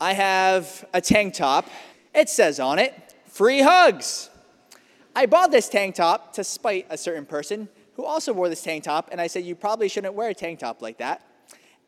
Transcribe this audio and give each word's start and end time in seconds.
I 0.00 0.12
have 0.12 0.84
a 0.92 1.00
tank 1.00 1.34
top. 1.34 1.68
It 2.14 2.28
says 2.28 2.60
on 2.60 2.78
it, 2.78 3.14
free 3.26 3.60
hugs. 3.60 4.30
I 5.14 5.26
bought 5.26 5.50
this 5.50 5.68
tank 5.68 5.94
top 5.94 6.34
to 6.34 6.44
spite 6.44 6.86
a 6.90 6.98
certain 6.98 7.24
person 7.24 7.68
who 7.94 8.04
also 8.04 8.34
wore 8.34 8.50
this 8.50 8.62
tank 8.62 8.84
top, 8.84 9.08
and 9.10 9.20
I 9.20 9.26
said, 9.26 9.44
You 9.44 9.54
probably 9.54 9.88
shouldn't 9.88 10.14
wear 10.14 10.28
a 10.28 10.34
tank 10.34 10.58
top 10.58 10.82
like 10.82 10.98
that. 10.98 11.22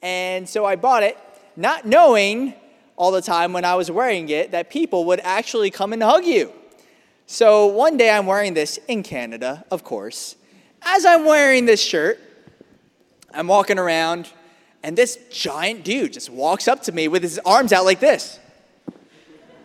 And 0.01 0.49
so 0.49 0.65
I 0.65 0.77
bought 0.77 1.03
it, 1.03 1.19
not 1.57 1.85
knowing 1.85 2.55
all 2.97 3.13
the 3.13 3.23
time 3.23 3.53
when 3.53 3.65
I 3.65 3.75
was 3.75 3.91
wearing 3.91 4.29
it 4.31 4.53
that 4.53 4.71
people 4.71 5.05
would 5.07 5.21
actually 5.23 5.71
come 5.71 5.93
and 5.93 6.03
hug 6.03 6.25
you. 6.25 6.53
So 7.27 7.67
one 7.67 7.99
day 7.99 8.11
I'm 8.11 8.25
wearing 8.25 8.55
this 8.55 8.79
in 8.89 9.03
Canada, 9.03 9.65
of 9.71 9.85
course. 9.85 10.37
As 10.81 11.05
I'm 11.05 11.27
wearing 11.27 11.67
this 11.67 11.83
shirt, 11.83 12.19
I'm 13.35 13.47
walking 13.47 13.79
around, 13.79 14.33
and 14.83 14.97
this 14.97 15.19
giant 15.31 15.85
dude 15.85 16.13
just 16.13 16.31
walks 16.31 16.69
up 16.69 16.83
to 16.85 16.93
me 16.93 17.09
with 17.09 17.23
his 17.23 17.39
arms 17.45 17.73
out 17.73 17.85
like 17.85 18.01
this. 18.01 18.39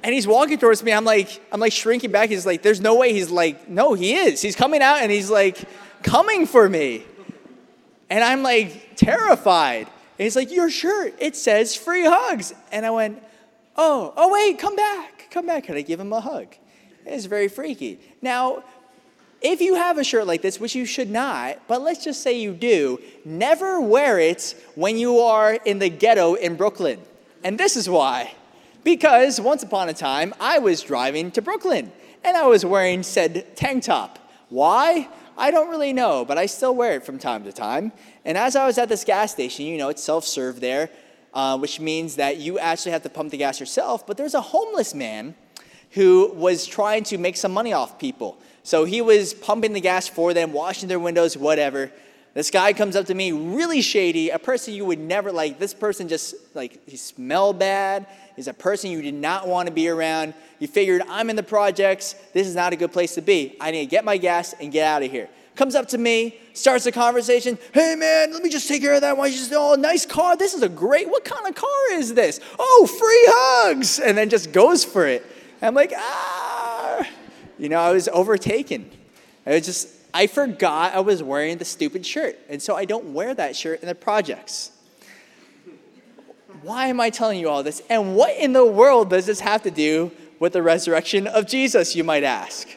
And 0.04 0.14
he's 0.14 0.28
walking 0.28 0.58
towards 0.58 0.84
me. 0.84 0.92
I'm 0.92 1.06
like, 1.06 1.42
I'm 1.52 1.60
like 1.60 1.72
shrinking 1.72 2.12
back. 2.12 2.30
He's 2.30 2.46
like, 2.46 2.62
there's 2.62 2.82
no 2.82 2.96
way. 2.96 3.14
He's 3.14 3.32
like, 3.32 3.70
no, 3.70 3.94
he 3.94 4.16
is. 4.16 4.42
He's 4.42 4.56
coming 4.56 4.82
out 4.82 4.98
and 5.02 5.12
he's 5.12 5.30
like 5.30 5.64
coming 6.04 6.46
for 6.46 6.68
me. 6.68 7.06
And 8.10 8.24
I'm 8.24 8.44
like 8.44 8.96
terrified. 8.96 9.88
And 9.88 10.24
he's 10.24 10.36
like, 10.36 10.52
Your 10.52 10.70
shirt, 10.70 11.16
it 11.20 11.36
says 11.36 11.76
free 11.76 12.06
hugs. 12.06 12.54
And 12.72 12.86
I 12.86 12.92
went, 12.92 13.24
Oh, 13.76 14.14
oh, 14.16 14.32
wait, 14.32 14.60
come 14.60 14.76
back. 14.76 15.28
Come 15.32 15.48
back. 15.48 15.64
Can 15.64 15.76
I 15.76 15.82
give 15.82 16.00
him 16.00 16.14
a 16.14 16.22
hug? 16.22 16.48
It's 17.06 17.26
very 17.26 17.48
freaky. 17.48 18.00
Now, 18.22 18.64
if 19.44 19.60
you 19.60 19.76
have 19.76 19.98
a 19.98 20.04
shirt 20.04 20.26
like 20.26 20.42
this, 20.42 20.60
which 20.60 20.74
you 20.74 20.86
should 20.86 21.12
not, 21.12 21.60
but 21.68 21.82
let's 21.82 22.04
just 22.04 22.24
say 22.24 22.40
you 22.40 22.54
do, 22.54 23.00
never 23.26 23.82
wear 23.82 24.18
it 24.18 24.56
when 24.76 24.98
you 24.98 25.20
are 25.20 25.54
in 25.54 25.80
the 25.80 25.90
ghetto 25.90 26.36
in 26.36 26.56
Brooklyn. 26.56 27.00
And 27.44 27.60
this 27.60 27.76
is 27.76 27.90
why. 27.90 28.34
Because 28.86 29.42
once 29.42 29.62
upon 29.62 29.90
a 29.90 29.94
time, 29.94 30.34
I 30.40 30.60
was 30.60 30.82
driving 30.82 31.30
to 31.32 31.42
Brooklyn 31.42 31.92
and 32.24 32.38
I 32.38 32.48
was 32.48 32.66
wearing 32.66 33.04
said 33.04 33.56
tank 33.58 33.84
top. 33.84 34.18
Why? 34.48 35.10
I 35.38 35.52
don't 35.52 35.70
really 35.70 35.94
know, 35.94 36.24
but 36.24 36.38
I 36.38 36.46
still 36.46 36.74
wear 36.74 36.94
it 36.94 37.06
from 37.06 37.20
time 37.20 37.44
to 37.44 37.52
time. 37.52 37.92
And 38.24 38.38
as 38.38 38.56
I 38.56 38.66
was 38.66 38.78
at 38.78 38.88
this 38.88 39.04
gas 39.04 39.32
station, 39.32 39.66
you 39.66 39.78
know, 39.78 39.90
it's 39.90 40.04
self 40.04 40.26
serve 40.26 40.62
there, 40.62 40.90
uh, 41.34 41.58
which 41.58 41.80
means 41.80 42.16
that 42.16 42.38
you 42.38 42.60
actually 42.60 42.92
have 42.92 43.04
to 43.04 43.10
pump 43.10 43.32
the 43.32 43.38
gas 43.38 43.60
yourself. 43.60 44.08
But 44.08 44.16
there's 44.16 44.36
a 44.36 44.42
homeless 44.42 44.94
man 44.94 45.36
who 45.94 46.32
was 46.34 46.66
trying 46.66 47.04
to 47.06 47.18
make 47.18 47.38
some 47.38 47.52
money 47.52 47.74
off 47.74 48.00
people. 48.00 48.38
So 48.64 48.86
he 48.86 49.02
was 49.02 49.34
pumping 49.34 49.74
the 49.74 49.82
gas 49.82 50.08
for 50.08 50.34
them, 50.34 50.54
washing 50.54 50.90
their 50.90 51.00
windows, 51.00 51.38
whatever. 51.38 51.92
This 52.34 52.50
guy 52.50 52.74
comes 52.74 52.96
up 52.96 53.06
to 53.08 53.14
me, 53.14 53.32
really 53.32 53.82
shady, 53.82 54.32
a 54.32 54.40
person 54.40 54.74
you 54.74 54.86
would 54.86 55.00
never 55.00 55.32
like. 55.32 55.60
This 55.60 55.74
person 55.74 56.08
just 56.08 56.34
like 56.56 56.88
he 56.90 56.98
smelled 56.98 57.60
bad. 57.60 58.08
He's 58.36 58.48
a 58.48 58.54
person 58.54 58.90
you 58.90 59.04
did 59.04 59.14
not 59.14 59.48
want 59.48 59.68
to 59.68 59.74
be 59.74 59.88
around. 59.88 60.34
You 60.58 60.68
figured 60.68 61.04
I'm 61.08 61.30
in 61.30 61.36
the 61.36 61.44
projects. 61.44 62.14
This 62.34 62.48
is 62.48 62.56
not 62.56 62.74
a 62.74 62.76
good 62.76 62.92
place 62.92 63.14
to 63.16 63.22
be. 63.22 63.56
I 63.62 63.70
need 63.70 63.82
to 63.82 63.86
get 63.86 64.04
my 64.04 64.18
gas 64.18 64.56
and 64.60 64.72
get 64.72 64.88
out 64.88 65.04
of 65.04 65.12
here. 65.12 65.30
Comes 65.56 65.76
up 65.76 65.90
to 65.90 66.00
me, 66.00 66.36
starts 66.54 66.88
a 66.88 66.92
conversation. 66.92 67.60
Hey 67.72 67.96
man, 67.96 68.34
let 68.34 68.42
me 68.42 68.50
just 68.50 68.68
take 68.68 68.82
care 68.82 68.96
of 68.96 69.02
that. 69.02 69.16
Why 69.16 69.28
you 69.28 69.34
just 69.34 69.54
oh 69.54 69.76
nice 69.76 70.08
car? 70.08 70.36
This 70.36 70.56
is 70.56 70.64
a 70.64 70.70
great. 70.70 71.08
What 71.08 71.24
kind 71.24 71.48
of 71.48 71.54
car 71.54 71.92
is 71.92 72.16
this? 72.16 72.40
Oh, 72.58 72.88
free 72.88 73.26
hugs, 73.28 74.00
and 74.00 74.18
then 74.18 74.32
just 74.32 74.52
goes 74.52 74.84
for 74.84 75.06
it. 75.06 75.24
I'm 75.64 75.76
like 75.76 75.94
ah, 75.96 77.08
you 77.58 77.70
know, 77.70 77.80
I 77.80 77.92
was 77.92 78.08
overtaken. 78.10 78.90
I 79.46 79.52
was 79.56 79.66
just 79.66 79.90
I 80.14 80.28
forgot 80.28 80.94
I 80.94 81.00
was 81.00 81.24
wearing 81.24 81.58
the 81.58 81.66
stupid 81.66 82.06
shirt. 82.06 82.38
And 82.48 82.62
so 82.62 82.76
I 82.76 82.86
don't 82.86 83.14
wear 83.14 83.34
that 83.34 83.56
shirt 83.56 83.82
in 83.82 83.88
the 83.88 83.96
projects. 83.96 84.72
Why 86.62 86.88
am 86.88 87.00
I 87.02 87.10
telling 87.10 87.40
you 87.40 87.50
all 87.50 87.64
this? 87.64 87.82
And 87.90 88.16
what 88.16 88.38
in 88.38 88.54
the 88.54 88.66
world 88.66 89.10
does 89.10 89.26
this 89.26 89.40
have 89.40 89.64
to 89.64 89.72
do 89.72 90.12
with 90.40 90.54
the 90.54 90.62
resurrection 90.62 91.28
of 91.28 91.48
Jesus, 91.48 91.96
you 91.96 92.04
might 92.04 92.24
ask? 92.24 92.68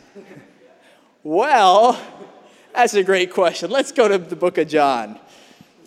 well, 1.23 2.00
that's 2.75 2.95
a 2.95 3.03
great 3.03 3.33
question. 3.33 3.71
Let's 3.71 3.93
go 3.93 4.09
to 4.09 4.19
the 4.19 4.37
book 4.37 4.59
of 4.59 4.69
John. 4.69 5.19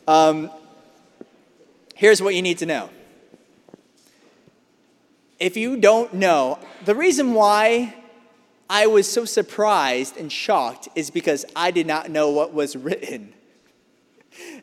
Um, 0.07 0.51
here's 1.95 2.21
what 2.21 2.35
you 2.35 2.41
need 2.41 2.59
to 2.59 2.65
know. 2.65 2.89
If 5.39 5.55
you 5.55 5.77
don't 5.77 6.13
know, 6.13 6.59
the 6.85 6.95
reason 6.95 7.33
why 7.33 7.95
I 8.69 8.87
was 8.87 9.11
so 9.11 9.25
surprised 9.25 10.17
and 10.17 10.31
shocked 10.31 10.89
is 10.95 11.09
because 11.09 11.45
I 11.55 11.71
did 11.71 11.87
not 11.87 12.11
know 12.11 12.29
what 12.29 12.53
was 12.53 12.75
written. 12.75 13.33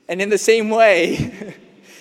And 0.09 0.21
in 0.21 0.29
the 0.29 0.39
same 0.39 0.71
way, 0.71 1.55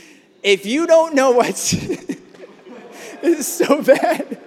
if 0.43 0.65
you 0.65 0.85
don't 0.85 1.15
know 1.15 1.31
what's 1.31 1.71
this 3.21 3.39
is 3.39 3.47
so 3.47 3.81
bad. 3.81 4.39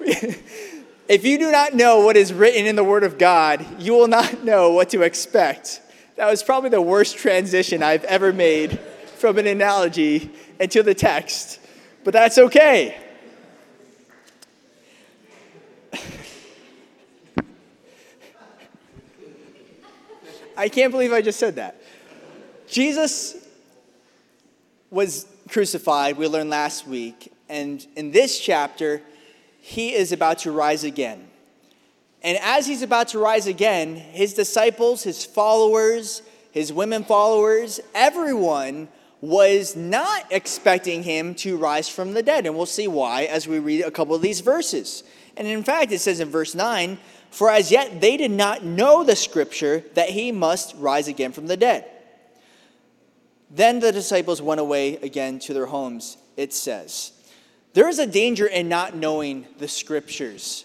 if 0.00 1.24
you 1.24 1.38
do 1.38 1.50
not 1.50 1.74
know 1.74 2.00
what 2.00 2.16
is 2.16 2.32
written 2.32 2.66
in 2.66 2.76
the 2.76 2.84
Word 2.84 3.04
of 3.04 3.16
God, 3.16 3.64
you 3.80 3.94
will 3.94 4.08
not 4.08 4.44
know 4.44 4.72
what 4.72 4.90
to 4.90 5.02
expect. 5.02 5.80
That 6.16 6.28
was 6.28 6.42
probably 6.42 6.70
the 6.70 6.82
worst 6.82 7.16
transition 7.16 7.82
I've 7.82 8.04
ever 8.04 8.32
made 8.32 8.78
from 9.16 9.38
an 9.38 9.46
analogy 9.46 10.30
into 10.58 10.82
the 10.82 10.94
text, 10.94 11.60
but 12.04 12.12
that's 12.12 12.38
okay. 12.38 13.07
I 20.58 20.68
can't 20.68 20.90
believe 20.90 21.12
I 21.12 21.22
just 21.22 21.38
said 21.38 21.54
that. 21.54 21.80
Jesus 22.66 23.36
was 24.90 25.24
crucified, 25.48 26.16
we 26.18 26.26
learned 26.26 26.50
last 26.50 26.84
week, 26.84 27.32
and 27.48 27.86
in 27.94 28.10
this 28.10 28.40
chapter, 28.40 29.00
he 29.60 29.94
is 29.94 30.10
about 30.10 30.40
to 30.40 30.50
rise 30.50 30.82
again. 30.82 31.28
And 32.22 32.38
as 32.42 32.66
he's 32.66 32.82
about 32.82 33.08
to 33.08 33.20
rise 33.20 33.46
again, 33.46 33.94
his 33.94 34.34
disciples, 34.34 35.04
his 35.04 35.24
followers, 35.24 36.22
his 36.50 36.72
women 36.72 37.04
followers, 37.04 37.78
everyone 37.94 38.88
was 39.20 39.76
not 39.76 40.26
expecting 40.30 41.04
him 41.04 41.36
to 41.36 41.56
rise 41.56 41.88
from 41.88 42.14
the 42.14 42.22
dead. 42.22 42.46
And 42.46 42.56
we'll 42.56 42.66
see 42.66 42.88
why 42.88 43.24
as 43.24 43.46
we 43.46 43.60
read 43.60 43.82
a 43.82 43.90
couple 43.92 44.16
of 44.16 44.22
these 44.22 44.40
verses. 44.40 45.04
And 45.36 45.46
in 45.46 45.62
fact, 45.62 45.92
it 45.92 46.00
says 46.00 46.18
in 46.18 46.28
verse 46.28 46.54
9, 46.54 46.98
for 47.30 47.50
as 47.50 47.70
yet 47.70 48.00
they 48.00 48.16
did 48.16 48.30
not 48.30 48.64
know 48.64 49.04
the 49.04 49.16
scripture 49.16 49.84
that 49.94 50.10
he 50.10 50.32
must 50.32 50.74
rise 50.76 51.08
again 51.08 51.32
from 51.32 51.46
the 51.46 51.56
dead. 51.56 51.84
Then 53.50 53.80
the 53.80 53.92
disciples 53.92 54.42
went 54.42 54.60
away 54.60 54.96
again 54.96 55.38
to 55.40 55.54
their 55.54 55.66
homes, 55.66 56.18
it 56.36 56.52
says. 56.52 57.12
There 57.72 57.88
is 57.88 57.98
a 57.98 58.06
danger 58.06 58.46
in 58.46 58.68
not 58.68 58.96
knowing 58.96 59.46
the 59.58 59.68
scriptures. 59.68 60.64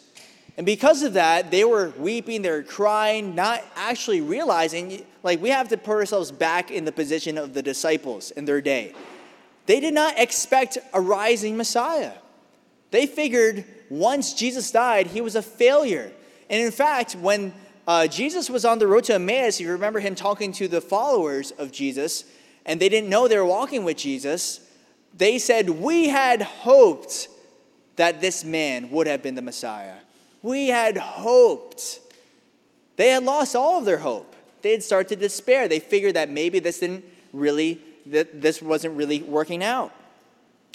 And 0.58 0.66
because 0.66 1.02
of 1.02 1.14
that, 1.14 1.50
they 1.50 1.64
were 1.64 1.94
weeping, 1.98 2.42
they 2.42 2.52
were 2.52 2.64
crying, 2.64 3.36
not 3.36 3.64
actually 3.76 4.22
realizing, 4.22 5.06
like, 5.24 5.42
we 5.42 5.50
have 5.50 5.70
to 5.70 5.78
put 5.78 5.94
ourselves 5.94 6.32
back 6.32 6.70
in 6.70 6.86
the 6.86 6.92
position 6.92 7.38
of 7.38 7.54
the 7.54 7.62
disciples 7.64 8.32
in 8.32 8.46
their 8.46 8.62
day. 8.62 8.94
They 9.66 9.80
did 9.80 9.94
not 9.94 10.20
expect 10.20 10.78
a 10.94 11.02
rising 11.02 11.58
Messiah. 11.58 12.14
They 12.92 13.08
figured 13.08 13.66
once 13.90 14.34
Jesus 14.34 14.70
died, 14.72 15.08
he 15.08 15.22
was 15.22 15.36
a 15.36 15.42
failure. 15.42 16.12
And 16.50 16.62
in 16.62 16.72
fact, 16.72 17.16
when 17.16 17.54
uh, 17.88 18.08
Jesus 18.08 18.50
was 18.50 18.66
on 18.66 18.80
the 18.80 18.88
road 18.88 19.04
to 19.06 19.16
Emmaus, 19.16 19.60
you 19.60 19.72
remember 19.72 20.00
him 20.00 20.16
talking 20.16 20.52
to 20.54 20.68
the 20.68 20.82
followers 20.82 21.52
of 21.52 21.72
Jesus, 21.72 22.26
and 22.66 22.80
they 22.80 22.90
didn't 22.90 23.10
know 23.10 23.28
they 23.28 23.38
were 23.38 23.46
walking 23.46 23.84
with 23.84 23.98
Jesus. 23.98 24.62
They 25.16 25.38
said, 25.40 25.70
We 25.70 26.08
had 26.08 26.42
hoped 26.42 27.28
that 27.96 28.22
this 28.22 28.44
man 28.44 28.90
would 28.92 29.08
have 29.08 29.22
been 29.22 29.36
the 29.36 29.42
Messiah. 29.42 29.96
We 30.42 30.68
had 30.68 30.98
hoped. 30.98 32.00
They 32.96 33.10
had 33.10 33.24
lost 33.24 33.56
all 33.56 33.80
of 33.80 33.86
their 33.86 33.98
hope. 33.98 34.36
They 34.62 34.72
had 34.72 34.84
started 34.84 35.10
to 35.10 35.16
despair. 35.16 35.68
They 35.68 35.80
figured 35.80 36.16
that 36.16 36.30
maybe 36.30 36.60
this 36.60 36.80
didn't 36.80 37.06
really, 37.34 37.82
that 38.08 38.42
this 38.42 38.62
wasn't 38.62 38.96
really 38.96 39.22
working 39.22 39.64
out. 39.64 39.92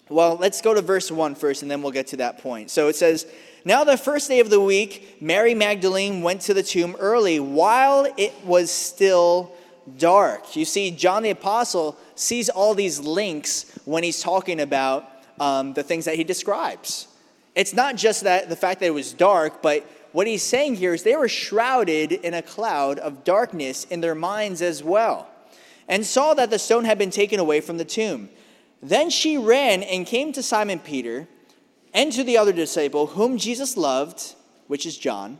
Well, 0.09 0.37
let's 0.37 0.63
go 0.63 0.73
to 0.75 0.81
verse 0.81 1.11
1 1.11 1.35
first, 1.35 1.63
and 1.63 1.71
then 1.71 1.83
we'll 1.83 1.93
get 1.93 2.09
to 2.09 2.17
that 2.19 2.39
point. 2.39 2.71
So 2.71 2.89
it 2.89 2.97
says, 2.97 3.27
now, 3.65 3.85
the 3.85 3.97
first 3.97 4.29
day 4.29 4.41
of 4.41 4.51
the 4.51 4.61
week, 4.61 5.19
Mary 5.21 5.55
Magdalene 5.55 6.23
went 6.23 6.43
to 6.43 6.55
the 6.55 6.63
tomb 6.63 6.97
early 6.99 7.41
while 7.41 8.07
it 8.17 8.33
was 8.45 8.71
still 8.71 9.53
dark. 9.97 10.57
You 10.57 10.65
see, 10.65 10.91
John 10.91 11.23
the 11.23 11.31
Apostle 11.31 11.97
sees 12.15 12.49
all 12.49 12.75
these 12.75 13.01
links 13.01 13.67
when 13.85 14.03
he's 14.03 14.23
talking 14.23 14.61
about 14.61 15.11
um, 15.41 15.73
the 15.73 15.83
things 15.83 16.05
that 16.05 16.17
he 16.17 16.25
describes. 16.25 17.09
It's 17.55 17.73
not 17.73 17.97
just 17.97 18.23
that 18.23 18.49
the 18.49 18.57
fact 18.57 18.81
that 18.81 18.87
it 18.87 18.95
was 18.95 19.13
dark, 19.13 19.63
but 19.63 19.85
what 20.13 20.27
he's 20.27 20.43
saying 20.43 20.77
here 20.77 20.95
is 20.95 21.03
they 21.03 21.17
were 21.17 21.29
shrouded 21.29 22.13
in 22.13 22.35
a 22.35 22.43
cloud 22.43 22.99
of 22.99 23.25
darkness 23.25 23.85
in 23.85 24.01
their 24.01 24.15
minds 24.15 24.63
as 24.63 24.83
well, 24.83 25.29
and 25.89 26.05
saw 26.05 26.35
that 26.35 26.51
the 26.51 26.59
stone 26.59 26.85
had 26.85 26.99
been 26.99 27.11
taken 27.11 27.41
away 27.41 27.61
from 27.61 27.79
the 27.79 27.85
tomb. 27.85 28.29
Then 28.83 29.11
she 29.11 29.37
ran 29.37 29.83
and 29.83 30.07
came 30.07 30.33
to 30.33 30.43
Simon 30.43 30.79
Peter 30.79 31.27
and 31.95 32.13
to 32.13 32.25
the 32.25 32.39
other 32.39 32.53
disciple 32.53 33.09
whom 33.09 33.39
Jesus 33.39 33.77
loved, 33.77 34.35
which 34.67 34.87
is 34.87 34.97
John, 34.97 35.39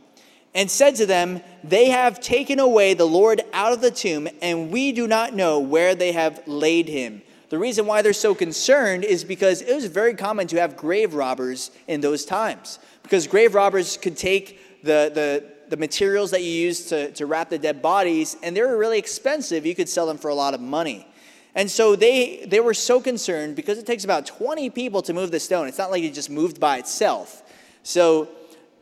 and 0.55 0.69
said 0.69 0.95
to 0.95 1.05
them, 1.05 1.41
They 1.63 1.89
have 1.89 2.19
taken 2.19 2.59
away 2.59 2.93
the 2.93 3.05
Lord 3.05 3.41
out 3.53 3.73
of 3.73 3.81
the 3.81 3.91
tomb, 3.91 4.27
and 4.41 4.71
we 4.71 4.91
do 4.91 5.07
not 5.07 5.33
know 5.33 5.59
where 5.59 5.95
they 5.95 6.11
have 6.11 6.41
laid 6.47 6.87
him. 6.87 7.21
The 7.49 7.57
reason 7.57 7.87
why 7.87 8.01
they're 8.01 8.13
so 8.13 8.35
concerned 8.35 9.03
is 9.03 9.23
because 9.23 9.61
it 9.61 9.73
was 9.73 9.85
very 9.85 10.13
common 10.13 10.47
to 10.47 10.59
have 10.59 10.77
grave 10.77 11.15
robbers 11.15 11.71
in 11.87 12.01
those 12.01 12.23
times. 12.25 12.79
Because 13.01 13.25
grave 13.25 13.55
robbers 13.55 13.97
could 13.97 14.15
take 14.15 14.83
the, 14.83 15.11
the, 15.13 15.43
the 15.69 15.77
materials 15.77 16.31
that 16.31 16.43
you 16.43 16.51
use 16.51 16.85
to, 16.89 17.11
to 17.13 17.25
wrap 17.25 17.49
the 17.49 17.57
dead 17.57 17.81
bodies, 17.81 18.37
and 18.43 18.55
they 18.55 18.61
were 18.61 18.77
really 18.77 18.99
expensive. 18.99 19.65
You 19.65 19.73
could 19.73 19.89
sell 19.89 20.05
them 20.05 20.17
for 20.17 20.29
a 20.29 20.35
lot 20.35 20.53
of 20.53 20.61
money. 20.61 21.07
And 21.55 21.69
so 21.69 21.95
they, 21.95 22.45
they 22.47 22.59
were 22.59 22.73
so 22.73 23.01
concerned 23.01 23.55
because 23.55 23.77
it 23.77 23.85
takes 23.85 24.03
about 24.03 24.25
20 24.25 24.69
people 24.69 25.01
to 25.03 25.13
move 25.13 25.31
the 25.31 25.39
stone. 25.39 25.67
It's 25.67 25.77
not 25.77 25.91
like 25.91 26.03
it 26.03 26.13
just 26.13 26.29
moved 26.29 26.59
by 26.59 26.77
itself. 26.77 27.43
So 27.83 28.29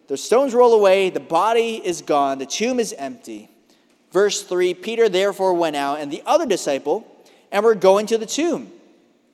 the 0.08 0.18
stones 0.18 0.54
roll 0.54 0.74
away, 0.74 1.10
the 1.10 1.20
body 1.20 1.82
is 1.84 2.02
gone, 2.02 2.40
the 2.40 2.46
tomb 2.46 2.80
is 2.80 2.94
empty. 2.94 3.50
Verse 4.12 4.44
3 4.44 4.74
Peter 4.74 5.10
therefore 5.10 5.54
went 5.54 5.76
out, 5.76 6.00
and 6.00 6.12
the 6.12 6.24
other 6.26 6.46
disciple, 6.46 7.06
and 7.52 7.64
were 7.64 7.76
going 7.76 8.06
to 8.08 8.18
the 8.18 8.26
tomb. 8.26 8.72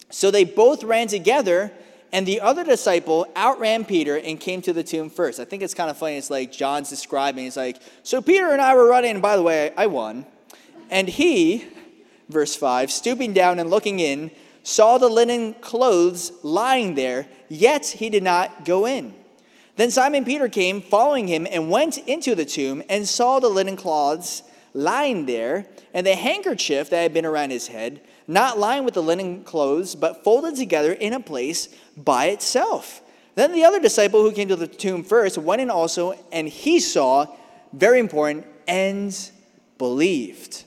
So 0.09 0.29
they 0.29 0.43
both 0.43 0.83
ran 0.83 1.07
together, 1.07 1.71
and 2.11 2.27
the 2.27 2.41
other 2.41 2.63
disciple 2.63 3.27
outran 3.35 3.85
Peter 3.85 4.17
and 4.17 4.39
came 4.39 4.61
to 4.61 4.73
the 4.73 4.83
tomb 4.83 5.09
first. 5.09 5.39
I 5.39 5.45
think 5.45 5.63
it's 5.63 5.73
kind 5.73 5.89
of 5.89 5.97
funny. 5.97 6.17
It's 6.17 6.29
like 6.29 6.51
John's 6.51 6.89
describing. 6.89 7.47
It's 7.47 7.57
like, 7.57 7.81
so 8.03 8.21
Peter 8.21 8.51
and 8.51 8.61
I 8.61 8.75
were 8.75 8.87
running, 8.87 9.11
and 9.11 9.21
by 9.21 9.35
the 9.35 9.41
way, 9.41 9.73
I 9.75 9.87
won. 9.87 10.25
And 10.91 11.07
he, 11.07 11.65
verse 12.33 12.55
5, 12.55 12.91
stooping 12.91 13.31
down 13.33 13.59
and 13.59 13.69
looking 13.69 13.99
in, 13.99 14.31
saw 14.63 14.97
the 14.97 15.07
linen 15.07 15.53
clothes 15.55 16.31
lying 16.43 16.95
there, 16.95 17.27
yet 17.47 17.85
he 17.85 18.09
did 18.09 18.23
not 18.23 18.65
go 18.65 18.85
in. 18.85 19.13
Then 19.75 19.91
Simon 19.91 20.25
Peter 20.25 20.49
came, 20.49 20.81
following 20.81 21.27
him, 21.27 21.47
and 21.49 21.69
went 21.69 21.97
into 21.99 22.35
the 22.35 22.45
tomb 22.45 22.83
and 22.89 23.07
saw 23.07 23.39
the 23.39 23.49
linen 23.49 23.75
cloths 23.75 24.43
lying 24.73 25.25
there, 25.25 25.67
and 25.93 26.05
the 26.05 26.15
handkerchief 26.15 26.89
that 26.89 27.01
had 27.01 27.13
been 27.13 27.25
around 27.25 27.51
his 27.51 27.67
head, 27.67 28.01
not 28.27 28.57
lying 28.57 28.83
with 28.83 28.95
the 28.95 29.03
linen 29.03 29.43
clothes, 29.43 29.95
but 29.95 30.23
folded 30.23 30.55
together 30.55 30.93
in 30.93 31.13
a 31.13 31.19
place 31.19 31.69
by 31.95 32.25
itself. 32.27 33.01
Then 33.35 33.51
the 33.51 33.63
other 33.63 33.79
disciple 33.79 34.21
who 34.21 34.31
came 34.31 34.47
to 34.47 34.55
the 34.55 34.67
tomb 34.67 35.03
first 35.03 35.37
went 35.37 35.61
in 35.61 35.69
also, 35.69 36.13
and 36.31 36.47
he 36.47 36.79
saw, 36.79 37.27
very 37.71 37.99
important, 37.99 38.45
and 38.67 39.15
believed. 39.77 40.63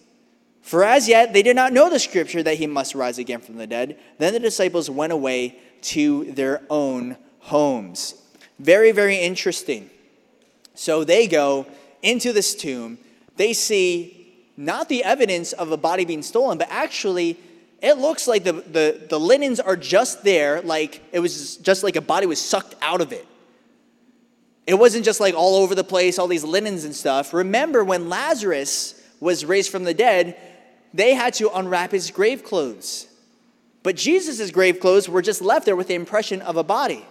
For 0.67 0.83
as 0.83 1.09
yet 1.09 1.33
they 1.33 1.45
did 1.45 1.55
not 1.55 1.73
know 1.73 1.89
the 1.89 2.01
scripture 2.01 2.43
that 2.43 2.57
he 2.57 2.67
must 2.67 2.97
rise 2.97 3.19
again 3.19 3.41
from 3.41 3.55
the 3.55 3.69
dead. 3.69 3.97
Then 4.19 4.33
the 4.33 4.41
disciples 4.41 4.91
went 4.91 5.13
away 5.13 5.61
to 5.83 6.25
their 6.33 6.63
own 6.69 7.17
homes. 7.39 8.21
Very, 8.59 8.91
very 8.91 9.17
interesting. 9.17 9.91
So 10.75 11.05
they 11.05 11.29
go 11.29 11.67
into 12.03 12.33
this 12.33 12.53
tomb 12.55 12.99
they 13.37 13.53
see 13.53 14.35
not 14.57 14.89
the 14.89 15.05
evidence 15.05 15.53
of 15.53 15.71
a 15.71 15.77
body 15.77 16.05
being 16.05 16.23
stolen, 16.23 16.59
but 16.59 16.69
actually 16.71 17.39
it 17.83 17.99
looks 17.99 18.27
like 18.27 18.43
the, 18.43 18.53
the, 18.53 19.07
the 19.09 19.21
linens 19.21 19.61
are 19.61 19.77
just 19.77 20.25
there, 20.25 20.63
like 20.63 21.03
it 21.13 21.21
was 21.21 21.59
just 21.59 21.83
like 21.85 21.95
a 21.95 22.01
body 22.01 22.27
was 22.27 22.41
sucked 22.41 22.75
out 22.83 23.01
of 23.01 23.13
it. 23.13 23.27
It 24.67 24.75
wasn't 24.75 25.05
just 25.05 25.21
like 25.21 25.35
all 25.35 25.57
over 25.57 25.75
the 25.75 25.85
place, 25.85 26.19
all 26.19 26.27
these 26.27 26.43
linens 26.43 26.85
and 26.85 26.95
stuff. 26.95 27.33
Remember 27.33 27.85
when 27.85 28.09
Lazarus 28.09 29.01
was 29.21 29.45
raised 29.45 29.71
from 29.71 29.85
the 29.85 29.95
dead, 29.95 30.37
they 30.97 31.15
had 31.15 31.35
to 31.35 31.51
unwrap 31.51 31.93
his 31.93 32.11
grave 32.11 32.43
clothes. 32.43 33.07
But 33.83 33.97
Jesus' 33.97 34.51
grave 34.51 34.81
clothes 34.81 35.09
were 35.09 35.23
just 35.23 35.43
left 35.43 35.67
there 35.67 35.77
with 35.77 35.89
the 35.89 35.95
impression 35.95 36.41
of 36.43 36.57
a 36.57 36.65
body. 36.65 37.05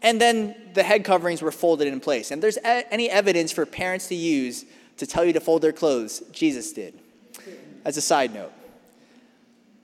And 0.00 0.20
then 0.20 0.54
the 0.74 0.84
head 0.84 1.04
coverings 1.04 1.42
were 1.42 1.50
folded 1.50 1.88
in 1.88 1.98
place. 1.98 2.30
And 2.30 2.40
there's 2.40 2.58
any 2.64 3.10
evidence 3.10 3.50
for 3.50 3.66
parents 3.66 4.06
to 4.08 4.14
use 4.14 4.64
to 4.98 5.06
tell 5.06 5.24
you 5.24 5.32
to 5.32 5.40
fold 5.40 5.62
their 5.62 5.72
clothes. 5.72 6.22
Jesus 6.30 6.72
did. 6.72 6.98
As 7.84 7.96
a 7.96 8.00
side 8.00 8.32
note. 8.32 8.52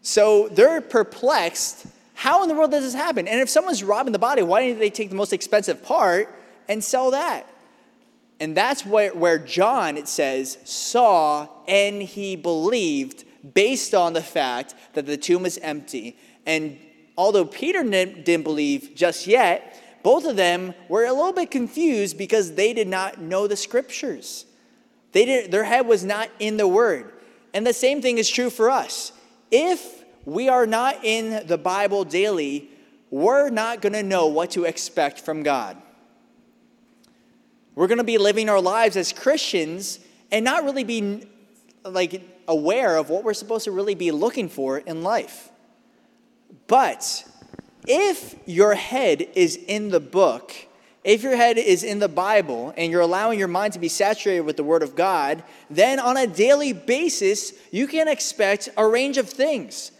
So 0.03 0.49
they're 0.49 0.81
perplexed. 0.81 1.87
How 2.15 2.43
in 2.43 2.49
the 2.49 2.55
world 2.55 2.71
does 2.71 2.85
this 2.85 2.95
happen? 2.95 3.27
And 3.27 3.41
if 3.41 3.49
someone's 3.49 3.83
robbing 3.83 4.13
the 4.13 4.19
body, 4.19 4.43
why 4.43 4.65
didn't 4.65 4.79
they 4.79 4.91
take 4.91 5.11
the 5.11 5.17
most 5.17 5.33
expensive 5.33 5.83
part 5.83 6.29
and 6.69 6.83
sell 6.83 7.11
that? 7.11 7.49
And 8.41 8.57
that's 8.57 8.85
where, 8.85 9.15
where 9.15 9.39
John, 9.39 9.97
it 9.97 10.09
says, 10.09 10.59
saw 10.65 11.49
and 11.69 12.03
he 12.03 12.37
believed 12.37 13.25
based 13.55 13.95
on 13.95 14.13
the 14.13 14.23
fact 14.23 14.75
that 14.95 15.07
the 15.07 15.17
tomb 15.17 15.43
was 15.43 15.59
empty. 15.59 16.17
And 16.47 16.79
although 17.17 17.45
Peter 17.45 17.83
didn't 17.83 18.43
believe 18.43 18.93
just 18.95 19.27
yet, 19.27 19.81
both 20.03 20.25
of 20.27 20.37
them 20.37 20.75
were 20.89 21.05
a 21.05 21.13
little 21.13 21.33
bit 21.33 21.51
confused 21.51 22.19
because 22.19 22.53
they 22.55 22.75
did 22.75 22.89
not 22.89 23.21
know 23.21 23.47
the 23.47 23.57
scriptures. 23.57 24.47
They 25.13 25.25
didn't, 25.25 25.51
their 25.51 25.65
head 25.65 25.87
was 25.87 26.05
not 26.05 26.29
in 26.39 26.57
the 26.57 26.69
word. 26.69 27.13
And 27.55 27.67
the 27.67 27.73
same 27.73 28.03
thing 28.03 28.19
is 28.19 28.29
true 28.29 28.51
for 28.51 28.69
us. 28.69 29.13
If 29.51 30.05
we 30.25 30.49
are 30.49 30.67
not 30.67 31.05
in 31.05 31.47
the 31.47 31.57
Bible 31.57 32.05
daily, 32.05 32.69
we're 33.11 33.49
not 33.49 33.81
going 33.81 33.93
to 33.93 34.03
know 34.03 34.27
what 34.27 34.51
to 34.53 34.65
expect 34.65 35.21
from 35.21 35.43
God. 35.43 35.81
We're 37.75 37.89
going 37.89 37.99
to 37.99 38.05
be 38.05 38.19
living 38.19 38.49
our 38.49 38.61
lives 38.61 38.97
as 38.97 39.13
Christians 39.13 39.99
and 40.31 40.45
not 40.45 40.65
really 40.65 40.85
be 40.85 41.27
like 41.85 42.23
aware 42.47 42.97
of 42.97 43.11
what 43.11 43.25
we're 43.25 43.35
supposed 43.35 43.65
to 43.65 43.73
really 43.73 43.95
be 43.95 44.11
looking 44.11 44.49
for 44.49 44.79
in 44.79 45.03
life. 45.03 45.51
But 46.67 47.25
if 47.87 48.35
your 48.47 48.75
head 48.75 49.23
is 49.35 49.57
in 49.57 49.91
the 49.91 50.01
book, 50.01 50.53
if 51.03 51.23
your 51.23 51.37
head 51.37 51.59
is 51.59 51.85
in 51.85 51.99
the 51.99 52.09
Bible 52.09 52.73
and 52.77 52.91
you're 52.91 53.03
allowing 53.03 53.39
your 53.39 53.49
mind 53.49 53.75
to 53.75 53.79
be 53.79 53.89
saturated 53.89 54.43
with 54.43 54.57
the 54.57 54.65
Word 54.65 54.83
of 54.83 54.97
God, 54.97 55.43
then 55.69 55.99
on 55.99 56.17
a 56.17 56.27
daily 56.27 56.73
basis, 56.73 57.53
you 57.71 57.87
can 57.87 58.09
expect 58.09 58.71
a 58.77 58.87
range 58.87 59.19
of 59.19 59.29
things. 59.29 59.91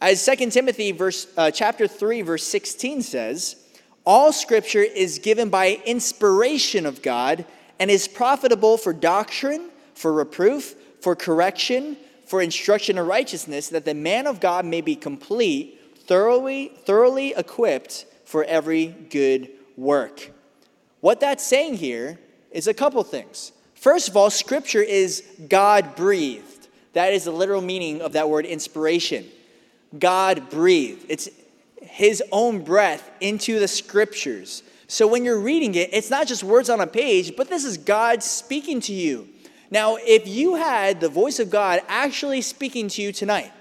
As 0.00 0.24
2 0.26 0.50
Timothy 0.50 0.92
verse, 0.92 1.26
uh, 1.36 1.50
chapter 1.50 1.86
3, 1.86 2.22
verse 2.22 2.44
16 2.44 3.02
says, 3.02 3.56
All 4.06 4.32
scripture 4.32 4.82
is 4.82 5.18
given 5.18 5.48
by 5.48 5.80
inspiration 5.86 6.84
of 6.84 7.02
God 7.02 7.46
and 7.78 7.90
is 7.90 8.06
profitable 8.06 8.76
for 8.76 8.92
doctrine, 8.92 9.70
for 9.94 10.12
reproof, 10.12 10.74
for 11.00 11.16
correction, 11.16 11.96
for 12.26 12.42
instruction 12.42 12.98
in 12.98 13.06
righteousness, 13.06 13.68
that 13.68 13.84
the 13.84 13.94
man 13.94 14.26
of 14.26 14.40
God 14.40 14.64
may 14.64 14.80
be 14.80 14.96
complete, 14.96 15.80
thoroughly, 16.06 16.72
thoroughly 16.84 17.34
equipped 17.36 18.06
for 18.24 18.44
every 18.44 18.86
good 18.86 19.50
work. 19.76 20.30
What 21.00 21.20
that's 21.20 21.44
saying 21.44 21.76
here 21.76 22.18
is 22.50 22.66
a 22.66 22.74
couple 22.74 23.02
things. 23.04 23.52
First 23.74 24.08
of 24.08 24.16
all, 24.16 24.30
scripture 24.30 24.82
is 24.82 25.22
God 25.48 25.96
breathed. 25.96 26.68
That 26.94 27.12
is 27.12 27.24
the 27.24 27.32
literal 27.32 27.60
meaning 27.60 28.00
of 28.00 28.12
that 28.12 28.28
word 28.28 28.46
inspiration. 28.46 29.26
God 29.98 30.48
breathed. 30.48 31.06
It's 31.08 31.28
his 31.94 32.20
own 32.32 32.64
breath 32.64 33.08
into 33.20 33.60
the 33.60 33.68
scriptures. 33.68 34.64
So 34.88 35.06
when 35.06 35.24
you're 35.24 35.38
reading 35.38 35.76
it, 35.76 35.90
it's 35.92 36.10
not 36.10 36.26
just 36.26 36.42
words 36.42 36.68
on 36.68 36.80
a 36.80 36.88
page, 36.88 37.36
but 37.36 37.48
this 37.48 37.64
is 37.64 37.78
God 37.78 38.20
speaking 38.20 38.80
to 38.80 38.92
you. 38.92 39.28
Now, 39.70 39.96
if 40.00 40.26
you 40.26 40.56
had 40.56 41.00
the 41.00 41.08
voice 41.08 41.38
of 41.38 41.50
God 41.50 41.82
actually 41.86 42.42
speaking 42.42 42.88
to 42.88 43.00
you 43.00 43.12
tonight, 43.12 43.52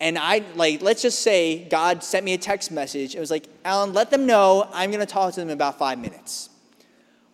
and 0.00 0.18
I 0.18 0.42
like 0.56 0.82
let's 0.82 1.02
just 1.02 1.20
say 1.20 1.68
God 1.68 2.02
sent 2.02 2.24
me 2.24 2.32
a 2.34 2.38
text 2.38 2.72
message. 2.72 3.14
It 3.14 3.20
was 3.20 3.30
like, 3.30 3.46
Alan, 3.64 3.92
let 3.92 4.10
them 4.10 4.26
know 4.26 4.68
I'm 4.72 4.90
going 4.90 4.98
to 4.98 5.12
talk 5.12 5.32
to 5.34 5.40
them 5.40 5.48
in 5.48 5.54
about 5.54 5.78
five 5.78 5.98
minutes. 5.98 6.50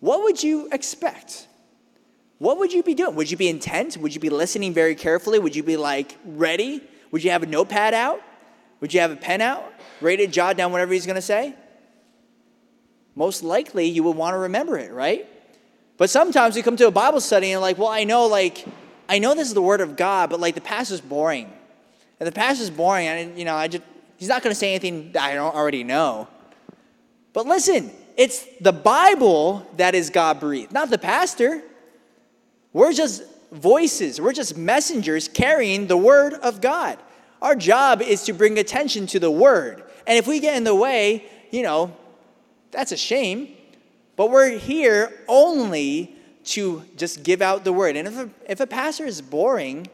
What 0.01 0.23
would 0.25 0.43
you 0.43 0.69
expect? 0.71 1.49
What 2.39 2.59
would 2.59 2.75
you 2.75 2.83
be 2.83 2.93
doing? 2.93 3.15
Would 3.15 3.31
you 3.31 3.39
be 3.39 3.49
intent? 3.49 3.97
Would 3.97 4.15
you 4.15 4.21
be 4.21 4.29
listening 4.29 4.75
very 4.75 4.95
carefully? 4.95 5.39
Would 5.39 5.57
you 5.57 5.63
be 5.63 5.79
like 5.79 6.19
ready? 6.27 6.83
Would 7.11 7.25
you 7.25 7.31
have 7.31 7.43
a 7.43 7.47
notepad 7.47 7.95
out? 7.95 8.21
Would 8.81 8.93
you 8.93 9.01
have 9.01 9.11
a 9.11 9.17
pen 9.17 9.41
out, 9.41 9.65
ready 10.01 10.27
to 10.27 10.33
jot 10.33 10.57
down 10.57 10.73
whatever 10.73 10.93
he's 10.93 11.07
going 11.07 11.17
to 11.17 11.23
say? 11.23 11.55
Most 13.15 13.43
likely, 13.43 13.87
you 13.87 14.03
would 14.03 14.17
want 14.17 14.35
to 14.35 14.39
remember 14.39 14.77
it, 14.77 14.93
right? 14.93 15.27
But 15.97 16.11
sometimes 16.11 16.57
we 16.57 16.63
come 16.63 16.77
to 16.77 16.87
a 16.87 16.91
Bible 16.91 17.21
study 17.21 17.47
and 17.47 17.53
you're 17.53 17.61
like, 17.61 17.79
well, 17.79 17.89
I 17.89 18.05
know, 18.05 18.27
like, 18.27 18.67
I 19.09 19.19
know 19.19 19.35
this 19.35 19.49
is 19.49 19.55
the 19.55 19.63
Word 19.63 19.81
of 19.81 19.97
God, 19.97 20.29
but 20.29 20.41
like 20.41 20.55
the 20.55 20.61
pastor's 20.61 21.01
boring 21.01 21.51
And 22.21 22.27
the 22.27 22.33
pastor's 22.33 22.71
boring, 22.71 23.07
and 23.07 23.39
you 23.39 23.45
know, 23.45 23.55
I 23.55 23.69
just, 23.69 23.85
he's 24.19 24.29
not 24.29 24.43
going 24.43 24.53
to 24.53 24.59
say 24.59 24.71
anything 24.71 25.13
that 25.13 25.23
I 25.23 25.35
don't 25.35 25.55
already 25.55 25.85
know. 25.85 26.29
But 27.33 27.47
listen, 27.47 27.91
it's 28.17 28.45
the 28.61 28.73
Bible 28.73 29.67
that 29.77 29.95
is 29.95 30.11
God 30.11 30.41
breathed, 30.41 30.73
not 30.73 30.91
the 30.91 30.99
pastor. 30.99 31.63
We're 32.73 32.93
just 32.93 33.23
voices, 33.53 34.21
we're 34.21 34.33
just 34.33 34.57
messengers 34.57 35.29
carrying 35.29 35.87
the 35.87 35.97
word 35.97 36.35
of 36.35 36.61
God. 36.61 36.99
Our 37.47 37.55
job 37.55 38.03
is 38.03 38.25
to 38.25 38.33
bring 38.33 38.59
attention 38.59 39.07
to 39.07 39.21
the 39.21 39.31
word. 39.31 39.85
And 40.05 40.19
if 40.19 40.27
we 40.27 40.41
get 40.41 40.57
in 40.57 40.65
the 40.65 40.75
way, 40.75 41.27
you 41.53 41.63
know, 41.63 41.95
that's 42.73 42.91
a 42.91 42.97
shame. 42.97 43.55
But 44.17 44.33
we're 44.33 44.59
here 44.59 45.13
only 45.29 46.17
to 46.47 46.83
just 46.97 47.23
give 47.23 47.41
out 47.41 47.63
the 47.63 47.73
word. 47.73 47.95
And 47.95 48.09
if 48.09 48.19
a, 48.19 48.31
if 48.49 48.59
a 48.59 48.67
pastor 48.67 49.07
is 49.07 49.23
boring, 49.23 49.87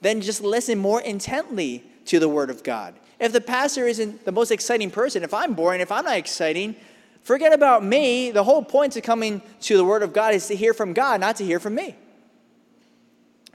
then 0.00 0.22
just 0.22 0.40
listen 0.40 0.78
more 0.78 1.02
intently 1.02 1.84
to 2.06 2.18
the 2.18 2.30
Word 2.30 2.48
of 2.48 2.62
God. 2.62 2.94
If 3.20 3.30
the 3.30 3.42
pastor 3.42 3.86
isn't 3.86 4.24
the 4.24 4.32
most 4.32 4.50
exciting 4.50 4.90
person, 4.90 5.22
if 5.22 5.34
I'm 5.34 5.52
boring, 5.52 5.82
if 5.82 5.92
I'm 5.92 6.06
not 6.06 6.16
exciting, 6.16 6.76
forget 7.22 7.52
about 7.52 7.84
me. 7.84 8.30
The 8.30 8.44
whole 8.44 8.64
point 8.64 8.96
of 8.96 9.02
coming 9.02 9.42
to 9.60 9.76
the 9.76 9.84
Word 9.84 10.02
of 10.02 10.14
God 10.14 10.32
is 10.32 10.46
to 10.46 10.56
hear 10.56 10.72
from 10.72 10.94
God, 10.94 11.20
not 11.20 11.36
to 11.36 11.44
hear 11.44 11.60
from 11.60 11.74
me. 11.74 11.94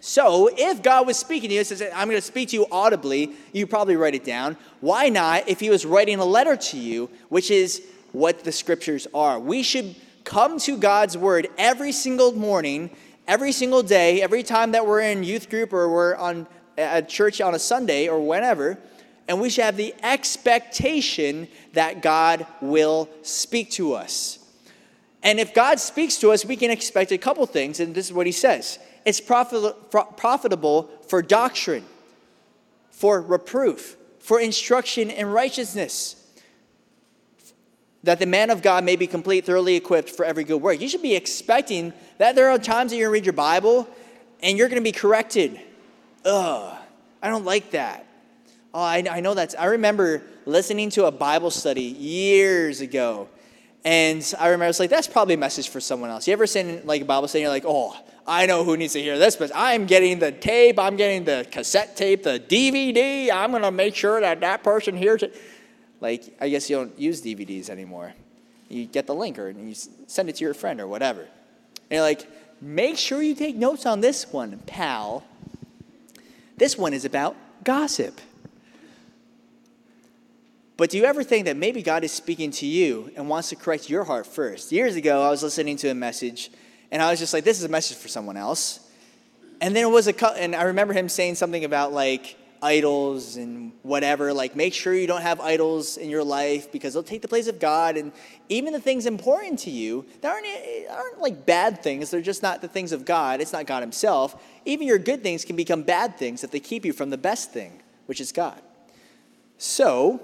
So, 0.04 0.50
if 0.52 0.82
God 0.82 1.06
was 1.06 1.16
speaking 1.16 1.50
to 1.50 1.56
you, 1.56 1.64
says, 1.64 1.84
I'm 1.94 2.08
going 2.08 2.18
to 2.18 2.26
speak 2.26 2.50
to 2.50 2.56
you 2.56 2.66
audibly, 2.72 3.34
you 3.54 3.68
probably 3.68 3.96
write 3.96 4.16
it 4.16 4.24
down. 4.24 4.58
Why 4.80 5.10
not 5.10 5.48
if 5.48 5.60
He 5.60 5.70
was 5.70 5.86
writing 5.86 6.18
a 6.18 6.26
letter 6.26 6.58
to 6.58 6.78
you, 6.78 7.08
which 7.30 7.52
is 7.52 7.84
what 8.12 8.44
the 8.44 8.52
scriptures 8.52 9.08
are? 9.14 9.40
We 9.40 9.62
should 9.62 9.96
come 10.24 10.58
to 10.62 10.76
God's 10.76 11.16
word 11.16 11.50
every 11.56 11.92
single 11.92 12.34
morning, 12.34 12.90
every 13.28 13.52
single 13.52 13.84
day, 13.84 14.24
every 14.24 14.42
time 14.42 14.72
that 14.72 14.88
we're 14.88 15.02
in 15.02 15.24
youth 15.24 15.52
group 15.52 15.72
or 15.72 15.88
we're 15.88 16.16
on 16.16 16.48
at 16.80 17.08
church 17.08 17.40
on 17.40 17.54
a 17.54 17.60
Sunday 17.60 18.08
or 18.08 18.20
whenever, 18.26 18.80
and 19.28 19.40
we 19.40 19.52
should 19.52 19.66
have 19.66 19.78
the 19.78 19.94
expectation 20.02 21.48
that 21.74 22.02
God 22.02 22.48
will 22.60 23.08
speak 23.22 23.70
to 23.72 23.94
us. 23.94 24.40
And 25.22 25.40
if 25.40 25.54
God 25.54 25.80
speaks 25.80 26.18
to 26.18 26.32
us, 26.32 26.44
we 26.44 26.56
can 26.56 26.72
expect 26.72 27.12
a 27.12 27.20
couple 27.20 27.46
things, 27.46 27.80
and 27.80 27.94
this 27.94 28.08
is 28.08 28.14
what 28.14 28.26
He 28.26 28.32
says 28.32 28.80
it's 29.06 29.20
profitable 29.20 30.90
for 31.08 31.22
doctrine, 31.22 31.86
for 32.92 33.22
reproof, 33.22 33.98
for 34.20 34.40
instruction 34.40 35.10
in 35.10 35.28
righteousness, 35.28 36.16
that 38.04 38.20
the 38.20 38.26
man 38.26 38.50
of 38.50 38.62
God 38.62 38.84
may 38.84 38.96
be 38.96 39.08
complete, 39.08 39.46
thoroughly 39.46 39.76
equipped 39.76 40.10
for 40.10 40.26
every 40.26 40.44
good 40.44 40.62
work. 40.62 40.82
You 40.82 40.88
should 40.88 41.02
be 41.02 41.16
expecting 41.16 41.94
that 42.18 42.36
there 42.36 42.50
are 42.50 42.58
times 42.58 42.92
that 42.92 42.98
you're 42.98 43.10
going 43.10 43.22
to 43.22 43.22
read 43.22 43.26
your 43.26 43.34
Bible 43.34 43.88
and 44.42 44.58
you're 44.58 44.70
going 44.70 44.82
to 44.82 44.84
be 44.84 44.92
corrected. 44.92 45.60
Ugh, 46.26 46.78
I 47.22 47.30
don't 47.30 47.46
like 47.46 47.72
that. 47.72 48.08
Oh, 48.74 48.82
I, 48.82 49.04
I 49.10 49.20
know 49.20 49.34
that's. 49.34 49.54
I 49.56 49.66
remember 49.66 50.24
listening 50.46 50.90
to 50.92 51.06
a 51.06 51.12
Bible 51.12 51.52
study 51.52 51.84
years 51.84 52.82
ago 52.82 53.28
and 53.84 54.34
I 54.40 54.48
remember 54.48 54.66
I 54.66 54.68
was 54.68 54.80
like, 54.80 54.90
that's 54.90 55.08
probably 55.08 55.34
a 55.34 55.40
message 55.40 55.70
for 55.70 55.80
someone 55.80 56.10
else. 56.10 56.28
You 56.28 56.34
ever 56.34 56.46
seen 56.46 56.82
like 56.86 57.02
a 57.02 57.06
Bible 57.06 57.28
study, 57.28 57.42
you're 57.42 57.50
like, 57.50 57.66
oh, 57.66 57.96
I 58.32 58.46
know 58.46 58.64
who 58.64 58.78
needs 58.78 58.94
to 58.94 59.02
hear 59.02 59.20
this, 59.20 59.36
but 59.36 59.52
I'm 59.54 59.86
getting 59.86 60.20
the 60.20 60.32
tape, 60.32 60.80
I'm 60.80 60.96
getting 60.96 61.26
the 61.26 61.46
cassette 61.52 61.98
tape, 61.98 62.24
the 62.24 62.40
DVD. 62.40 63.30
I'm 63.30 63.52
going 63.52 63.62
to 63.62 63.72
make 63.72 63.94
sure 63.94 64.22
that 64.22 64.40
that 64.40 64.64
person 64.64 64.96
hears 64.96 65.22
it. 65.22 65.36
Like, 66.00 66.34
I 66.40 66.48
guess 66.48 66.70
you 66.70 66.78
don't 66.78 66.98
use 66.98 67.22
DVDs 67.22 67.70
anymore. 67.70 68.14
You 68.70 68.86
get 68.86 69.06
the 69.06 69.14
link 69.14 69.38
or 69.38 69.50
you 69.50 69.76
send 70.08 70.30
it 70.30 70.38
to 70.38 70.46
your 70.46 70.54
friend 70.54 70.80
or 70.80 70.88
whatever. 70.88 71.24
And 71.24 71.30
you're 71.90 72.04
like, 72.04 72.26
make 72.62 72.98
sure 72.98 73.22
you 73.22 73.36
take 73.36 73.58
notes 73.58 73.86
on 73.86 74.00
this 74.00 74.32
one, 74.32 74.58
pal. 74.66 75.26
This 76.56 76.78
one 76.78 76.94
is 76.94 77.04
about 77.04 77.36
gossip. 77.66 78.22
But 80.78 80.90
do 80.90 80.98
you 80.98 81.04
ever 81.04 81.22
think 81.22 81.48
that 81.48 81.58
maybe 81.58 81.84
God 81.84 82.06
is 82.06 82.14
speaking 82.14 82.52
to 82.52 82.66
you 82.66 83.12
and 83.18 83.28
wants 83.28 83.50
to 83.50 83.58
correct 83.58 83.90
your 83.90 84.06
heart 84.06 84.26
first? 84.26 84.72
Years 84.72 84.96
ago, 84.96 85.22
I 85.22 85.30
was 85.32 85.44
listening 85.44 85.76
to 85.78 85.90
a 85.90 85.94
message, 85.94 86.50
and 86.92 87.02
I 87.02 87.10
was 87.10 87.20
just 87.20 87.34
like, 87.34 87.44
this 87.44 87.58
is 87.58 87.64
a 87.64 87.70
message 87.70 87.98
for 87.98 88.08
someone 88.08 88.38
else. 88.38 88.80
And 89.62 89.76
then 89.76 89.84
it 89.84 89.90
was 89.90 90.08
a, 90.08 90.28
and 90.38 90.56
I 90.56 90.64
remember 90.64 90.94
him 90.94 91.08
saying 91.08 91.36
something 91.36 91.64
about 91.64 91.94
like 91.94 92.38
idols 92.62 93.38
and 93.38 93.72
whatever. 93.82 94.34
Like, 94.34 94.56
make 94.56 94.74
sure 94.74 94.94
you 94.94 95.08
don't 95.08 95.22
have 95.22 95.40
idols 95.40 95.98
in 95.98 96.10
your 96.10 96.24
life 96.24 96.72
because 96.72 96.94
they'll 96.94 97.04
take 97.04 97.22
the 97.22 97.28
place 97.28 97.48
of 97.48 97.60
God. 97.60 97.98
And 97.98 98.12
even 98.50 98.74
the 98.74 98.80
things 98.80 99.06
important 99.06 99.60
to 99.60 99.72
you 99.72 100.06
that 100.22 100.32
aren't, 100.32 100.46
eh, 100.46 100.86
aren't 100.90 101.20
like 101.20 101.46
bad 101.46 101.82
things, 101.82 102.12
they're 102.12 102.22
just 102.22 102.44
not 102.44 102.62
the 102.62 102.68
things 102.68 102.92
of 102.92 103.06
God. 103.06 103.42
It's 103.42 103.54
not 103.54 103.66
God 103.66 103.82
Himself. 103.82 104.42
Even 104.66 104.88
your 104.88 105.00
good 105.00 105.24
things 105.24 105.46
can 105.46 105.56
become 105.56 105.84
bad 105.84 106.18
things 106.18 106.44
if 106.44 106.52
they 106.52 106.60
keep 106.60 106.86
you 106.86 106.94
from 106.94 107.10
the 107.10 107.18
best 107.18 107.52
thing, 107.52 107.82
which 108.06 108.22
is 108.22 108.32
God. 108.32 108.62
So, 109.58 110.22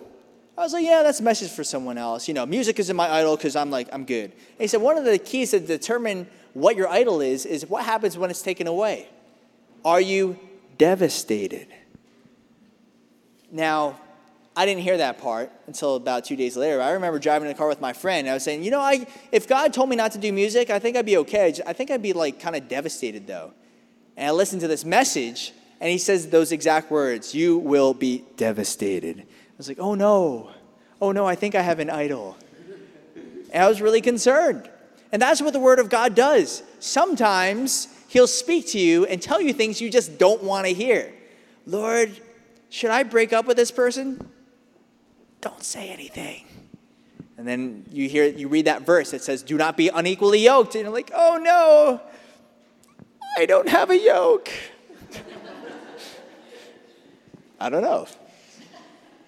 I 0.58 0.62
was 0.62 0.74
like, 0.74 0.86
yeah, 0.86 1.04
that's 1.04 1.20
a 1.20 1.24
message 1.24 1.52
for 1.52 1.64
someone 1.64 2.00
else. 2.00 2.28
You 2.28 2.34
know, 2.34 2.46
music 2.46 2.80
isn't 2.80 2.96
my 2.96 3.10
idol 3.10 3.38
because 3.38 3.56
I'm 3.56 3.70
like, 3.70 3.90
I'm 3.94 4.06
good. 4.06 4.32
And 4.32 4.60
he 4.60 4.68
said, 4.68 4.82
one 4.82 4.98
of 4.98 5.06
the 5.06 5.20
keys 5.20 5.52
to 5.52 5.60
determine 5.60 6.28
what 6.54 6.76
your 6.76 6.88
idol 6.88 7.22
is, 7.22 7.46
is 7.46 7.68
what 7.68 7.86
happens 7.86 8.18
when 8.18 8.32
it's 8.32 8.42
taken 8.42 8.66
away. 8.66 9.08
Are 9.86 10.02
you 10.02 10.40
devastated? 10.80 11.68
Now, 13.52 14.00
I 14.56 14.66
didn't 14.66 14.82
hear 14.82 14.98
that 14.98 15.20
part 15.20 15.52
until 15.68 15.96
about 15.96 16.26
two 16.26 16.36
days 16.36 16.58
later. 16.58 16.82
I 16.82 16.92
remember 16.92 17.20
driving 17.20 17.48
in 17.48 17.54
a 17.54 17.58
car 17.58 17.68
with 17.68 17.80
my 17.80 17.94
friend. 17.94 18.28
I 18.28 18.34
was 18.34 18.44
saying, 18.44 18.64
you 18.64 18.72
know, 18.72 18.82
I, 18.82 19.06
if 19.32 19.48
God 19.48 19.72
told 19.72 19.90
me 19.90 19.96
not 19.96 20.14
to 20.14 20.18
do 20.18 20.34
music, 20.34 20.72
I 20.72 20.80
think 20.80 20.98
I'd 20.98 21.06
be 21.06 21.18
okay. 21.18 21.54
I 21.68 21.74
think 21.74 21.92
I'd 21.92 22.02
be 22.02 22.14
like 22.14 22.40
kind 22.40 22.56
of 22.56 22.68
devastated 22.68 23.28
though. 23.28 23.54
And 24.16 24.28
I 24.28 24.32
listened 24.32 24.62
to 24.62 24.68
this 24.68 24.84
message, 24.84 25.54
and 25.80 25.92
he 25.92 26.00
says 26.00 26.30
those 26.30 26.52
exact 26.52 26.90
words 26.90 27.36
You 27.36 27.60
will 27.60 27.94
be 27.94 28.24
devastated 28.36 29.28
was 29.58 29.68
like, 29.68 29.80
oh 29.80 29.96
no, 29.96 30.52
oh 31.02 31.12
no, 31.12 31.26
I 31.26 31.36
think 31.36 31.56
I 31.56 31.62
have 31.62 31.80
an 31.80 31.90
idol. 31.90 32.38
And 33.52 33.64
I 33.64 33.68
was 33.68 33.82
really 33.82 34.02
concerned. 34.02 34.70
And 35.12 35.22
that's 35.22 35.42
what 35.42 35.54
the 35.54 35.60
Word 35.60 35.80
of 35.80 35.90
God 35.90 36.16
does. 36.16 36.64
Sometimes 36.80 37.88
He'll 38.08 38.28
speak 38.28 38.68
to 38.68 38.80
you 38.80 39.06
and 39.06 39.22
tell 39.22 39.42
you 39.42 39.54
things 39.54 39.82
you 39.82 39.90
just 39.90 40.18
don't 40.18 40.44
want 40.44 40.68
to 40.68 40.74
hear. 40.74 41.14
Lord, 41.66 42.12
should 42.70 42.92
I 42.92 43.04
break 43.04 43.34
up 43.34 43.46
with 43.46 43.58
this 43.58 43.72
person? 43.72 44.30
Don't 45.42 45.64
say 45.64 45.90
anything. 45.90 46.46
And 47.38 47.48
then 47.48 47.86
you 47.92 48.10
hear 48.10 48.26
you 48.26 48.48
read 48.48 48.66
that 48.66 48.84
verse 48.84 49.12
that 49.12 49.22
says, 49.22 49.44
Do 49.44 49.58
not 49.58 49.78
be 49.78 49.90
unequally 49.90 50.40
yoked. 50.40 50.76
And 50.76 50.84
you're 50.84 50.94
like, 50.94 51.12
oh 51.14 51.38
no, 51.38 52.02
I 53.38 53.46
don't 53.46 53.70
have 53.70 53.92
a 53.92 53.98
yoke. 53.98 54.50
I 57.60 57.70
don't 57.70 57.82
know 57.82 58.08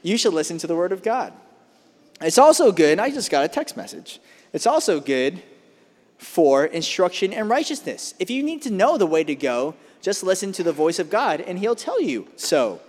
you 0.01 0.17
should 0.17 0.33
listen 0.33 0.57
to 0.59 0.67
the 0.67 0.75
Word 0.75 0.91
of 0.91 1.03
God. 1.03 1.33
It's 2.21 2.37
also 2.37 2.71
good, 2.71 2.99
I 2.99 3.09
just 3.09 3.31
got 3.31 3.45
a 3.45 3.47
text 3.47 3.77
message. 3.77 4.19
It's 4.51 4.67
also 4.67 4.99
good 4.99 5.41
for 6.17 6.65
instruction 6.65 7.31
and 7.31 7.49
righteousness. 7.49 8.13
If 8.19 8.29
you 8.29 8.43
need 8.43 8.61
to 8.63 8.71
know 8.71 8.97
the 8.97 9.05
way 9.05 9.23
to 9.23 9.35
go, 9.35 9.75
just 10.01 10.23
listen 10.23 10.51
to 10.53 10.63
the 10.63 10.73
voice 10.73 10.99
of 10.99 11.09
God 11.09 11.41
and 11.41 11.57
He'll 11.59 11.75
tell 11.75 12.01
you 12.01 12.27
so. 12.35 12.81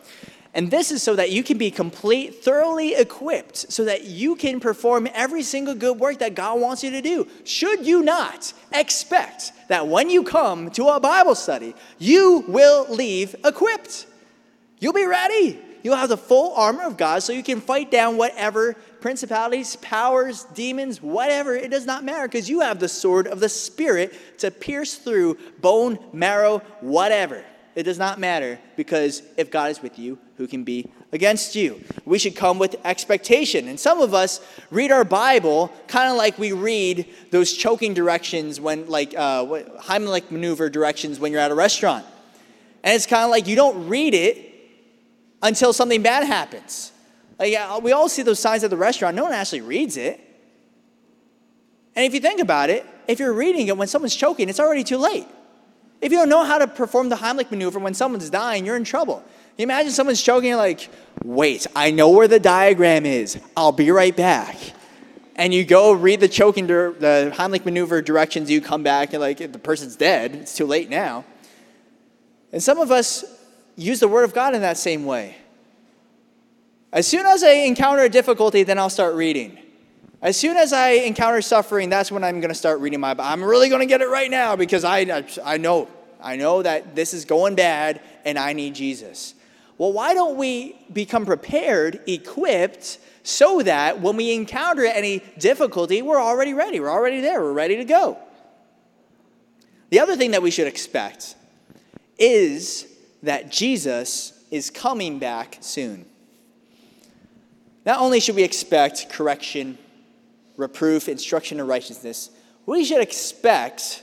And 0.53 0.69
this 0.69 0.91
is 0.91 1.01
so 1.01 1.15
that 1.15 1.31
you 1.31 1.45
can 1.45 1.59
be 1.59 1.71
complete, 1.71 2.43
thoroughly 2.43 2.95
equipped, 2.95 3.57
so 3.57 3.85
that 3.85 4.05
you 4.05 4.35
can 4.35 4.59
perform 4.59 5.07
every 5.15 5.45
single 5.45 5.77
good 5.77 6.01
work 6.01 6.19
that 6.19 6.35
God 6.35 6.61
wants 6.61 6.83
you 6.83 6.91
to 6.91 7.01
do. 7.01 7.29
Should 7.45 7.87
you 7.87 8.03
not 8.03 8.53
expect 8.73 9.53
that 9.69 9.87
when 9.87 10.11
you 10.11 10.25
come 10.25 10.73
to 10.73 10.89
a 10.89 10.99
Bible 10.99 11.37
study, 11.37 11.77
you 11.99 12.45
will 12.49 12.85
leave 12.89 13.37
equipped? 13.45 14.07
You'll 14.81 14.93
be 14.93 15.07
ready 15.07 15.61
you'll 15.83 15.97
have 15.97 16.09
the 16.09 16.17
full 16.17 16.55
armor 16.55 16.85
of 16.85 16.97
God 16.97 17.23
so 17.23 17.33
you 17.33 17.43
can 17.43 17.61
fight 17.61 17.91
down 17.91 18.17
whatever 18.17 18.75
principalities, 19.01 19.77
powers, 19.77 20.45
demons, 20.55 21.03
whatever. 21.03 21.55
It 21.55 21.71
does 21.71 21.87
not 21.87 22.05
matter 22.05 22.29
because 22.29 22.49
you 22.49 22.61
have 22.61 22.79
the 22.79 22.89
sword 22.89 23.27
of 23.27 23.41
the 23.41 23.49
Spirit 23.49 24.15
to 24.39 24.51
pierce 24.51 24.97
through 24.97 25.39
bone, 25.61 25.99
marrow, 26.13 26.59
whatever. 26.81 27.45
It 27.75 27.85
does 27.85 27.99
not 27.99 28.19
matter 28.19 28.59
because 28.77 29.23
if 29.37 29.51
God 29.51 29.71
is 29.71 29.81
with 29.81 29.99
you, 29.99 30.19
who 30.37 30.47
can 30.47 30.65
be 30.65 30.91
against 31.13 31.55
you? 31.55 31.83
We 32.05 32.19
should 32.19 32.35
come 32.35 32.59
with 32.59 32.77
expectation. 32.85 33.69
And 33.69 33.79
some 33.79 34.01
of 34.01 34.13
us 34.13 34.41
read 34.71 34.91
our 34.91 35.05
Bible 35.05 35.73
kind 35.87 36.11
of 36.11 36.17
like 36.17 36.39
we 36.39 36.53
read 36.53 37.07
those 37.31 37.53
choking 37.53 37.95
directions 37.95 38.61
when, 38.61 38.89
like, 38.89 39.15
uh, 39.17 39.45
Heimlich 39.45 40.31
maneuver 40.31 40.69
directions 40.69 41.21
when 41.21 41.31
you're 41.31 41.41
at 41.41 41.51
a 41.51 41.55
restaurant. 41.55 42.05
And 42.83 42.95
it's 42.95 43.07
kind 43.07 43.25
of 43.25 43.31
like 43.31 43.47
you 43.47 43.57
don't 43.57 43.89
read 43.89 44.15
it 44.15 44.50
until 45.43 45.73
something 45.73 46.03
bad 46.03 46.25
happens. 46.27 46.93
Uh, 47.39 47.45
like, 47.45 47.55
uh, 47.55 47.81
we 47.83 47.93
all 47.93 48.09
see 48.09 48.23
those 48.23 48.39
signs 48.39 48.65
at 48.65 48.71
the 48.71 48.77
restaurant. 48.77 49.17
No 49.17 49.25
one 49.25 49.33
actually 49.33 49.63
reads 49.63 49.97
it. 49.97 50.21
And 51.97 52.05
if 52.05 52.15
you 52.15 52.21
think 52.21 52.41
about 52.41 52.71
it, 52.71 52.87
if 53.09 53.19
you're 53.19 53.33
reading 53.33 53.69
it 53.69 53.77
when 53.77 53.89
someone's 53.89 54.15
choking, 54.15 54.49
it's 54.49 54.61
already 54.61 54.85
too 54.85 54.99
late. 54.99 55.27
If 56.01 56.13
you 56.13 56.19
don't 56.19 56.29
know 56.29 56.45
how 56.45 56.59
to 56.59 56.67
perform 56.67 57.09
the 57.09 57.17
Heimlich 57.17 57.51
maneuver 57.51 57.79
when 57.79 57.95
someone's 57.95 58.31
dying, 58.31 58.65
you're 58.65 58.77
in 58.77 58.85
trouble. 58.85 59.23
You 59.59 59.65
imagine 59.65 59.91
someone's 59.91 60.23
choking, 60.23 60.55
like, 60.55 60.89
wait, 61.25 61.67
I 61.77 61.91
know 61.91 62.11
where 62.11 62.29
the 62.29 62.41
diagram 62.41 63.05
is. 63.05 63.39
I'll 63.57 63.73
be 63.73 63.91
right 63.91 64.17
back. 64.17 64.57
And 65.37 65.53
you 65.53 65.65
go 65.65 65.93
read 65.93 66.21
the 66.21 66.29
choking, 66.29 66.67
the 66.67 67.33
Heimlich 67.35 67.65
maneuver 67.65 68.01
directions, 68.01 68.51
you 68.51 68.61
come 68.61 68.83
back, 68.83 69.13
and 69.13 69.21
like, 69.21 69.39
the 69.39 69.59
person's 69.59 69.97
dead. 69.97 70.35
It's 70.35 70.55
too 70.55 70.67
late 70.67 70.89
now. 70.89 71.25
And 72.53 72.63
some 72.63 72.79
of 72.79 72.91
us 72.91 73.25
use 73.83 74.01
the 74.01 74.09
Word 74.09 74.25
of 74.25 74.35
God 74.35 74.55
in 74.55 74.61
that 74.63 74.77
same 74.77 75.05
way. 75.05 75.37
As 76.93 77.07
soon 77.07 77.25
as 77.27 77.43
I 77.43 77.51
encounter 77.51 78.03
a 78.03 78.09
difficulty, 78.09 78.63
then 78.63 78.79
I'll 78.79 78.91
start 78.91 79.15
reading. 79.15 79.59
As 80.23 80.37
soon 80.37 80.57
as 80.57 80.73
I 80.73 80.91
encounter 80.91 81.41
suffering, 81.41 81.89
that's 81.89 82.13
when 82.13 82.23
I'm 82.23 82.41
going 82.41 82.51
to 82.51 82.55
start 82.55 82.81
reading 82.81 83.01
my 83.01 83.15
Bible. 83.15 83.31
I'm 83.31 83.43
really 83.43 83.69
going 83.69 83.81
to 83.81 83.87
get 83.87 84.03
it 84.03 84.09
right 84.09 84.31
now 84.31 84.55
because 84.55 84.85
I, 84.85 85.25
I 85.45 85.57
know, 85.57 85.89
I 86.21 86.37
know 86.37 86.63
that 86.63 86.95
this 86.95 87.15
is 87.15 87.25
going 87.25 87.55
bad 87.55 88.03
and 88.25 88.39
I 88.39 88.53
need 88.53 88.75
Jesus. 88.75 89.35
Well, 89.79 89.93
why 89.95 90.13
don't 90.13 90.37
we 90.37 90.77
become 90.93 91.25
prepared, 91.25 92.01
equipped, 92.07 92.99
so 93.23 93.63
that 93.63 94.01
when 94.01 94.17
we 94.17 94.35
encounter 94.35 94.85
any 94.85 95.23
difficulty, 95.39 96.03
we're 96.03 96.21
already 96.21 96.53
ready. 96.53 96.81
We're 96.81 96.91
already 96.91 97.23
there. 97.23 97.41
We're 97.41 97.55
ready 97.55 97.77
to 97.77 97.85
go. 97.85 98.19
The 99.89 100.01
other 100.01 100.17
thing 100.17 100.33
that 100.33 100.43
we 100.43 100.51
should 100.51 100.67
expect 100.67 101.35
is 102.19 102.90
that 103.23 103.51
Jesus 103.51 104.33
is 104.51 104.71
coming 104.71 105.19
back 105.19 105.59
soon. 105.61 106.07
Not 107.87 108.01
only 108.01 108.21
should 108.21 108.37
we 108.37 108.43
expect 108.43 109.11
correction, 109.11 109.79
reproof, 110.57 111.09
instruction 111.09 111.61
in 111.61 111.67
righteousness, 111.67 112.31
we 112.67 112.85
should 112.85 113.01
expect 113.01 114.03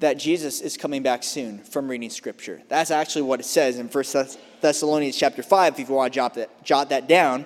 that 0.00 0.16
Jesus 0.16 0.60
is 0.60 0.76
coming 0.76 1.02
back 1.02 1.22
soon 1.22 1.58
from 1.58 1.88
reading 1.88 2.08
scripture. 2.08 2.62
That's 2.68 2.90
actually 2.90 3.22
what 3.22 3.40
it 3.40 3.44
says 3.44 3.78
in 3.78 3.88
1 3.88 4.04
Thessalonians 4.60 5.16
chapter 5.16 5.42
5, 5.42 5.78
if 5.78 5.88
you 5.88 5.94
want 5.94 6.12
to 6.12 6.16
jot 6.16 6.34
that, 6.34 6.64
jot 6.64 6.88
that 6.90 7.06
down, 7.06 7.44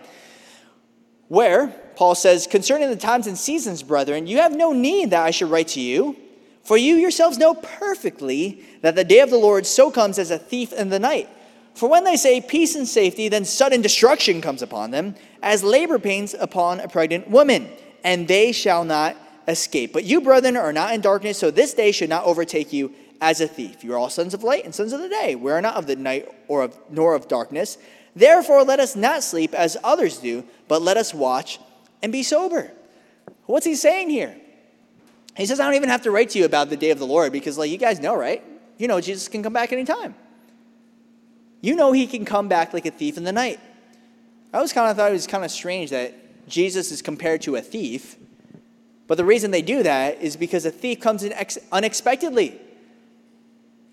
where 1.28 1.69
Paul 1.97 2.14
says, 2.14 2.47
Concerning 2.47 2.90
the 2.90 2.97
times 2.97 3.26
and 3.26 3.37
seasons, 3.37 3.83
brethren, 3.83 4.26
you 4.26 4.38
have 4.38 4.54
no 4.54 4.73
need 4.73 5.11
that 5.11 5.25
I 5.25 5.31
should 5.33 5.50
write 5.50 5.69
to 5.69 5.81
you, 5.81 6.16
for 6.64 6.76
you 6.76 6.97
yourselves 6.97 7.38
know 7.38 7.54
perfectly 7.54 8.64
that 8.80 8.94
the 8.94 9.04
day 9.04 9.21
of 9.21 9.30
the 9.30 9.37
Lord 9.37 9.66
so 9.66 9.90
comes 9.90 10.18
as 10.18 10.30
a 10.30 10.38
thief 10.38 10.73
in 10.73 10.88
the 10.88 10.99
night. 10.99 11.28
For 11.75 11.88
when 11.88 12.04
they 12.04 12.16
say 12.16 12.40
peace 12.40 12.75
and 12.75 12.88
safety, 12.88 13.28
then 13.28 13.44
sudden 13.44 13.83
destruction 13.83 14.40
comes 14.40 14.62
upon 14.62 14.90
them, 14.90 15.14
as 15.42 15.62
labor 15.62 15.99
pains 15.99 16.35
upon 16.35 16.80
a 16.80 16.88
pregnant 16.88 17.28
woman, 17.28 17.68
and 18.02 18.26
they 18.26 18.52
shall 18.52 18.85
not 18.85 19.16
escape. 19.47 19.92
But 19.92 20.04
you, 20.04 20.21
brethren, 20.21 20.56
are 20.56 20.73
not 20.73 20.94
in 20.94 21.00
darkness, 21.00 21.38
so 21.38 21.50
this 21.50 21.75
day 21.75 21.92
should 21.92 22.09
not 22.09 22.25
overtake 22.25 22.73
you 22.73 22.94
as 23.21 23.40
a 23.40 23.49
thief. 23.49 23.83
You 23.83 23.94
are 23.94 23.99
all 23.99 24.11
sons 24.11 24.35
of 24.35 24.42
light 24.42 24.64
and 24.64 24.75
sons 24.75 24.92
of 24.92 25.00
the 25.00 25.09
day. 25.09 25.35
We 25.35 25.50
are 25.50 25.61
not 25.61 25.76
of 25.76 25.87
the 25.87 25.97
night 25.97 26.28
or 26.49 26.62
of 26.62 26.78
nor 26.90 27.14
of 27.14 27.28
darkness. 27.28 27.76
Therefore, 28.16 28.62
let 28.62 28.80
us 28.80 28.94
not 28.94 29.25
sleep 29.25 29.52
as 29.52 29.76
others 29.83 30.18
do, 30.18 30.44
but 30.68 30.80
let 30.80 30.97
us 30.97 31.12
watch 31.12 31.59
and 32.02 32.12
be 32.12 32.23
sober. 32.23 32.71
What's 33.47 33.66
he 33.66 33.75
saying 33.75 34.11
here? 34.11 34.37
He 35.36 35.46
says, 35.46 35.58
I 35.60 35.64
don't 35.64 35.74
even 35.74 35.88
have 35.88 36.02
to 36.02 36.10
write 36.10 36.30
to 36.30 36.38
you 36.38 36.44
about 36.44 36.70
the 36.70 36.76
day 36.76 36.90
of 36.90 36.98
the 36.98 37.06
Lord 37.06 37.32
because, 37.32 37.58
like, 37.58 37.70
you 37.70 37.78
guys 37.78 38.00
know, 38.00 38.16
right? 38.16 38.42
You 38.78 38.88
know, 38.88 39.00
Jesus 39.00 39.28
can 39.28 39.42
come 39.42 39.52
back 39.52 39.72
anytime 39.72 40.14
you 41.64 41.74
know 41.74 41.92
he 41.92 42.06
can 42.06 42.26
come 42.26 42.46
back 42.46 42.74
like 42.74 42.84
a 42.84 42.90
thief 42.90 43.16
in 43.16 43.24
the 43.24 43.32
night. 43.32 43.58
I 44.52 44.58
always 44.58 44.74
kind 44.74 44.90
of 44.90 44.98
thought 44.98 45.08
it 45.08 45.14
was 45.14 45.26
kind 45.26 45.46
of 45.46 45.50
strange 45.50 45.90
that 45.90 46.46
Jesus 46.46 46.92
is 46.92 47.00
compared 47.00 47.40
to 47.42 47.56
a 47.56 47.62
thief. 47.62 48.16
But 49.06 49.14
the 49.14 49.24
reason 49.24 49.50
they 49.50 49.62
do 49.62 49.82
that 49.82 50.20
is 50.20 50.36
because 50.36 50.66
a 50.66 50.70
thief 50.70 51.00
comes 51.00 51.22
in 51.22 51.32
ex- 51.32 51.56
unexpectedly. 51.72 52.60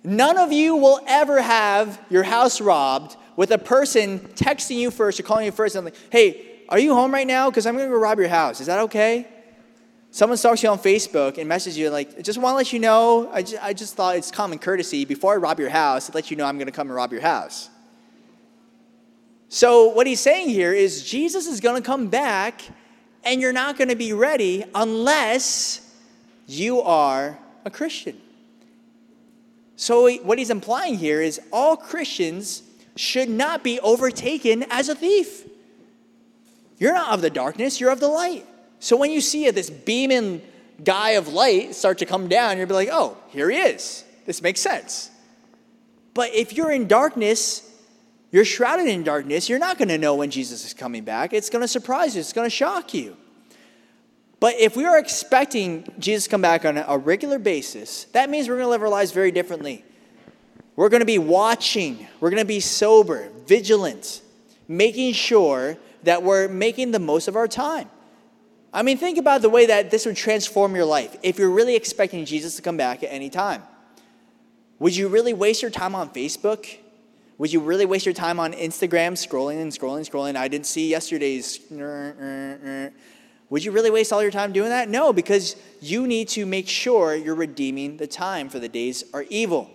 None 0.04 0.38
of 0.38 0.52
you 0.52 0.76
will 0.76 1.00
ever 1.08 1.42
have 1.42 1.98
your 2.10 2.24
house 2.24 2.60
robbed 2.60 3.16
with 3.38 3.52
a 3.52 3.58
person 3.58 4.20
texting 4.36 4.76
you 4.76 4.92
first 4.92 5.18
or 5.18 5.24
calling 5.24 5.46
you 5.46 5.54
first 5.54 5.78
and 5.78 5.86
like, 5.86 5.96
hey, 6.10 6.64
are 6.68 6.80
you 6.80 6.94
home 6.94 7.14
right 7.14 7.28
now? 7.28 7.50
Because 7.50 7.66
I'm 7.66 7.78
going 7.78 7.88
to 7.88 7.96
go 7.96 8.02
rob 8.02 8.20
your 8.20 8.28
house. 8.28 8.60
Is 8.60 8.68
that 8.68 8.80
okay? 8.80 9.28
Someone 10.14 10.38
stalks 10.38 10.62
you 10.62 10.68
on 10.68 10.78
Facebook 10.78 11.38
and 11.38 11.48
messages 11.48 11.78
you 11.78 11.90
like, 11.90 12.22
just 12.22 12.38
want 12.38 12.52
to 12.54 12.58
let 12.58 12.74
you 12.74 12.80
know, 12.80 13.30
I 13.32 13.44
just, 13.44 13.64
I 13.64 13.74
just 13.74 13.96
thought 13.96 14.18
it's 14.18 14.30
common 14.30 14.60
courtesy 14.60 15.06
before 15.06 15.34
I 15.34 15.38
rob 15.38 15.58
your 15.58 15.70
house 15.70 16.08
to 16.08 16.12
let 16.14 16.30
you 16.30 16.36
know 16.36 16.46
I'm 16.46 16.58
going 16.58 16.68
to 16.68 16.74
come 16.74 16.88
and 16.88 16.96
rob 16.96 17.14
your 17.14 17.22
house. 17.22 17.70
So 19.48 19.88
what 19.88 20.08
he's 20.08 20.20
saying 20.20 20.50
here 20.50 20.74
is 20.74 21.10
Jesus 21.10 21.48
is 21.48 21.62
going 21.62 21.82
to 21.82 21.86
come 21.86 22.08
back 22.08 22.62
and 23.24 23.40
you're 23.40 23.54
not 23.54 23.78
going 23.78 23.88
to 23.88 23.96
be 23.96 24.12
ready 24.12 24.66
unless 24.76 25.96
you 26.46 26.82
are 26.82 27.40
a 27.64 27.70
Christian. 27.70 28.20
So 29.78 30.12
what 30.18 30.38
he's 30.38 30.50
implying 30.50 30.98
here 30.98 31.22
is 31.22 31.40
all 31.54 31.78
Christians 31.78 32.64
should 32.98 33.30
not 33.30 33.64
be 33.64 33.80
overtaken 33.80 34.66
as 34.70 34.90
a 34.90 34.96
thief. 34.96 35.48
You're 36.80 36.94
not 36.94 37.14
of 37.14 37.22
the 37.22 37.30
darkness, 37.30 37.80
you're 37.80 37.92
of 37.92 38.02
the 38.02 38.10
light. 38.10 38.46
So 38.82 38.98
when 38.98 39.12
you 39.12 39.22
see 39.22 39.50
this 39.52 39.70
beaming 39.70 40.42
guy 40.84 41.12
of 41.12 41.28
light 41.28 41.76
start 41.76 42.00
to 42.00 42.08
come 42.08 42.28
down, 42.28 42.58
you'll 42.58 42.68
be 42.68 42.74
like, 42.74 42.90
oh, 42.92 43.16
here 43.30 43.48
he 43.50 43.58
is. 43.58 44.04
This 44.26 44.42
makes 44.42 44.60
sense. 44.60 45.12
But 46.16 46.34
if 46.34 46.54
you're 46.54 46.72
in 46.72 46.88
darkness, 46.88 47.70
you're 48.32 48.44
shrouded 48.44 48.88
in 48.88 49.04
darkness, 49.04 49.48
you're 49.48 49.60
not 49.60 49.78
going 49.78 49.90
to 49.90 50.00
know 50.00 50.16
when 50.16 50.32
Jesus 50.32 50.66
is 50.66 50.74
coming 50.74 51.04
back. 51.04 51.32
It's 51.32 51.50
going 51.50 51.62
to 51.62 51.68
surprise 51.68 52.16
you, 52.16 52.22
it's 52.22 52.34
going 52.34 52.48
to 52.48 52.56
shock 52.56 52.94
you. 52.96 53.16
But 54.40 54.56
if 54.56 54.76
we 54.76 54.86
are 54.86 54.98
expecting 54.98 55.88
Jesus 56.00 56.24
to 56.24 56.32
come 56.32 56.42
back 56.42 56.66
on 56.66 56.78
a 56.78 56.98
regular 56.98 57.38
basis, 57.38 58.06
that 58.06 58.32
means 58.32 58.50
we're 58.50 58.56
going 58.56 58.66
to 58.66 58.72
live 58.72 58.82
our 58.82 58.90
lives 58.90 59.12
very 59.12 59.32
differently. 59.32 59.86
We're 60.76 60.90
going 60.90 61.02
to 61.02 61.06
be 61.06 61.20
watching, 61.20 62.08
we're 62.20 62.32
going 62.32 62.42
to 62.42 62.48
be 62.48 62.62
sober, 62.62 63.30
vigilant, 63.46 64.24
making 64.68 65.14
sure 65.14 65.78
that 66.02 66.24
we're 66.24 66.48
making 66.48 66.90
the 66.90 67.00
most 67.00 67.28
of 67.28 67.36
our 67.36 67.48
time. 67.48 67.88
I 68.74 68.84
mean, 68.84 68.98
think 68.98 69.18
about 69.18 69.42
the 69.42 69.50
way 69.50 69.66
that 69.66 69.92
this 69.92 70.06
would 70.06 70.16
transform 70.16 70.76
your 70.76 70.86
life 70.86 71.18
if 71.24 71.38
you're 71.38 71.50
really 71.50 71.76
expecting 71.76 72.24
Jesus 72.26 72.56
to 72.56 72.62
come 72.62 72.78
back 72.78 73.04
at 73.04 73.08
any 73.08 73.30
time. 73.30 73.64
Would 74.80 74.96
you 74.96 75.10
really 75.10 75.34
waste 75.34 75.62
your 75.62 75.72
time 75.72 75.94
on 75.94 76.10
Facebook? 76.10 76.78
Would 77.38 77.52
you 77.52 77.60
really 77.60 77.86
waste 77.86 78.06
your 78.06 78.14
time 78.14 78.40
on 78.40 78.54
Instagram 78.54 79.14
scrolling 79.14 79.62
and 79.62 79.72
scrolling 79.72 79.98
and 79.98 80.10
scrolling? 80.10 80.36
I 80.36 80.48
didn't 80.48 80.68
see 80.68 80.90
yesterday's. 80.90 81.60
Would 83.50 83.66
you 83.66 83.72
really 83.72 83.92
waste 83.92 84.14
all 84.14 84.22
your 84.22 84.32
time 84.32 84.54
doing 84.54 84.70
that? 84.70 84.88
No, 84.88 85.12
because 85.12 85.58
you 85.82 86.08
need 86.08 86.30
to 86.30 86.46
make 86.46 86.70
sure 86.70 87.14
you're 87.14 87.36
redeeming 87.36 87.98
the 87.98 88.08
time, 88.08 88.48
for 88.48 88.60
the 88.60 88.70
days 88.70 89.04
are 89.14 89.26
evil. 89.30 89.70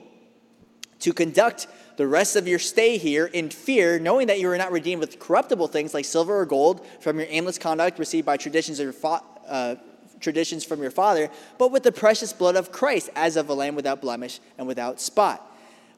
To 1.00 1.12
conduct 1.12 1.66
the 1.96 2.06
rest 2.06 2.36
of 2.36 2.46
your 2.46 2.58
stay 2.58 2.98
here 2.98 3.26
in 3.26 3.50
fear, 3.50 3.98
knowing 3.98 4.26
that 4.26 4.38
you 4.38 4.48
are 4.50 4.58
not 4.58 4.70
redeemed 4.70 5.00
with 5.00 5.18
corruptible 5.18 5.68
things 5.68 5.94
like 5.94 6.04
silver 6.04 6.38
or 6.38 6.44
gold 6.46 6.86
from 7.00 7.18
your 7.18 7.26
aimless 7.30 7.58
conduct 7.58 7.98
received 7.98 8.26
by 8.26 8.36
traditions 8.36 8.78
of 8.78 8.84
your 8.84 8.92
fa- 8.92 9.22
uh, 9.48 9.76
traditions 10.20 10.64
from 10.64 10.82
your 10.82 10.90
father, 10.90 11.30
but 11.58 11.70
with 11.70 11.82
the 11.82 11.92
precious 11.92 12.32
blood 12.32 12.56
of 12.56 12.72
Christ, 12.72 13.10
as 13.14 13.36
of 13.36 13.48
a 13.48 13.54
lamb 13.54 13.74
without 13.74 14.00
blemish 14.00 14.40
and 14.58 14.66
without 14.66 15.00
spot. 15.00 15.42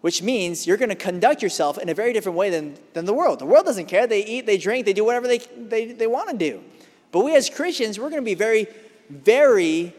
Which 0.00 0.22
means 0.22 0.66
you're 0.66 0.76
going 0.76 0.90
to 0.90 0.94
conduct 0.94 1.42
yourself 1.42 1.76
in 1.76 1.88
a 1.88 1.94
very 1.94 2.12
different 2.12 2.38
way 2.38 2.50
than, 2.50 2.76
than 2.92 3.04
the 3.04 3.12
world. 3.12 3.40
The 3.40 3.46
world 3.46 3.66
doesn't 3.66 3.86
care. 3.86 4.06
They 4.06 4.24
eat, 4.24 4.46
they 4.46 4.56
drink, 4.56 4.86
they 4.86 4.92
do 4.92 5.04
whatever 5.04 5.26
they, 5.26 5.38
they, 5.38 5.92
they 5.92 6.06
want 6.06 6.30
to 6.30 6.36
do. 6.36 6.62
But 7.10 7.24
we 7.24 7.34
as 7.34 7.50
Christians, 7.50 7.98
we're 7.98 8.10
going 8.10 8.22
to 8.22 8.24
be 8.24 8.34
very, 8.34 8.68
very 9.08 9.92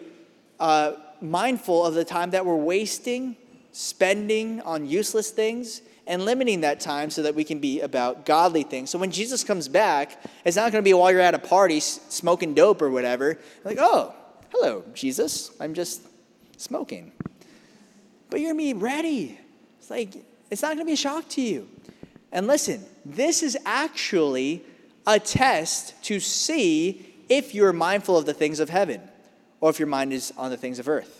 uh, 0.59 0.93
mindful 1.19 1.85
of 1.85 1.95
the 1.95 2.05
time 2.05 2.31
that 2.31 2.45
we're 2.45 2.55
wasting, 2.55 3.35
spending 3.73 4.61
on 4.61 4.85
useless 4.85 5.31
things, 5.31 5.81
and 6.09 6.25
limiting 6.25 6.61
that 6.61 6.79
time 6.79 7.11
so 7.11 7.21
that 7.21 7.35
we 7.35 7.43
can 7.43 7.59
be 7.59 7.81
about 7.81 8.25
godly 8.25 8.63
things. 8.63 8.89
So 8.89 8.97
when 8.97 9.11
Jesus 9.11 9.43
comes 9.43 9.67
back, 9.67 10.19
it's 10.43 10.57
not 10.57 10.71
going 10.71 10.83
to 10.83 10.87
be 10.87 10.91
while 10.91 11.11
you're 11.11 11.21
at 11.21 11.35
a 11.35 11.39
party 11.39 11.79
smoking 11.79 12.55
dope 12.55 12.81
or 12.81 12.89
whatever. 12.89 13.37
Like, 13.63 13.77
oh, 13.79 14.15
hello, 14.51 14.83
Jesus, 14.95 15.51
I'm 15.59 15.75
just 15.75 16.01
smoking. 16.57 17.11
But 18.31 18.39
you're 18.41 18.53
going 18.53 18.73
to 18.73 18.75
be 18.75 18.81
ready. 18.81 19.39
It's 19.77 19.91
like, 19.91 20.15
it's 20.49 20.63
not 20.63 20.69
going 20.69 20.79
to 20.79 20.85
be 20.85 20.93
a 20.93 20.97
shock 20.97 21.29
to 21.29 21.41
you. 21.41 21.69
And 22.31 22.47
listen, 22.47 22.83
this 23.05 23.43
is 23.43 23.55
actually 23.63 24.63
a 25.05 25.19
test 25.19 25.93
to 26.05 26.19
see 26.19 27.05
if 27.29 27.53
you're 27.53 27.71
mindful 27.71 28.17
of 28.17 28.25
the 28.25 28.33
things 28.33 28.59
of 28.59 28.69
heaven 28.71 29.01
or 29.61 29.69
if 29.69 29.77
your 29.77 29.87
mind 29.87 30.11
is 30.11 30.33
on 30.37 30.49
the 30.49 30.57
things 30.57 30.79
of 30.79 30.89
earth. 30.89 31.18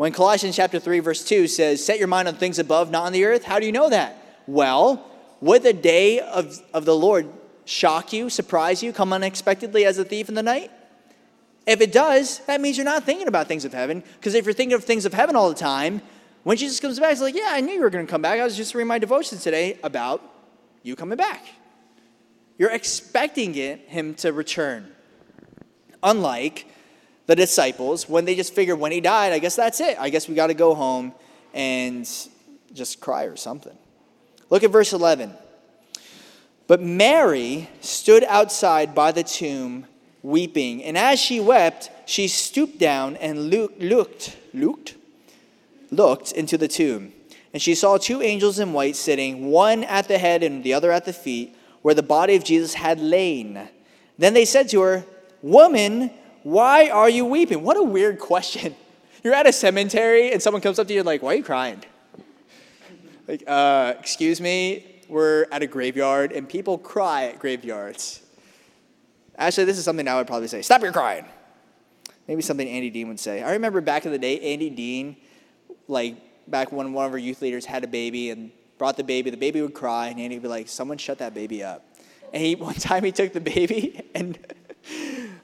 When 0.00 0.12
Colossians 0.12 0.56
chapter 0.56 0.80
3 0.80 1.00
verse 1.00 1.22
2 1.22 1.46
says, 1.46 1.84
"Set 1.84 1.98
your 1.98 2.08
mind 2.08 2.26
on 2.26 2.34
things 2.34 2.58
above, 2.58 2.90
not 2.90 3.04
on 3.04 3.12
the 3.12 3.26
earth." 3.26 3.44
How 3.44 3.58
do 3.58 3.66
you 3.66 3.72
know 3.72 3.90
that? 3.90 4.40
Well, 4.46 5.06
would 5.42 5.62
the 5.62 5.74
day 5.74 6.20
of, 6.20 6.58
of 6.72 6.86
the 6.86 6.96
Lord 6.96 7.28
shock 7.66 8.10
you, 8.10 8.30
surprise 8.30 8.82
you, 8.82 8.94
come 8.94 9.12
unexpectedly 9.12 9.84
as 9.84 9.98
a 9.98 10.04
thief 10.06 10.30
in 10.30 10.36
the 10.36 10.42
night? 10.42 10.70
If 11.66 11.82
it 11.82 11.92
does, 11.92 12.38
that 12.46 12.62
means 12.62 12.78
you're 12.78 12.86
not 12.86 13.04
thinking 13.04 13.28
about 13.28 13.46
things 13.46 13.66
of 13.66 13.74
heaven. 13.74 14.02
Because 14.14 14.34
if 14.34 14.46
you're 14.46 14.54
thinking 14.54 14.72
of 14.72 14.84
things 14.84 15.04
of 15.04 15.12
heaven 15.12 15.36
all 15.36 15.50
the 15.50 15.54
time, 15.54 16.00
when 16.44 16.56
Jesus 16.56 16.80
comes 16.80 16.98
back, 16.98 17.12
it's 17.12 17.20
like, 17.20 17.34
yeah, 17.34 17.50
I 17.50 17.60
knew 17.60 17.74
you 17.74 17.82
were 17.82 17.90
going 17.90 18.06
to 18.06 18.10
come 18.10 18.22
back. 18.22 18.40
I 18.40 18.44
was 18.44 18.56
just 18.56 18.74
reading 18.74 18.88
my 18.88 18.98
devotions 18.98 19.44
today 19.44 19.78
about 19.82 20.22
you 20.82 20.96
coming 20.96 21.18
back. 21.18 21.44
You're 22.56 22.70
expecting 22.70 23.54
it, 23.54 23.80
him 23.80 24.14
to 24.14 24.32
return. 24.32 24.92
Unlike 26.02 26.69
the 27.26 27.36
disciples 27.36 28.08
when 28.08 28.24
they 28.24 28.34
just 28.34 28.54
figured 28.54 28.78
when 28.78 28.92
he 28.92 29.00
died, 29.00 29.32
I 29.32 29.38
guess 29.38 29.56
that's 29.56 29.80
it. 29.80 29.96
I 29.98 30.10
guess 30.10 30.28
we 30.28 30.34
got 30.34 30.48
to 30.48 30.54
go 30.54 30.74
home 30.74 31.12
and 31.54 32.08
just 32.72 33.00
cry 33.00 33.24
or 33.24 33.36
something. 33.36 33.76
Look 34.48 34.64
at 34.64 34.70
verse 34.70 34.92
11. 34.92 35.32
But 36.66 36.80
Mary 36.80 37.68
stood 37.80 38.24
outside 38.24 38.94
by 38.94 39.12
the 39.12 39.22
tomb 39.22 39.86
weeping, 40.22 40.84
and 40.84 40.96
as 40.96 41.18
she 41.18 41.40
wept, 41.40 41.90
she 42.06 42.28
stooped 42.28 42.78
down 42.78 43.16
and 43.16 43.50
looked, 43.50 43.80
looked, 43.80 44.36
looked, 44.52 44.94
looked 45.90 46.32
into 46.32 46.56
the 46.56 46.68
tomb. 46.68 47.12
And 47.52 47.60
she 47.60 47.74
saw 47.74 47.96
two 47.96 48.22
angels 48.22 48.58
in 48.58 48.72
white 48.72 48.96
sitting, 48.96 49.50
one 49.50 49.82
at 49.84 50.06
the 50.06 50.18
head 50.18 50.42
and 50.42 50.62
the 50.62 50.74
other 50.74 50.92
at 50.92 51.04
the 51.04 51.12
feet, 51.12 51.56
where 51.82 51.94
the 51.94 52.02
body 52.02 52.36
of 52.36 52.44
Jesus 52.44 52.74
had 52.74 53.00
lain. 53.00 53.68
Then 54.18 54.34
they 54.34 54.44
said 54.44 54.68
to 54.70 54.80
her, 54.82 55.04
Woman, 55.42 56.10
why 56.42 56.88
are 56.88 57.08
you 57.08 57.24
weeping? 57.24 57.62
What 57.62 57.76
a 57.76 57.82
weird 57.82 58.18
question. 58.18 58.74
You're 59.24 59.34
at 59.34 59.46
a 59.46 59.52
cemetery 59.52 60.32
and 60.32 60.42
someone 60.42 60.62
comes 60.62 60.78
up 60.78 60.86
to 60.86 60.92
you 60.94 61.00
and 61.00 61.06
like, 61.06 61.22
why 61.22 61.34
are 61.34 61.36
you 61.36 61.44
crying? 61.44 61.82
Like, 63.28 63.44
uh, 63.46 63.94
excuse 63.98 64.40
me, 64.40 65.02
we're 65.08 65.46
at 65.52 65.62
a 65.62 65.66
graveyard 65.66 66.32
and 66.32 66.48
people 66.48 66.78
cry 66.78 67.24
at 67.24 67.38
graveyards. 67.38 68.22
Actually, 69.36 69.64
this 69.64 69.78
is 69.78 69.84
something 69.84 70.08
I 70.08 70.16
would 70.16 70.26
probably 70.26 70.48
say. 70.48 70.62
Stop 70.62 70.82
your 70.82 70.92
crying. 70.92 71.26
Maybe 72.26 72.42
something 72.42 72.68
Andy 72.68 72.90
Dean 72.90 73.08
would 73.08 73.20
say. 73.20 73.42
I 73.42 73.52
remember 73.52 73.80
back 73.80 74.06
in 74.06 74.12
the 74.12 74.18
day, 74.18 74.38
Andy 74.52 74.70
Dean, 74.70 75.16
like 75.88 76.16
back 76.48 76.72
when 76.72 76.92
one 76.92 77.06
of 77.06 77.12
our 77.12 77.18
youth 77.18 77.42
leaders 77.42 77.66
had 77.66 77.84
a 77.84 77.88
baby 77.88 78.30
and 78.30 78.50
brought 78.78 78.96
the 78.96 79.04
baby, 79.04 79.30
the 79.30 79.36
baby 79.36 79.60
would 79.60 79.74
cry, 79.74 80.08
and 80.08 80.18
Andy 80.20 80.36
would 80.36 80.42
be 80.42 80.48
like, 80.48 80.68
someone 80.68 80.96
shut 80.96 81.18
that 81.18 81.34
baby 81.34 81.62
up. 81.62 81.84
And 82.32 82.42
he, 82.42 82.54
one 82.56 82.74
time 82.74 83.04
he 83.04 83.12
took 83.12 83.32
the 83.32 83.40
baby 83.40 84.00
and 84.14 84.38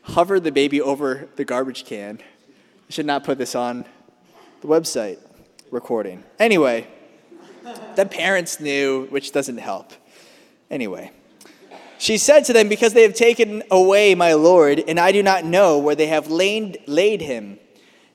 hovered 0.07 0.45
the 0.45 0.53
baby 0.53 0.81
over 0.81 1.29
the 1.37 1.45
garbage 1.45 1.85
can. 1.85 2.19
I 2.21 2.93
should 2.93 3.07
not 3.07 3.25
put 3.25 3.39
this 3.39 3.55
on 3.55 3.85
the 4.61 4.69
website. 4.69 5.19
recording. 5.71 6.23
Anyway, 6.39 6.87
the 7.97 8.07
parents 8.07 8.61
knew, 8.61 9.07
which 9.07 9.33
doesn't 9.33 9.59
help. 9.59 9.93
Anyway, 10.71 11.11
she 11.99 12.19
said 12.19 12.45
to 12.45 12.53
them, 12.53 12.69
Because 12.69 12.93
they 12.93 13.03
have 13.03 13.15
taken 13.15 13.65
away 13.71 14.15
my 14.15 14.35
Lord, 14.35 14.83
and 14.87 15.01
I 15.01 15.11
do 15.11 15.23
not 15.23 15.45
know 15.45 15.79
where 15.79 15.97
they 15.97 16.07
have 16.07 16.31
laid, 16.31 16.79
laid 16.87 17.21
him. 17.21 17.59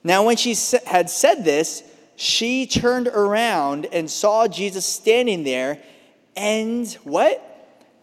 Now, 0.02 0.24
when 0.24 0.36
she 0.36 0.56
had 0.86 1.10
said 1.10 1.44
this, 1.44 1.82
she 2.16 2.66
turned 2.66 3.08
around 3.08 3.86
and 3.92 4.10
saw 4.10 4.48
Jesus 4.48 4.86
standing 4.86 5.44
there, 5.44 5.78
and 6.36 6.90
what? 7.04 7.48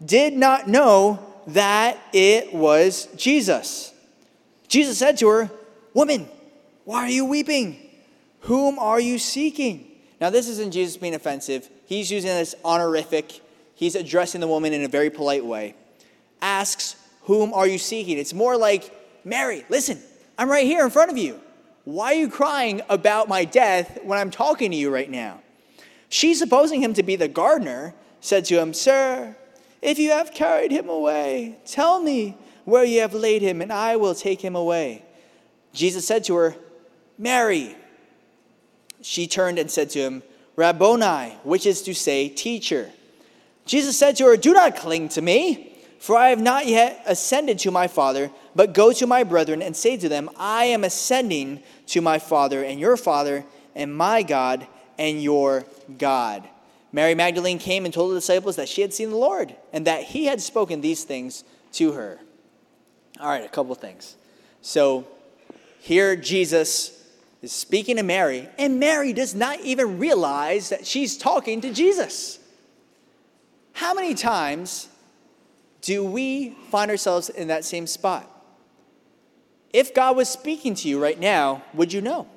Did 0.06 0.34
not 0.34 0.68
know 0.68 1.29
that 1.54 1.98
it 2.14 2.54
was 2.54 3.08
Jesus. 3.16 3.94
Jesus 4.68 4.98
said 4.98 5.18
to 5.18 5.28
her, 5.30 5.52
Woman, 5.94 6.28
why 6.86 7.06
are 7.06 7.10
you 7.10 7.26
weeping? 7.26 7.78
Whom 8.42 8.80
are 8.80 9.00
you 9.00 9.18
seeking? 9.18 9.86
Now, 10.22 10.30
this 10.30 10.48
isn't 10.48 10.72
Jesus 10.72 10.98
being 10.98 11.16
offensive. 11.16 11.70
He's 11.86 12.12
using 12.12 12.30
this 12.30 12.56
honorific. 12.64 13.42
He's 13.76 13.96
addressing 13.96 14.42
the 14.42 14.48
woman 14.48 14.74
in 14.74 14.84
a 14.84 14.88
very 14.88 15.10
polite 15.10 15.46
way. 15.46 15.76
Asks, 16.42 16.96
Whom 17.24 17.54
are 17.54 17.68
you 17.68 17.78
seeking? 17.78 18.18
It's 18.18 18.34
more 18.34 18.58
like, 18.58 18.94
Mary, 19.24 19.66
listen, 19.70 20.00
I'm 20.38 20.50
right 20.50 20.66
here 20.66 20.84
in 20.84 20.90
front 20.90 21.12
of 21.12 21.18
you. 21.18 21.40
Why 21.86 22.14
are 22.14 22.18
you 22.18 22.30
crying 22.30 22.82
about 22.90 23.28
my 23.28 23.46
death 23.46 24.00
when 24.04 24.20
I'm 24.20 24.32
talking 24.32 24.72
to 24.72 24.78
you 24.78 24.94
right 24.94 25.10
now? 25.10 25.42
She, 26.10 26.34
supposing 26.34 26.82
him 26.82 26.94
to 26.96 27.04
be 27.04 27.16
the 27.16 27.28
gardener, 27.28 27.94
said 28.20 28.46
to 28.46 28.60
him, 28.60 28.74
Sir, 28.74 29.36
if 29.82 30.00
you 30.00 30.12
have 30.12 30.34
carried 30.34 30.72
him 30.72 30.90
away, 30.90 31.58
tell 31.66 32.02
me 32.02 32.38
where 32.66 32.84
you 32.84 33.02
have 33.02 33.14
laid 33.14 33.42
him, 33.42 33.62
and 33.62 33.72
I 33.72 33.96
will 33.96 34.16
take 34.16 34.42
him 34.42 34.56
away. 34.56 35.04
Jesus 35.74 36.06
said 36.06 36.24
to 36.26 36.36
her, 36.36 36.56
Mary. 37.18 37.76
She 39.02 39.28
turned 39.28 39.60
and 39.60 39.72
said 39.72 39.90
to 39.92 40.00
him, 40.00 40.24
Rabboni, 40.56 41.38
which 41.44 41.66
is 41.66 41.82
to 41.84 41.94
say, 41.94 42.28
teacher. 42.28 42.92
Jesus 43.66 43.98
said 43.98 44.18
to 44.18 44.26
her, 44.26 44.36
Do 44.36 44.54
not 44.54 44.76
cling 44.76 45.10
to 45.10 45.22
me, 45.22 45.78
for 46.00 46.18
I 46.18 46.30
have 46.30 46.42
not 46.42 46.68
yet 46.68 47.02
ascended 47.06 47.60
to 47.60 47.72
my 47.72 47.88
Father, 47.88 48.30
but 48.56 48.74
go 48.74 48.92
to 48.92 49.08
my 49.08 49.24
brethren 49.24 49.62
and 49.62 49.76
say 49.76 49.96
to 49.98 50.10
them, 50.10 50.30
I 50.38 50.66
am 50.66 50.84
ascending 50.84 51.62
to 51.88 52.02
my 52.02 52.20
Father 52.20 52.64
and 52.64 52.80
your 52.80 52.98
Father, 52.98 53.46
and 53.76 53.96
my 53.96 54.24
God 54.24 54.68
and 54.98 55.22
your 55.24 55.66
God. 55.98 56.48
Mary 56.92 57.14
Magdalene 57.14 57.60
came 57.60 57.86
and 57.86 57.94
told 57.94 58.12
the 58.12 58.16
disciples 58.16 58.56
that 58.56 58.68
she 58.68 58.82
had 58.82 58.94
seen 58.94 59.12
the 59.12 59.18
Lord 59.18 59.56
and 59.72 59.86
that 59.86 60.04
he 60.04 60.26
had 60.26 60.42
spoken 60.42 60.82
these 60.82 61.04
things 61.04 61.44
to 61.74 61.92
her. 61.94 62.20
All 63.20 63.28
right, 63.28 63.44
a 63.44 63.50
couple 63.50 63.76
things. 63.76 64.16
So 64.62 65.08
here 65.80 66.16
Jesus 66.16 67.06
is 67.42 67.52
speaking 67.52 67.98
to 67.98 68.04
Mary, 68.04 68.50
and 68.58 68.80
Mary 68.80 69.14
does 69.14 69.36
not 69.36 69.60
even 69.62 70.00
realize 70.00 70.70
that 70.70 70.86
she's 70.86 71.18
talking 71.18 71.62
to 71.62 71.72
Jesus. 71.72 72.40
How 73.74 73.94
many 73.94 74.14
times 74.14 74.90
do 75.82 76.04
we 76.04 76.50
find 76.70 76.92
ourselves 76.92 77.30
in 77.30 77.48
that 77.48 77.64
same 77.64 77.88
spot? 77.88 78.30
If 79.72 79.94
God 79.94 80.18
was 80.18 80.28
speaking 80.28 80.76
to 80.76 80.90
you 80.90 81.02
right 81.02 81.20
now, 81.20 81.64
would 81.74 81.94
you 81.94 82.02
know? 82.02 82.28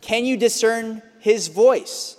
Can 0.00 0.24
you 0.24 0.36
discern 0.36 1.02
his 1.18 1.48
voice? 1.48 2.16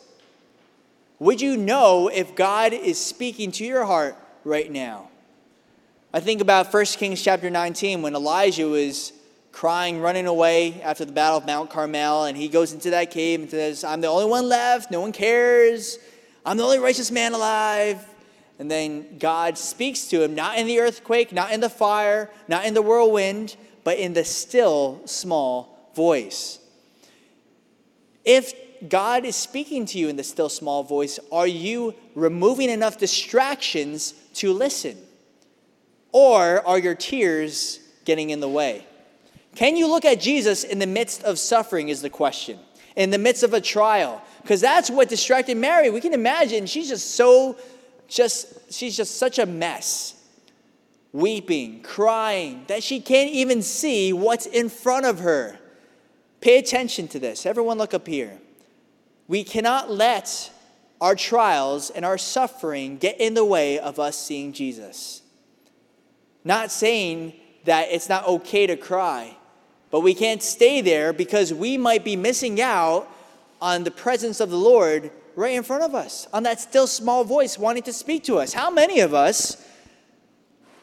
Would 1.21 1.39
you 1.39 1.55
know 1.55 2.07
if 2.07 2.34
God 2.34 2.73
is 2.73 2.99
speaking 2.99 3.51
to 3.51 3.63
your 3.63 3.86
heart 3.86 4.15
right 4.43 4.71
now? 4.71 5.12
I 6.12 6.19
think 6.19 6.41
about 6.41 6.73
1 6.73 6.86
Kings 6.97 7.21
chapter 7.21 7.47
19 7.47 8.01
when 8.01 8.15
Elijah 8.15 8.67
was 8.67 9.13
crying, 9.51 10.01
running 10.01 10.25
away 10.25 10.81
after 10.81 11.05
the 11.05 11.12
battle 11.12 11.38
of 11.38 11.45
Mount 11.45 11.69
Carmel, 11.69 12.25
and 12.25 12.36
he 12.36 12.47
goes 12.47 12.73
into 12.73 12.89
that 12.89 13.12
cave 13.12 13.39
and 13.39 13.51
says, 13.51 13.84
I'm 13.84 14.01
the 14.01 14.07
only 14.07 14.25
one 14.25 14.49
left, 14.49 14.89
no 14.89 14.99
one 14.99 15.12
cares, 15.12 15.99
I'm 16.43 16.57
the 16.57 16.63
only 16.63 16.79
righteous 16.79 17.12
man 17.12 17.34
alive. 17.34 18.03
And 18.57 18.71
then 18.71 19.19
God 19.19 19.60
speaks 19.60 20.07
to 20.07 20.23
him, 20.23 20.34
not 20.34 20.57
in 20.57 20.65
the 20.65 20.79
earthquake, 20.79 21.31
not 21.31 21.51
in 21.51 21.60
the 21.60 21.69
fire, 21.69 22.31
not 22.47 22.65
in 22.65 22.73
the 22.73 22.81
whirlwind, 22.81 23.57
but 23.84 23.99
in 23.99 24.13
the 24.13 24.25
still 24.25 25.03
small 25.05 25.91
voice. 25.93 26.57
If 28.25 28.55
God 28.87 29.25
is 29.25 29.35
speaking 29.35 29.85
to 29.87 29.97
you 29.97 30.09
in 30.09 30.15
the 30.15 30.23
still 30.23 30.49
small 30.49 30.83
voice, 30.83 31.19
are 31.31 31.47
you 31.47 31.93
removing 32.15 32.69
enough 32.69 32.97
distractions 32.97 34.13
to 34.35 34.53
listen? 34.53 34.97
Or 36.11 36.65
are 36.67 36.79
your 36.79 36.95
tears 36.95 37.79
getting 38.05 38.31
in 38.31 38.39
the 38.39 38.49
way? 38.49 38.85
Can 39.55 39.75
you 39.75 39.87
look 39.87 40.05
at 40.05 40.19
Jesus 40.19 40.63
in 40.63 40.79
the 40.79 40.87
midst 40.87 41.23
of 41.23 41.37
suffering? 41.37 41.89
Is 41.89 42.01
the 42.01 42.09
question. 42.09 42.59
In 42.95 43.11
the 43.11 43.17
midst 43.17 43.43
of 43.43 43.53
a 43.53 43.61
trial. 43.61 44.21
Because 44.41 44.61
that's 44.61 44.89
what 44.89 45.09
distracted 45.09 45.57
Mary. 45.57 45.89
We 45.89 46.01
can 46.01 46.13
imagine 46.13 46.65
she's 46.65 46.89
just 46.89 47.15
so, 47.15 47.57
just, 48.07 48.73
she's 48.73 48.97
just 48.97 49.17
such 49.17 49.39
a 49.39 49.45
mess. 49.45 50.15
Weeping, 51.13 51.83
crying, 51.83 52.63
that 52.67 52.83
she 52.83 53.01
can't 53.01 53.31
even 53.31 53.61
see 53.61 54.13
what's 54.13 54.45
in 54.45 54.69
front 54.69 55.05
of 55.05 55.19
her. 55.19 55.59
Pay 56.39 56.57
attention 56.57 57.07
to 57.09 57.19
this. 57.19 57.45
Everyone, 57.45 57.77
look 57.77 57.93
up 57.93 58.07
here. 58.07 58.40
We 59.31 59.45
cannot 59.45 59.89
let 59.89 60.51
our 60.99 61.15
trials 61.15 61.89
and 61.89 62.03
our 62.03 62.17
suffering 62.17 62.97
get 62.97 63.21
in 63.21 63.33
the 63.33 63.45
way 63.45 63.79
of 63.79 63.97
us 63.97 64.17
seeing 64.17 64.51
Jesus. 64.51 65.21
Not 66.43 66.69
saying 66.69 67.31
that 67.63 67.87
it's 67.91 68.09
not 68.09 68.27
okay 68.27 68.67
to 68.67 68.75
cry, 68.75 69.37
but 69.89 70.01
we 70.01 70.13
can't 70.13 70.43
stay 70.43 70.81
there 70.81 71.13
because 71.13 71.53
we 71.53 71.77
might 71.77 72.03
be 72.03 72.17
missing 72.17 72.59
out 72.59 73.07
on 73.61 73.85
the 73.85 73.89
presence 73.89 74.41
of 74.41 74.49
the 74.49 74.57
Lord 74.57 75.11
right 75.37 75.53
in 75.53 75.63
front 75.63 75.83
of 75.83 75.95
us, 75.95 76.27
on 76.33 76.43
that 76.43 76.59
still 76.59 76.85
small 76.85 77.23
voice 77.23 77.57
wanting 77.57 77.83
to 77.83 77.93
speak 77.93 78.25
to 78.25 78.37
us. 78.37 78.51
How 78.51 78.69
many 78.69 78.99
of 78.99 79.13
us 79.13 79.65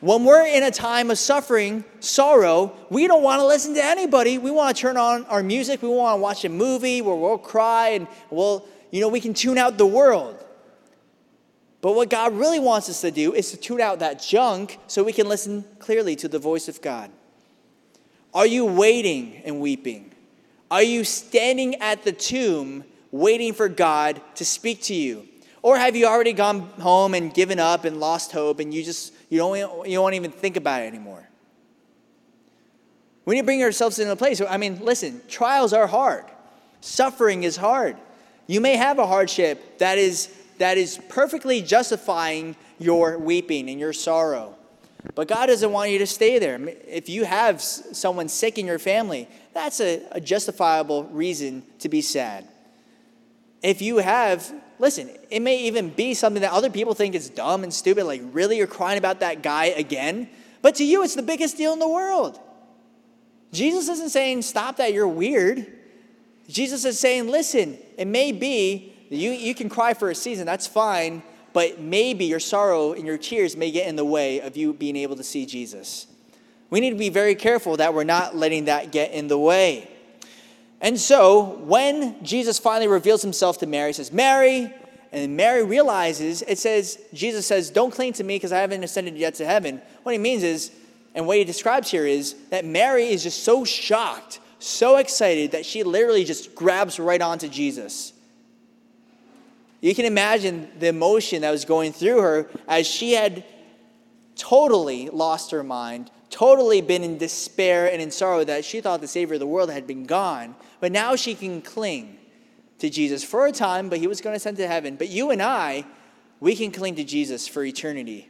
when 0.01 0.25
we're 0.25 0.47
in 0.47 0.63
a 0.63 0.71
time 0.71 1.11
of 1.11 1.19
suffering, 1.19 1.85
sorrow, 1.99 2.73
we 2.89 3.09
don't 3.09 3.23
want 3.23 3.41
to 3.41 3.47
listen 3.47 3.75
to 3.75 3.85
anybody. 3.85 4.39
We 4.39 4.51
want 4.51 4.77
to 4.77 4.81
turn 4.81 4.97
on 4.97 5.25
our 5.27 5.43
music. 5.43 5.83
We 5.83 5.89
want 5.89 6.19
to 6.19 6.23
watch 6.23 6.45
a 6.45 6.49
movie 6.49 7.03
where 7.03 7.17
we'll 7.17 7.39
cry 7.39 7.91
and 7.91 8.07
we'll, 8.31 8.65
you 8.93 9.01
know, 9.01 9.09
we 9.09 9.21
can 9.21 9.35
tune 9.35 9.59
out 9.59 9.77
the 9.77 9.87
world. 9.87 10.45
But 11.81 11.95
what 11.95 12.11
God 12.11 12.33
really 12.35 12.61
wants 12.61 12.89
us 12.89 13.01
to 13.01 13.11
do 13.11 13.35
is 13.35 13.51
to 13.51 13.57
tune 13.57 13.81
out 13.81 13.99
that 14.01 14.23
junk 14.23 14.79
so 14.87 15.03
we 15.03 15.13
can 15.13 15.29
listen 15.29 15.65
clearly 15.79 16.15
to 16.17 16.29
the 16.29 16.39
voice 16.39 16.69
of 16.69 16.81
God. 16.81 17.11
Are 18.35 18.47
you 18.47 18.67
waiting 18.67 19.43
and 19.45 19.61
weeping? 19.61 20.13
Are 20.71 20.83
you 20.83 21.03
standing 21.03 21.77
at 21.77 22.05
the 22.05 22.13
tomb 22.13 22.85
waiting 23.11 23.53
for 23.53 23.69
God 23.69 24.21
to 24.37 24.45
speak 24.45 24.83
to 24.83 24.95
you? 24.95 25.27
Or 25.63 25.77
have 25.77 25.97
you 25.97 26.07
already 26.07 26.33
gone 26.33 26.61
home 26.81 27.15
and 27.15 27.33
given 27.35 27.59
up 27.59 27.85
and 27.85 27.99
lost 27.99 28.33
hope 28.33 28.61
and 28.61 28.73
you 28.73 28.85
just 28.85 29.13
you 29.29 29.39
don't, 29.39 29.89
you 29.89 29.97
don't 29.97 30.15
even 30.15 30.31
think 30.31 30.57
about 30.57 30.83
it 30.83 30.87
anymore? 30.87 31.29
We 33.25 33.35
need 33.35 33.43
to 33.43 33.47
bring 33.47 33.63
ourselves 33.63 33.99
into 33.99 34.13
a 34.13 34.17
place. 34.17 34.41
I 34.41 34.57
mean, 34.57 34.83
listen, 34.83 35.21
trials 35.29 35.73
are 35.73 35.87
hard. 35.87 36.25
Suffering 36.81 37.43
is 37.43 37.57
hard. 37.57 37.97
You 38.47 38.61
may 38.61 38.77
have 38.77 38.99
a 38.99 39.07
hardship 39.07 39.79
that 39.79 39.99
is 39.99 40.35
that 40.59 40.77
is 40.77 40.99
perfectly 41.09 41.63
justifying 41.63 42.57
your 42.79 43.19
weeping 43.19 43.69
and 43.71 43.81
your 43.81 43.93
sorrow. 43.93 44.55
But 45.15 45.29
God 45.29 45.47
doesn't 45.47 45.71
want 45.71 45.91
you 45.91 45.99
to 45.99 46.07
stay 46.07 46.39
there. 46.39 46.61
If 46.87 47.09
you 47.09 47.25
have 47.25 47.63
someone 47.63 48.29
sick 48.29 48.59
in 48.59 48.67
your 48.67 48.79
family, 48.79 49.29
that's 49.55 49.81
a, 49.81 50.03
a 50.11 50.21
justifiable 50.21 51.05
reason 51.05 51.63
to 51.79 51.89
be 51.89 52.01
sad. 52.01 52.47
If 53.63 53.81
you 53.81 53.99
have 53.99 54.53
listen, 54.79 55.11
it 55.31 55.41
may 55.41 55.63
even 55.65 55.91
be 55.91 56.15
something 56.15 56.43
that 56.43 56.53
other 56.53 56.71
people 56.71 56.95
think 56.95 57.15
is 57.15 57.29
dumb 57.29 57.63
and 57.65 57.73
stupid, 57.73 58.05
like, 58.05 58.23
really, 58.33 58.57
you're 58.57 58.67
crying 58.67 58.99
about 58.99 59.21
that 59.21 59.43
guy 59.43 59.67
again? 59.67 60.29
But 60.63 60.77
to 60.77 60.85
you, 60.85 61.03
it's 61.03 61.15
the 61.15 61.23
biggest 61.23 61.57
deal 61.57 61.73
in 61.73 61.79
the 61.79 61.89
world. 61.89 62.39
Jesus 63.53 63.89
isn't 63.89 64.11
saying, 64.11 64.43
stop 64.43 64.77
that, 64.77 64.93
you're 64.93 65.09
weird. 65.09 65.67
Jesus 66.49 66.85
is 66.85 66.99
saying, 66.99 67.29
listen, 67.29 67.79
it 67.97 68.07
may 68.07 68.33
be 68.33 68.95
you, 69.11 69.31
you 69.31 69.55
can 69.55 69.69
cry 69.69 69.95
for 69.95 70.11
a 70.11 70.15
season, 70.15 70.47
that's 70.47 70.67
fine, 70.67 71.23
but 71.53 71.81
maybe 71.81 72.27
your 72.27 72.41
sorrow 72.41 72.93
and 72.93 73.07
your 73.07 73.19
tears 73.19 73.57
may 73.57 73.71
get 73.71 73.89
in 73.89 73.97
the 73.97 74.05
way 74.05 74.41
of 74.41 74.57
you 74.57 74.73
being 74.73 74.97
able 74.97 75.17
to 75.17 75.25
see 75.25 75.47
Jesus. 75.47 76.07
We 76.71 76.81
need 76.81 76.91
to 76.91 76.97
be 76.97 77.09
very 77.09 77.35
careful 77.35 77.79
that 77.79 77.95
we're 77.95 78.05
not 78.05 78.37
letting 78.37 78.67
that 78.67 78.93
get 78.93 79.13
in 79.13 79.29
the 79.29 79.39
way. 79.39 79.91
And 80.81 80.99
so 80.99 81.59
when 81.65 82.23
Jesus 82.25 82.59
finally 82.59 82.89
reveals 82.89 83.23
himself 83.23 83.59
to 83.59 83.67
Mary, 83.67 83.93
says, 83.93 84.13
Mary, 84.13 84.73
and 85.11 85.37
Mary 85.37 85.65
realizes, 85.65 86.43
it 86.43 86.59
says, 86.59 86.99
Jesus 87.15 87.47
says, 87.47 87.71
Don't 87.71 87.93
cling 87.93 88.13
to 88.15 88.25
me 88.25 88.37
because 88.37 88.53
I 88.53 88.61
haven't 88.61 88.85
ascended 88.85 89.17
yet 89.17 89.35
to 89.37 89.47
heaven. 89.47 89.81
What 90.03 90.13
he 90.13 90.19
means 90.19 90.43
is, 90.43 90.71
and 91.15 91.27
what 91.27 91.39
he 91.39 91.45
describes 91.45 91.91
here 91.91 92.07
is 92.07 92.35
that 92.51 92.65
Mary 92.65 93.09
is 93.09 93.23
just 93.23 93.43
so 93.43 93.65
shocked, 93.65 94.41
so 94.59 94.97
excited 94.97 95.53
that 95.53 95.65
she 95.65 95.83
literally 95.83 96.25
just 96.25 96.55
grabs 96.55 97.01
right 97.01 97.21
onto 97.21 97.49
Jesus. 97.49 98.13
You 99.81 99.95
can 99.95 100.05
imagine 100.05 100.69
the 100.79 100.89
emotion 100.89 101.43
that 101.43 101.51
was 101.51 101.65
going 101.65 101.93
through 101.93 102.21
her 102.21 102.51
as 102.67 102.87
she 102.87 103.13
had 103.13 103.45
totally 104.35 105.09
lost 105.09 105.51
her 105.53 105.63
mind, 105.63 106.11
totally 106.31 106.81
been 106.81 107.03
in 107.03 107.17
despair 107.19 107.91
and 107.91 108.03
in 108.03 108.11
sorrow 108.11 108.45
that 108.45 108.65
she 108.65 108.81
thought 108.81 109.01
the 109.01 109.09
Savior 109.09 109.35
of 109.35 109.41
the 109.41 109.47
world 109.47 109.71
had 109.71 109.87
been 109.87 110.05
gone, 110.05 110.55
but 110.81 110.93
now 110.93 111.17
she 111.17 111.35
can 111.35 111.61
cling. 111.63 112.19
to 112.79 112.89
Jesus 112.89 113.25
for 113.25 113.47
a 113.47 113.53
time, 113.53 113.89
but 113.89 113.99
he 113.99 114.07
was 114.07 114.21
going 114.21 114.35
to 114.35 114.41
send 114.41 114.57
to 114.59 114.67
heaven. 114.67 114.97
But 114.97 115.09
you 115.09 115.31
and 115.31 115.43
I, 115.43 115.85
we 116.41 116.55
can 116.55 116.71
cling 116.71 116.95
to 116.97 117.05
Jesus 117.05 117.49
for 117.49 117.65
eternity. 117.65 118.29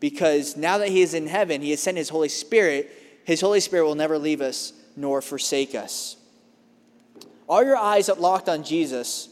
Because 0.00 0.56
now 0.56 0.78
that 0.78 0.90
he 0.90 1.00
is 1.00 1.14
in 1.14 1.26
heaven, 1.26 1.62
he 1.62 1.70
has 1.70 1.80
sent 1.80 1.96
his 1.96 2.10
Holy 2.10 2.28
Spirit. 2.28 2.90
His 3.24 3.40
Holy 3.40 3.60
Spirit 3.60 3.86
will 3.86 3.94
never 3.94 4.18
leave 4.18 4.40
us 4.40 4.72
nor 4.96 5.22
forsake 5.22 5.74
us. 5.74 6.16
Are 7.48 7.64
your 7.64 7.76
eyes 7.76 8.08
locked 8.08 8.48
on 8.48 8.64
Jesus 8.64 9.28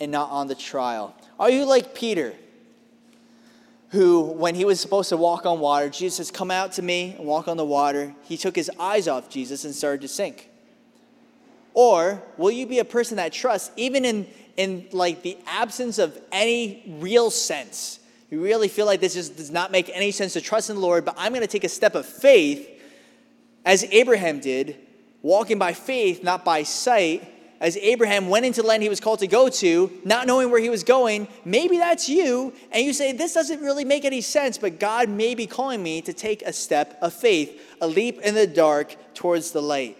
and 0.00 0.10
not 0.10 0.30
on 0.30 0.46
the 0.46 0.54
trial? 0.54 1.14
Are 1.38 1.50
you 1.50 1.64
like 1.66 1.94
Peter, 1.94 2.34
who, 3.90 4.22
when 4.22 4.54
he 4.54 4.64
was 4.64 4.80
supposed 4.80 5.10
to 5.10 5.16
walk 5.16 5.46
on 5.46 5.60
water, 5.60 5.88
Jesus 5.88 6.16
says, 6.16 6.30
Come 6.30 6.50
out 6.50 6.72
to 6.72 6.82
me 6.82 7.14
and 7.18 7.26
walk 7.26 7.46
on 7.46 7.56
the 7.56 7.64
water. 7.64 8.14
He 8.22 8.36
took 8.36 8.56
his 8.56 8.70
eyes 8.80 9.06
off 9.06 9.28
Jesus 9.28 9.64
and 9.64 9.74
started 9.74 10.00
to 10.00 10.08
sink. 10.08 10.48
Or 11.76 12.22
will 12.38 12.50
you 12.50 12.66
be 12.66 12.78
a 12.78 12.86
person 12.86 13.18
that 13.18 13.34
trusts, 13.34 13.70
even 13.76 14.06
in, 14.06 14.26
in 14.56 14.88
like 14.92 15.20
the 15.20 15.36
absence 15.46 15.98
of 15.98 16.18
any 16.32 16.82
real 17.00 17.30
sense? 17.30 18.00
You 18.30 18.42
really 18.42 18.68
feel 18.68 18.86
like 18.86 19.00
this 19.00 19.12
just 19.12 19.36
does 19.36 19.50
not 19.50 19.70
make 19.70 19.90
any 19.92 20.10
sense 20.10 20.32
to 20.32 20.40
trust 20.40 20.70
in 20.70 20.76
the 20.76 20.82
Lord, 20.82 21.04
but 21.04 21.14
I'm 21.18 21.32
going 21.32 21.42
to 21.42 21.46
take 21.46 21.64
a 21.64 21.68
step 21.68 21.94
of 21.94 22.06
faith, 22.06 22.66
as 23.66 23.84
Abraham 23.90 24.40
did, 24.40 24.76
walking 25.20 25.58
by 25.58 25.74
faith, 25.74 26.24
not 26.24 26.46
by 26.46 26.62
sight 26.62 27.34
as 27.60 27.76
Abraham 27.78 28.28
went 28.28 28.44
into 28.44 28.62
the 28.62 28.68
land 28.68 28.82
he 28.82 28.88
was 28.88 29.00
called 29.00 29.20
to 29.20 29.26
go 29.26 29.48
to, 29.48 29.90
not 30.04 30.26
knowing 30.26 30.50
where 30.50 30.60
he 30.60 30.68
was 30.68 30.84
going, 30.84 31.26
maybe 31.44 31.78
that's 31.78 32.08
you, 32.08 32.52
and 32.70 32.84
you 32.84 32.92
say, 32.92 33.12
This 33.12 33.32
doesn't 33.32 33.60
really 33.60 33.84
make 33.84 34.04
any 34.04 34.20
sense, 34.20 34.58
but 34.58 34.78
God 34.78 35.08
may 35.08 35.34
be 35.34 35.46
calling 35.46 35.82
me 35.82 36.02
to 36.02 36.12
take 36.12 36.42
a 36.42 36.52
step 36.52 36.98
of 37.00 37.14
faith, 37.14 37.76
a 37.80 37.86
leap 37.86 38.20
in 38.20 38.34
the 38.34 38.46
dark 38.46 38.94
towards 39.14 39.52
the 39.52 39.62
light. 39.62 39.96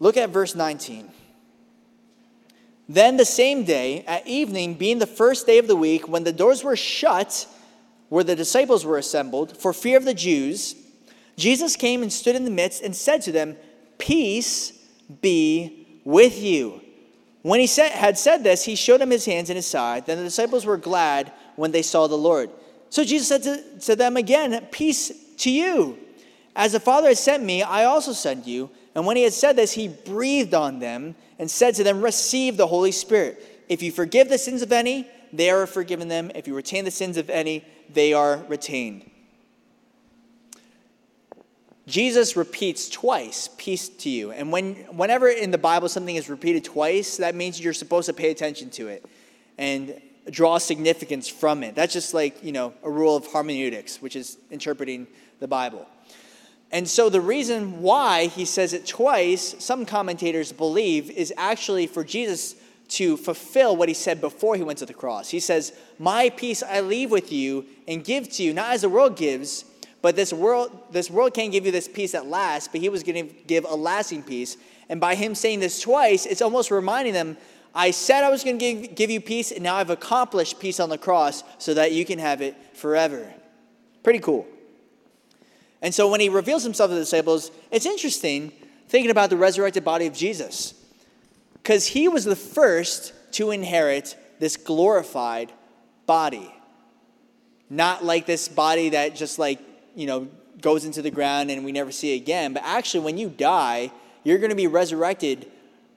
Look 0.00 0.16
at 0.16 0.30
verse 0.30 0.54
19. 0.56 1.08
Then 2.88 3.16
the 3.16 3.24
same 3.24 3.62
day, 3.62 4.02
at 4.08 4.26
evening, 4.26 4.74
being 4.74 4.98
the 4.98 5.06
first 5.06 5.46
day 5.46 5.58
of 5.58 5.68
the 5.68 5.76
week, 5.76 6.08
when 6.08 6.24
the 6.24 6.32
doors 6.32 6.64
were 6.64 6.74
shut, 6.74 7.46
where 8.08 8.24
the 8.24 8.34
disciples 8.34 8.84
were 8.84 8.98
assembled, 8.98 9.56
for 9.56 9.72
fear 9.72 9.96
of 9.96 10.04
the 10.04 10.14
Jews, 10.14 10.74
Jesus 11.36 11.76
came 11.76 12.02
and 12.02 12.12
stood 12.12 12.34
in 12.34 12.44
the 12.44 12.50
midst 12.50 12.82
and 12.82 12.96
said 12.96 13.22
to 13.22 13.32
them, 13.32 13.56
Peace 13.98 14.72
be 15.22 16.00
with 16.04 16.42
you. 16.42 16.80
When 17.42 17.60
he 17.60 17.66
said, 17.66 17.92
had 17.92 18.18
said 18.18 18.42
this, 18.42 18.64
he 18.64 18.74
showed 18.74 19.00
him 19.00 19.10
his 19.10 19.24
hands 19.24 19.50
and 19.50 19.56
his 19.56 19.66
side. 19.66 20.06
Then 20.06 20.18
the 20.18 20.24
disciples 20.24 20.66
were 20.66 20.76
glad 20.76 21.32
when 21.56 21.70
they 21.70 21.82
saw 21.82 22.06
the 22.06 22.18
Lord. 22.18 22.50
So 22.88 23.04
Jesus 23.04 23.28
said 23.28 23.42
to, 23.44 23.80
to 23.86 23.96
them 23.96 24.16
again, 24.16 24.66
Peace 24.72 25.12
to 25.36 25.50
you. 25.50 25.98
As 26.56 26.72
the 26.72 26.80
Father 26.80 27.08
has 27.08 27.20
sent 27.20 27.44
me, 27.44 27.62
I 27.62 27.84
also 27.84 28.12
send 28.12 28.46
you. 28.46 28.70
And 28.94 29.06
when 29.06 29.16
he 29.16 29.22
had 29.22 29.32
said 29.32 29.56
this, 29.56 29.72
he 29.72 29.88
breathed 29.88 30.54
on 30.54 30.78
them 30.78 31.14
and 31.38 31.50
said 31.50 31.74
to 31.76 31.84
them, 31.84 32.02
Receive 32.02 32.56
the 32.56 32.66
Holy 32.66 32.92
Spirit. 32.92 33.64
If 33.68 33.82
you 33.82 33.92
forgive 33.92 34.28
the 34.28 34.38
sins 34.38 34.62
of 34.62 34.72
any, 34.72 35.06
they 35.32 35.50
are 35.50 35.66
forgiven 35.66 36.08
them. 36.08 36.32
If 36.34 36.48
you 36.48 36.54
retain 36.54 36.84
the 36.84 36.90
sins 36.90 37.16
of 37.16 37.30
any, 37.30 37.64
they 37.92 38.12
are 38.12 38.44
retained. 38.48 39.08
Jesus 41.86 42.36
repeats 42.36 42.88
twice, 42.88 43.48
peace 43.58 43.88
to 43.88 44.08
you. 44.08 44.30
And 44.30 44.52
when, 44.52 44.74
whenever 44.96 45.28
in 45.28 45.50
the 45.50 45.58
Bible 45.58 45.88
something 45.88 46.14
is 46.14 46.28
repeated 46.28 46.64
twice, 46.64 47.16
that 47.16 47.34
means 47.34 47.60
you're 47.60 47.72
supposed 47.72 48.06
to 48.06 48.12
pay 48.12 48.30
attention 48.30 48.70
to 48.70 48.88
it 48.88 49.04
and 49.58 50.00
draw 50.30 50.58
significance 50.58 51.28
from 51.28 51.62
it. 51.64 51.74
That's 51.74 51.92
just 51.92 52.14
like, 52.14 52.42
you 52.44 52.52
know, 52.52 52.74
a 52.84 52.90
rule 52.90 53.16
of 53.16 53.26
hermeneutics, 53.32 54.00
which 54.00 54.14
is 54.14 54.38
interpreting 54.50 55.06
the 55.40 55.48
Bible. 55.48 55.86
And 56.72 56.88
so 56.88 57.08
the 57.08 57.20
reason 57.20 57.82
why 57.82 58.26
he 58.26 58.44
says 58.44 58.72
it 58.72 58.86
twice, 58.86 59.56
some 59.58 59.84
commentators 59.84 60.52
believe, 60.52 61.10
is 61.10 61.32
actually 61.36 61.86
for 61.86 62.04
Jesus 62.04 62.54
to 62.90 63.16
fulfill 63.16 63.76
what 63.76 63.88
he 63.88 63.94
said 63.94 64.20
before 64.20 64.56
he 64.56 64.62
went 64.62 64.78
to 64.80 64.86
the 64.86 64.94
cross. 64.94 65.30
He 65.30 65.40
says, 65.40 65.72
My 65.98 66.30
peace 66.30 66.62
I 66.62 66.80
leave 66.80 67.10
with 67.10 67.32
you 67.32 67.66
and 67.88 68.04
give 68.04 68.30
to 68.32 68.42
you, 68.42 68.52
not 68.52 68.72
as 68.72 68.82
the 68.82 68.88
world 68.88 69.16
gives 69.16 69.64
but 70.02 70.16
this 70.16 70.32
world, 70.32 70.76
this 70.90 71.10
world 71.10 71.34
can't 71.34 71.52
give 71.52 71.66
you 71.66 71.72
this 71.72 71.88
peace 71.88 72.12
that 72.12 72.26
lasts, 72.26 72.68
but 72.68 72.80
he 72.80 72.88
was 72.88 73.02
going 73.02 73.28
to 73.28 73.34
give 73.46 73.64
a 73.64 73.74
lasting 73.74 74.22
peace. 74.22 74.56
And 74.88 75.00
by 75.00 75.14
him 75.14 75.34
saying 75.34 75.60
this 75.60 75.80
twice, 75.80 76.26
it's 76.26 76.42
almost 76.42 76.70
reminding 76.70 77.12
them, 77.12 77.36
I 77.74 77.90
said 77.90 78.24
I 78.24 78.30
was 78.30 78.42
going 78.42 78.58
to 78.58 78.74
give, 78.74 78.94
give 78.94 79.10
you 79.10 79.20
peace, 79.20 79.52
and 79.52 79.62
now 79.62 79.76
I've 79.76 79.90
accomplished 79.90 80.58
peace 80.58 80.80
on 80.80 80.88
the 80.88 80.98
cross 80.98 81.44
so 81.58 81.74
that 81.74 81.92
you 81.92 82.04
can 82.04 82.18
have 82.18 82.40
it 82.40 82.56
forever. 82.74 83.32
Pretty 84.02 84.18
cool. 84.18 84.46
And 85.82 85.94
so 85.94 86.08
when 86.08 86.20
he 86.20 86.28
reveals 86.28 86.62
himself 86.62 86.90
to 86.90 86.94
the 86.94 87.00
disciples, 87.00 87.50
it's 87.70 87.86
interesting 87.86 88.52
thinking 88.88 89.10
about 89.10 89.30
the 89.30 89.36
resurrected 89.36 89.84
body 89.84 90.06
of 90.06 90.14
Jesus. 90.14 90.74
Because 91.54 91.86
he 91.86 92.08
was 92.08 92.24
the 92.24 92.36
first 92.36 93.12
to 93.32 93.50
inherit 93.50 94.16
this 94.38 94.56
glorified 94.56 95.52
body. 96.06 96.52
Not 97.68 98.04
like 98.04 98.26
this 98.26 98.48
body 98.48 98.90
that 98.90 99.14
just 99.14 99.38
like 99.38 99.60
you 99.94 100.06
know, 100.06 100.28
goes 100.60 100.84
into 100.84 101.02
the 101.02 101.10
ground 101.10 101.50
and 101.50 101.64
we 101.64 101.72
never 101.72 101.92
see 101.92 102.14
again. 102.14 102.52
But 102.52 102.62
actually, 102.64 103.04
when 103.04 103.18
you 103.18 103.28
die, 103.28 103.90
you're 104.24 104.38
going 104.38 104.50
to 104.50 104.56
be 104.56 104.66
resurrected 104.66 105.50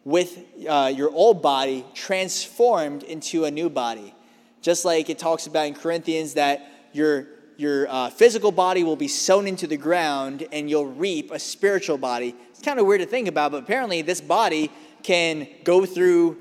with 0.06 0.38
uh, 0.68 0.92
your 0.94 1.10
old 1.12 1.42
body 1.42 1.86
transformed 1.94 3.04
into 3.04 3.46
a 3.46 3.52
new 3.52 3.70
body. 3.70 4.14
Just 4.62 4.86
like 4.86 5.10
it 5.10 5.20
talks 5.20 5.48
about 5.48 5.68
in 5.68 5.74
Corinthians 5.74 6.36
that 6.36 6.70
your, 6.94 7.28
your 7.64 7.90
uh, 7.90 8.10
physical 8.10 8.52
body 8.52 8.84
will 8.84 8.98
be 8.98 9.08
sown 9.08 9.48
into 9.48 9.66
the 9.66 9.78
ground 9.78 10.46
and 10.52 10.70
you'll 10.70 10.86
reap 10.86 11.32
a 11.32 11.40
spiritual 11.40 11.98
body. 11.98 12.36
It's 12.50 12.62
kind 12.62 12.78
of 12.78 12.86
weird 12.86 13.02
to 13.02 13.08
think 13.08 13.30
about, 13.30 13.54
but 13.54 13.64
apparently 13.64 14.02
this 14.02 14.20
body 14.20 14.70
can 15.02 15.48
go 15.64 15.86
through 15.86 16.38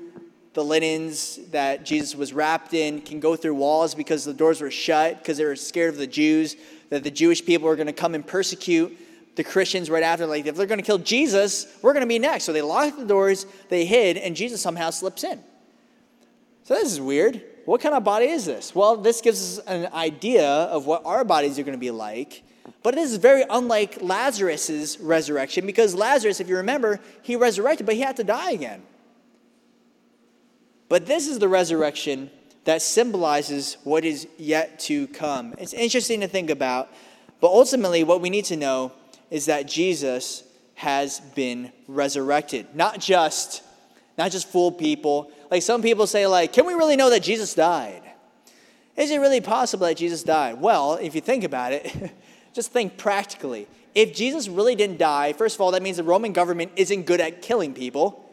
the 0.53 0.63
linens 0.63 1.39
that 1.51 1.85
Jesus 1.85 2.13
was 2.13 2.33
wrapped 2.33 2.73
in, 2.73 3.01
can 3.01 3.21
go 3.21 3.35
through 3.37 3.55
walls 3.55 3.95
because 3.95 4.25
the 4.25 4.33
doors 4.33 4.61
were 4.61 4.69
shut 4.69 5.17
because 5.17 5.37
they 5.37 5.45
were 5.45 5.55
scared 5.55 5.89
of 5.93 5.97
the 5.97 6.05
Jews 6.05 6.57
that 6.89 7.03
the 7.03 7.09
Jewish 7.09 7.43
people 7.43 7.67
were 7.67 7.75
going 7.75 7.87
to 7.87 7.93
come 7.93 8.13
and 8.13 8.27
persecute 8.27 8.95
the 9.35 9.43
Christians 9.43 9.89
right 9.89 10.03
after. 10.03 10.27
Like, 10.27 10.45
if 10.45 10.55
they're 10.55 10.67
going 10.67 10.79
to 10.79 10.85
kill 10.85 10.99
Jesus, 10.99 11.65
we're 11.81 11.93
going 11.93 12.01
to 12.01 12.07
be 12.07 12.19
next. 12.19 12.43
So 12.43 12.53
they 12.53 12.61
locked 12.61 12.99
the 12.99 13.05
doors, 13.05 13.47
they 13.69 13.85
hid, 13.85 14.17
and 14.17 14.35
Jesus 14.35 14.61
somehow 14.61 14.91
slips 14.91 15.23
in. 15.23 15.41
So 16.63 16.75
this 16.75 16.91
is 16.91 17.01
weird. 17.01 17.41
What 17.65 17.81
kind 17.81 17.95
of 17.95 18.03
body 18.03 18.25
is 18.25 18.45
this? 18.45 18.75
Well, 18.75 18.97
this 18.97 19.21
gives 19.21 19.59
us 19.59 19.65
an 19.65 19.91
idea 19.93 20.45
of 20.45 20.85
what 20.85 21.05
our 21.05 21.23
bodies 21.23 21.57
are 21.57 21.63
going 21.63 21.77
to 21.77 21.79
be 21.79 21.91
like. 21.91 22.43
But 22.81 22.95
this 22.95 23.11
is 23.11 23.17
very 23.17 23.43
unlike 23.49 24.01
Lazarus' 24.01 24.99
resurrection 24.99 25.65
because 25.65 25.95
Lazarus, 25.95 26.39
if 26.39 26.49
you 26.49 26.57
remember, 26.57 26.99
he 27.21 27.35
resurrected, 27.35 27.85
but 27.85 27.95
he 27.95 28.01
had 28.01 28.17
to 28.17 28.23
die 28.23 28.51
again. 28.51 28.83
But 30.89 31.05
this 31.05 31.27
is 31.27 31.39
the 31.39 31.47
resurrection 31.47 32.29
that 32.65 32.81
symbolizes 32.81 33.77
what 33.83 34.05
is 34.05 34.27
yet 34.37 34.79
to 34.79 35.07
come. 35.07 35.53
It's 35.57 35.73
interesting 35.73 36.21
to 36.21 36.27
think 36.27 36.49
about, 36.49 36.89
but 37.41 37.47
ultimately, 37.47 38.03
what 38.03 38.21
we 38.21 38.29
need 38.29 38.45
to 38.45 38.55
know 38.55 38.93
is 39.29 39.47
that 39.47 39.67
Jesus 39.67 40.43
has 40.75 41.19
been 41.19 41.71
resurrected. 41.87 42.75
Not 42.75 42.99
just, 42.99 43.63
not 44.17 44.31
just 44.31 44.47
fool 44.47 44.71
people. 44.71 45.31
Like 45.53 45.61
some 45.61 45.83
people 45.83 46.07
say, 46.07 46.25
like, 46.25 46.51
can 46.51 46.65
we 46.65 46.73
really 46.73 46.95
know 46.95 47.11
that 47.11 47.21
Jesus 47.21 47.53
died? 47.53 48.01
Is 48.97 49.11
it 49.11 49.19
really 49.19 49.39
possible 49.39 49.85
that 49.85 49.97
Jesus 49.97 50.23
died? 50.23 50.59
Well, 50.59 50.95
if 50.95 51.13
you 51.13 51.21
think 51.21 51.43
about 51.43 51.73
it, 51.73 52.11
just 52.53 52.71
think 52.71 52.97
practically. 52.97 53.67
If 53.93 54.15
Jesus 54.15 54.47
really 54.47 54.73
didn't 54.73 54.97
die, 54.97 55.33
first 55.33 55.53
of 55.53 55.61
all, 55.61 55.69
that 55.69 55.83
means 55.83 55.97
the 55.97 56.03
Roman 56.03 56.33
government 56.33 56.71
isn't 56.75 57.03
good 57.03 57.21
at 57.21 57.43
killing 57.43 57.75
people. 57.75 58.27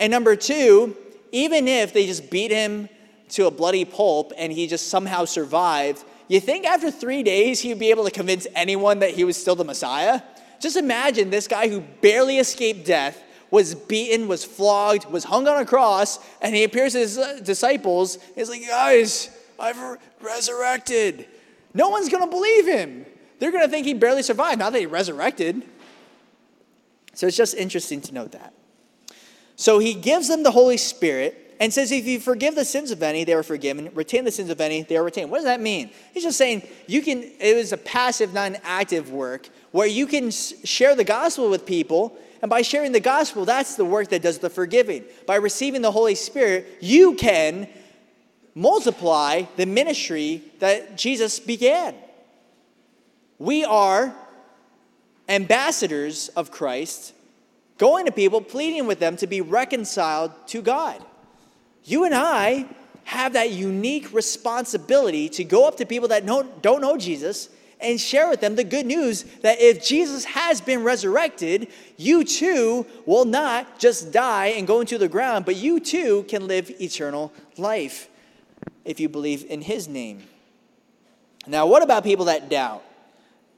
And 0.00 0.10
number 0.10 0.34
two, 0.34 0.96
even 1.30 1.68
if 1.68 1.92
they 1.92 2.04
just 2.04 2.32
beat 2.32 2.50
him 2.50 2.88
to 3.28 3.46
a 3.46 3.50
bloody 3.52 3.84
pulp 3.84 4.32
and 4.36 4.52
he 4.52 4.66
just 4.66 4.88
somehow 4.88 5.26
survived, 5.26 6.02
you 6.26 6.40
think 6.40 6.66
after 6.66 6.90
three 6.90 7.22
days 7.22 7.60
he'd 7.60 7.78
be 7.78 7.90
able 7.90 8.06
to 8.06 8.10
convince 8.10 8.48
anyone 8.56 8.98
that 8.98 9.10
he 9.10 9.22
was 9.22 9.36
still 9.36 9.54
the 9.54 9.62
Messiah? 9.62 10.20
Just 10.58 10.76
imagine 10.76 11.30
this 11.30 11.46
guy 11.46 11.68
who 11.68 11.80
barely 12.00 12.38
escaped 12.38 12.84
death, 12.84 13.22
was 13.54 13.72
beaten, 13.72 14.26
was 14.26 14.44
flogged, 14.44 15.06
was 15.06 15.22
hung 15.22 15.46
on 15.46 15.62
a 15.62 15.64
cross, 15.64 16.18
and 16.42 16.56
he 16.56 16.64
appears 16.64 16.92
to 16.92 16.98
his 16.98 17.16
uh, 17.16 17.38
disciples. 17.40 18.18
He's 18.34 18.50
like, 18.50 18.66
guys, 18.66 19.30
I've 19.60 19.78
resurrected. 20.20 21.28
No 21.72 21.88
one's 21.88 22.08
going 22.08 22.24
to 22.24 22.30
believe 22.30 22.66
him. 22.66 23.06
They're 23.38 23.52
going 23.52 23.62
to 23.62 23.70
think 23.70 23.86
he 23.86 23.94
barely 23.94 24.24
survived, 24.24 24.58
not 24.58 24.72
that 24.72 24.80
he 24.80 24.86
resurrected. 24.86 25.62
So 27.12 27.28
it's 27.28 27.36
just 27.36 27.54
interesting 27.54 28.00
to 28.00 28.12
note 28.12 28.32
that. 28.32 28.52
So 29.54 29.78
he 29.78 29.94
gives 29.94 30.26
them 30.26 30.42
the 30.42 30.50
Holy 30.50 30.76
Spirit 30.76 31.56
and 31.60 31.72
says, 31.72 31.92
if 31.92 32.06
you 32.06 32.18
forgive 32.18 32.56
the 32.56 32.64
sins 32.64 32.90
of 32.90 33.04
any, 33.04 33.22
they 33.22 33.34
are 33.34 33.44
forgiven. 33.44 33.88
Retain 33.94 34.24
the 34.24 34.32
sins 34.32 34.50
of 34.50 34.60
any, 34.60 34.82
they 34.82 34.96
are 34.96 35.04
retained. 35.04 35.30
What 35.30 35.38
does 35.38 35.44
that 35.44 35.60
mean? 35.60 35.90
He's 36.12 36.24
just 36.24 36.38
saying 36.38 36.66
you 36.88 37.02
can, 37.02 37.22
it 37.38 37.54
was 37.54 37.72
a 37.72 37.76
passive, 37.76 38.34
not 38.34 38.48
an 38.48 38.58
active 38.64 39.12
work 39.12 39.48
where 39.70 39.86
you 39.86 40.08
can 40.08 40.32
share 40.32 40.96
the 40.96 41.04
gospel 41.04 41.48
with 41.48 41.64
people. 41.64 42.18
And 42.44 42.50
by 42.50 42.60
sharing 42.60 42.92
the 42.92 43.00
gospel, 43.00 43.46
that's 43.46 43.74
the 43.74 43.86
work 43.86 44.08
that 44.08 44.20
does 44.20 44.36
the 44.36 44.50
forgiving. 44.50 45.06
By 45.24 45.36
receiving 45.36 45.80
the 45.80 45.90
Holy 45.90 46.14
Spirit, 46.14 46.76
you 46.78 47.14
can 47.14 47.66
multiply 48.54 49.44
the 49.56 49.64
ministry 49.64 50.42
that 50.58 50.98
Jesus 50.98 51.40
began. 51.40 51.94
We 53.38 53.64
are 53.64 54.14
ambassadors 55.26 56.28
of 56.36 56.50
Christ 56.50 57.14
going 57.78 58.04
to 58.04 58.12
people, 58.12 58.42
pleading 58.42 58.86
with 58.86 58.98
them 58.98 59.16
to 59.16 59.26
be 59.26 59.40
reconciled 59.40 60.32
to 60.48 60.60
God. 60.60 61.02
You 61.86 62.04
and 62.04 62.14
I 62.14 62.66
have 63.04 63.32
that 63.32 63.52
unique 63.52 64.12
responsibility 64.12 65.30
to 65.30 65.44
go 65.44 65.66
up 65.66 65.78
to 65.78 65.86
people 65.86 66.08
that 66.08 66.26
don't 66.26 66.82
know 66.82 66.98
Jesus 66.98 67.48
and 67.84 68.00
share 68.00 68.28
with 68.28 68.40
them 68.40 68.56
the 68.56 68.64
good 68.64 68.86
news 68.86 69.22
that 69.42 69.60
if 69.60 69.84
Jesus 69.84 70.24
has 70.24 70.60
been 70.60 70.82
resurrected, 70.82 71.68
you 71.96 72.24
too 72.24 72.86
will 73.06 73.24
not 73.24 73.78
just 73.78 74.12
die 74.12 74.46
and 74.46 74.66
go 74.66 74.80
into 74.80 74.98
the 74.98 75.08
ground, 75.08 75.44
but 75.44 75.56
you 75.56 75.80
too 75.80 76.24
can 76.24 76.46
live 76.46 76.70
eternal 76.80 77.32
life 77.56 78.08
if 78.84 78.98
you 78.98 79.08
believe 79.08 79.44
in 79.44 79.62
his 79.62 79.88
name. 79.88 80.22
Now, 81.46 81.66
what 81.66 81.82
about 81.82 82.04
people 82.04 82.26
that 82.26 82.48
doubt? 82.48 82.82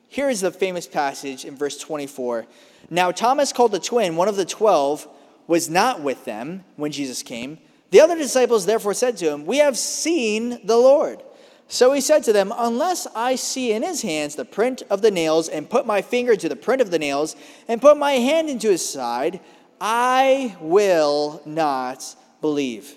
Here 0.08 0.28
is 0.28 0.40
the 0.40 0.50
famous 0.50 0.86
passage 0.86 1.44
in 1.44 1.56
verse 1.56 1.78
24. 1.78 2.46
Now, 2.90 3.10
Thomas, 3.10 3.52
called 3.52 3.72
the 3.72 3.80
twin, 3.80 4.16
one 4.16 4.28
of 4.28 4.36
the 4.36 4.44
twelve, 4.44 5.08
was 5.46 5.68
not 5.68 6.00
with 6.00 6.24
them 6.24 6.64
when 6.76 6.92
Jesus 6.92 7.22
came. 7.22 7.58
The 7.90 8.00
other 8.00 8.16
disciples 8.16 8.66
therefore 8.66 8.94
said 8.94 9.16
to 9.18 9.30
him, 9.30 9.46
We 9.46 9.58
have 9.58 9.76
seen 9.76 10.60
the 10.64 10.76
Lord. 10.76 11.22
So 11.68 11.92
he 11.92 12.00
said 12.00 12.22
to 12.24 12.32
them, 12.32 12.52
Unless 12.56 13.06
I 13.14 13.34
see 13.34 13.72
in 13.72 13.82
his 13.82 14.02
hands 14.02 14.36
the 14.36 14.44
print 14.44 14.82
of 14.88 15.02
the 15.02 15.10
nails, 15.10 15.48
and 15.48 15.68
put 15.68 15.86
my 15.86 16.02
finger 16.02 16.36
to 16.36 16.48
the 16.48 16.56
print 16.56 16.80
of 16.80 16.90
the 16.90 16.98
nails, 16.98 17.34
and 17.66 17.80
put 17.80 17.96
my 17.96 18.12
hand 18.12 18.48
into 18.48 18.70
his 18.70 18.88
side, 18.88 19.40
I 19.80 20.56
will 20.60 21.42
not 21.44 22.16
believe. 22.40 22.96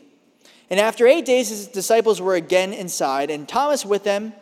And 0.70 0.80
after 0.80 1.08
eight 1.08 1.26
days, 1.26 1.50
his 1.50 1.68
disciples 1.68 2.22
were 2.22 2.36
again 2.36 2.74
inside, 2.74 3.32
and 3.32 3.48
Thomas 3.48 3.86
with 3.86 4.04
them. 4.04 4.34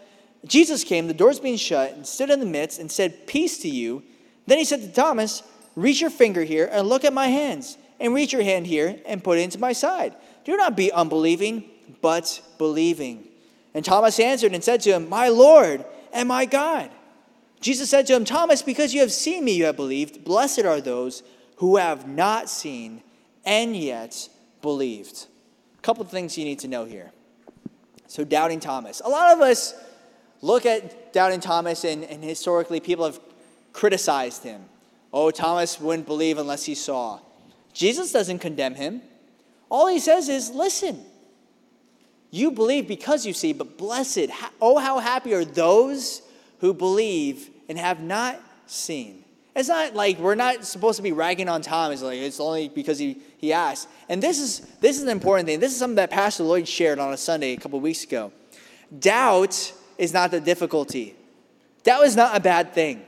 Jesus 0.46 0.84
came, 0.84 1.08
the 1.08 1.14
doors 1.14 1.40
being 1.40 1.58
shut, 1.58 1.94
and 1.94 2.06
stood 2.06 2.30
in 2.30 2.40
the 2.40 2.46
midst, 2.46 2.80
and 2.80 2.92
said, 2.92 3.28
Peace 3.28 3.60
to 3.60 3.70
you. 3.70 4.04
Then 4.46 4.58
he 4.58 4.66
said 4.66 4.82
to 4.82 4.92
Thomas, 4.92 5.42
Reach 5.76 6.02
your 6.02 6.10
finger 6.10 6.44
here, 6.44 6.68
and 6.72 6.90
look 6.90 7.06
at 7.06 7.14
my 7.14 7.28
hands, 7.28 7.78
and 8.00 8.14
reach 8.14 8.34
your 8.34 8.44
hand 8.44 8.68
here, 8.68 9.00
and 9.06 9.24
put 9.24 9.38
it 9.38 9.42
into 9.44 9.60
my 9.60 9.72
side. 9.72 10.16
Do 10.44 10.58
not 10.58 10.76
be 10.76 10.92
unbelieving, 10.92 11.64
but 12.02 12.42
believing. 12.58 13.28
And 13.78 13.86
Thomas 13.86 14.20
answered 14.20 14.54
and 14.54 14.64
said 14.64 14.82
to 14.82 14.94
him, 14.94 15.08
My 15.08 15.30
Lord 15.30 15.86
and 16.12 16.28
my 16.28 16.46
God. 16.46 16.90
Jesus 17.62 17.92
said 17.92 18.08
to 18.08 18.16
him, 18.16 18.26
Thomas, 18.26 18.64
because 18.64 18.92
you 18.92 19.02
have 19.02 19.12
seen 19.12 19.46
me, 19.46 19.52
you 19.52 19.66
have 19.66 19.76
believed. 19.76 20.24
Blessed 20.24 20.66
are 20.66 20.82
those 20.82 21.22
who 21.58 21.78
have 21.78 22.08
not 22.08 22.50
seen 22.50 23.04
and 23.46 23.78
yet 23.78 24.30
believed. 24.64 25.28
A 25.78 25.82
couple 25.84 26.04
of 26.04 26.10
things 26.10 26.40
you 26.40 26.44
need 26.44 26.58
to 26.58 26.68
know 26.68 26.86
here. 26.86 27.12
So, 28.08 28.24
doubting 28.24 28.60
Thomas. 28.60 29.00
A 29.06 29.10
lot 29.10 29.32
of 29.32 29.42
us 29.42 29.76
look 30.42 30.66
at 30.66 31.14
doubting 31.14 31.40
Thomas, 31.40 31.84
and, 31.84 32.04
and 32.06 32.24
historically, 32.24 32.80
people 32.80 33.06
have 33.06 33.20
criticized 33.74 34.42
him. 34.42 34.64
Oh, 35.14 35.30
Thomas 35.30 35.80
wouldn't 35.80 36.08
believe 36.08 36.40
unless 36.40 36.64
he 36.64 36.74
saw. 36.74 37.20
Jesus 37.74 38.12
doesn't 38.12 38.40
condemn 38.40 38.74
him. 38.74 39.04
All 39.70 39.86
he 39.86 40.00
says 40.00 40.30
is, 40.30 40.50
listen, 40.50 41.06
you 42.32 42.52
believe 42.52 42.88
because 42.88 43.26
you 43.26 43.34
see, 43.34 43.54
but 43.54 43.78
blessed, 43.78 44.28
oh, 44.62 44.78
how 44.78 45.00
happy 45.00 45.34
are 45.34 45.46
those 45.46 46.22
who 46.60 46.74
believe 46.74 47.50
and 47.70 47.78
have 47.78 48.02
not 48.02 48.40
seen. 48.66 49.24
It's 49.56 49.70
not 49.70 49.96
like 49.96 50.20
we're 50.20 50.36
not 50.36 50.66
supposed 50.66 50.98
to 50.98 51.04
be 51.04 51.12
ragging 51.12 51.50
on 51.50 51.62
Tom. 51.62 51.92
It's 51.92 52.04
like 52.04 52.20
it's 52.20 52.40
only 52.40 52.70
because 52.70 53.00
he, 53.00 53.18
he 53.40 53.52
asked. 53.54 53.88
And 54.08 54.22
this 54.22 54.40
is 54.40 54.60
this 54.82 54.98
is 54.98 55.04
an 55.04 55.10
important 55.10 55.48
thing. 55.48 55.60
This 55.60 55.72
is 55.72 55.80
something 55.80 55.96
that 55.96 56.12
Pastor 56.12 56.44
Lloyd 56.44 56.68
shared 56.68 57.00
on 57.00 57.12
a 57.12 57.18
Sunday 57.18 57.54
a 57.54 57.58
couple 57.58 57.80
weeks 57.80 58.04
ago. 58.04 58.32
Doubt 59.00 59.74
is 59.98 60.14
not 60.14 60.30
the 60.30 60.40
difficulty. 60.40 61.16
Doubt 61.84 62.04
is 62.04 62.16
not 62.16 62.38
a 62.38 62.40
bad 62.40 62.74
thing. 62.74 63.02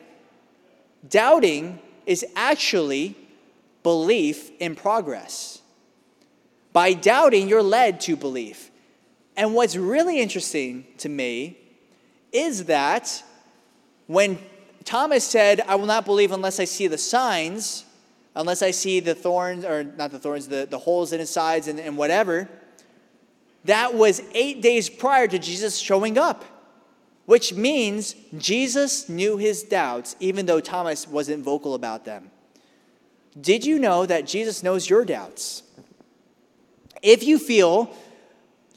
Doubting 1.08 1.80
is 2.08 2.26
actually 2.36 3.16
belief 3.84 4.50
in 4.60 4.76
progress. 4.76 5.62
By 6.74 6.94
doubting, 6.94 7.48
you're 7.48 7.64
led 7.64 8.02
to 8.02 8.16
belief. 8.16 8.69
And 9.40 9.56
what's 9.56 9.78
really 9.78 10.20
interesting 10.20 10.86
to 10.98 11.08
me 11.08 11.58
is 12.34 12.66
that 12.66 13.24
when 14.08 14.38
Thomas 14.84 15.24
said, 15.24 15.62
I 15.62 15.76
will 15.76 15.86
not 15.86 16.04
believe 16.04 16.34
unless 16.34 16.60
I 16.60 16.66
see 16.66 16.88
the 16.88 16.98
signs, 16.98 17.86
unless 18.36 18.62
I 18.62 18.72
see 18.72 19.00
the 19.00 19.16
thorns, 19.16 19.64
or 19.64 19.86
not 19.86 20.12
the 20.12 20.20
thorns, 20.20 20.50
the, 20.50 20.68
the 20.70 20.78
holes 20.78 21.14
in 21.14 21.22
his 21.22 21.30
sides 21.30 21.70
and, 21.70 21.80
and 21.80 21.96
whatever, 21.96 22.50
that 23.64 23.94
was 23.94 24.22
eight 24.34 24.62
days 24.62 24.90
prior 24.90 25.26
to 25.30 25.40
Jesus 25.40 25.78
showing 25.78 26.18
up, 26.18 26.44
which 27.26 27.54
means 27.54 28.16
Jesus 28.38 29.08
knew 29.08 29.38
his 29.38 29.64
doubts, 29.64 30.18
even 30.20 30.48
though 30.48 30.60
Thomas 30.60 31.08
wasn't 31.08 31.46
vocal 31.46 31.76
about 31.76 32.04
them. 32.04 32.30
Did 33.40 33.66
you 33.66 33.80
know 33.80 34.06
that 34.06 34.28
Jesus 34.28 34.64
knows 34.64 34.90
your 34.90 35.06
doubts? 35.06 35.64
If 37.02 37.24
you 37.24 37.40
feel 37.40 37.96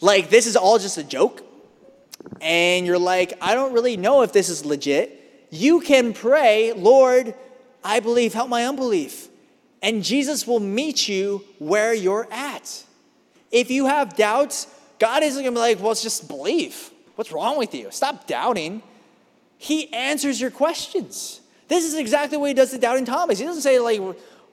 like 0.03 0.29
this 0.29 0.47
is 0.47 0.57
all 0.57 0.79
just 0.79 0.99
a 0.99 1.05
joke, 1.05 1.43
and 2.41 2.85
you're 2.87 2.99
like, 2.99 3.33
I 3.41 3.55
don't 3.55 3.73
really 3.73 3.97
know 3.97 4.23
if 4.23 4.33
this 4.33 4.51
is 4.51 4.65
legit, 4.67 5.47
you 5.51 5.81
can 5.81 6.13
pray, 6.13 6.73
Lord, 6.73 7.35
I 7.85 8.01
believe, 8.01 8.35
help 8.35 8.49
my 8.49 8.67
unbelief. 8.67 9.29
And 9.81 10.05
Jesus 10.05 10.47
will 10.47 10.61
meet 10.61 11.09
you 11.09 11.45
where 11.59 11.93
you're 11.95 12.29
at. 12.31 12.85
If 13.51 13.71
you 13.71 13.87
have 13.87 14.17
doubts, 14.17 14.67
God 14.99 15.23
isn't 15.23 15.43
gonna 15.43 15.55
be 15.55 15.59
like, 15.59 15.81
well, 15.81 15.93
it's 15.93 16.03
just 16.03 16.29
believe. 16.29 16.91
What's 17.17 17.33
wrong 17.33 17.59
with 17.59 17.75
you? 17.75 17.91
Stop 17.91 18.27
doubting. 18.27 18.83
He 19.59 19.93
answers 19.93 20.41
your 20.41 20.51
questions. 20.51 21.41
This 21.69 21.85
is 21.85 21.95
exactly 21.95 22.39
what 22.39 22.49
he 22.49 22.55
does 22.55 22.71
to 22.71 22.79
doubting 22.79 23.05
Thomas. 23.05 23.39
He 23.39 23.45
doesn't 23.45 23.63
say, 23.63 23.79
like, 23.79 24.01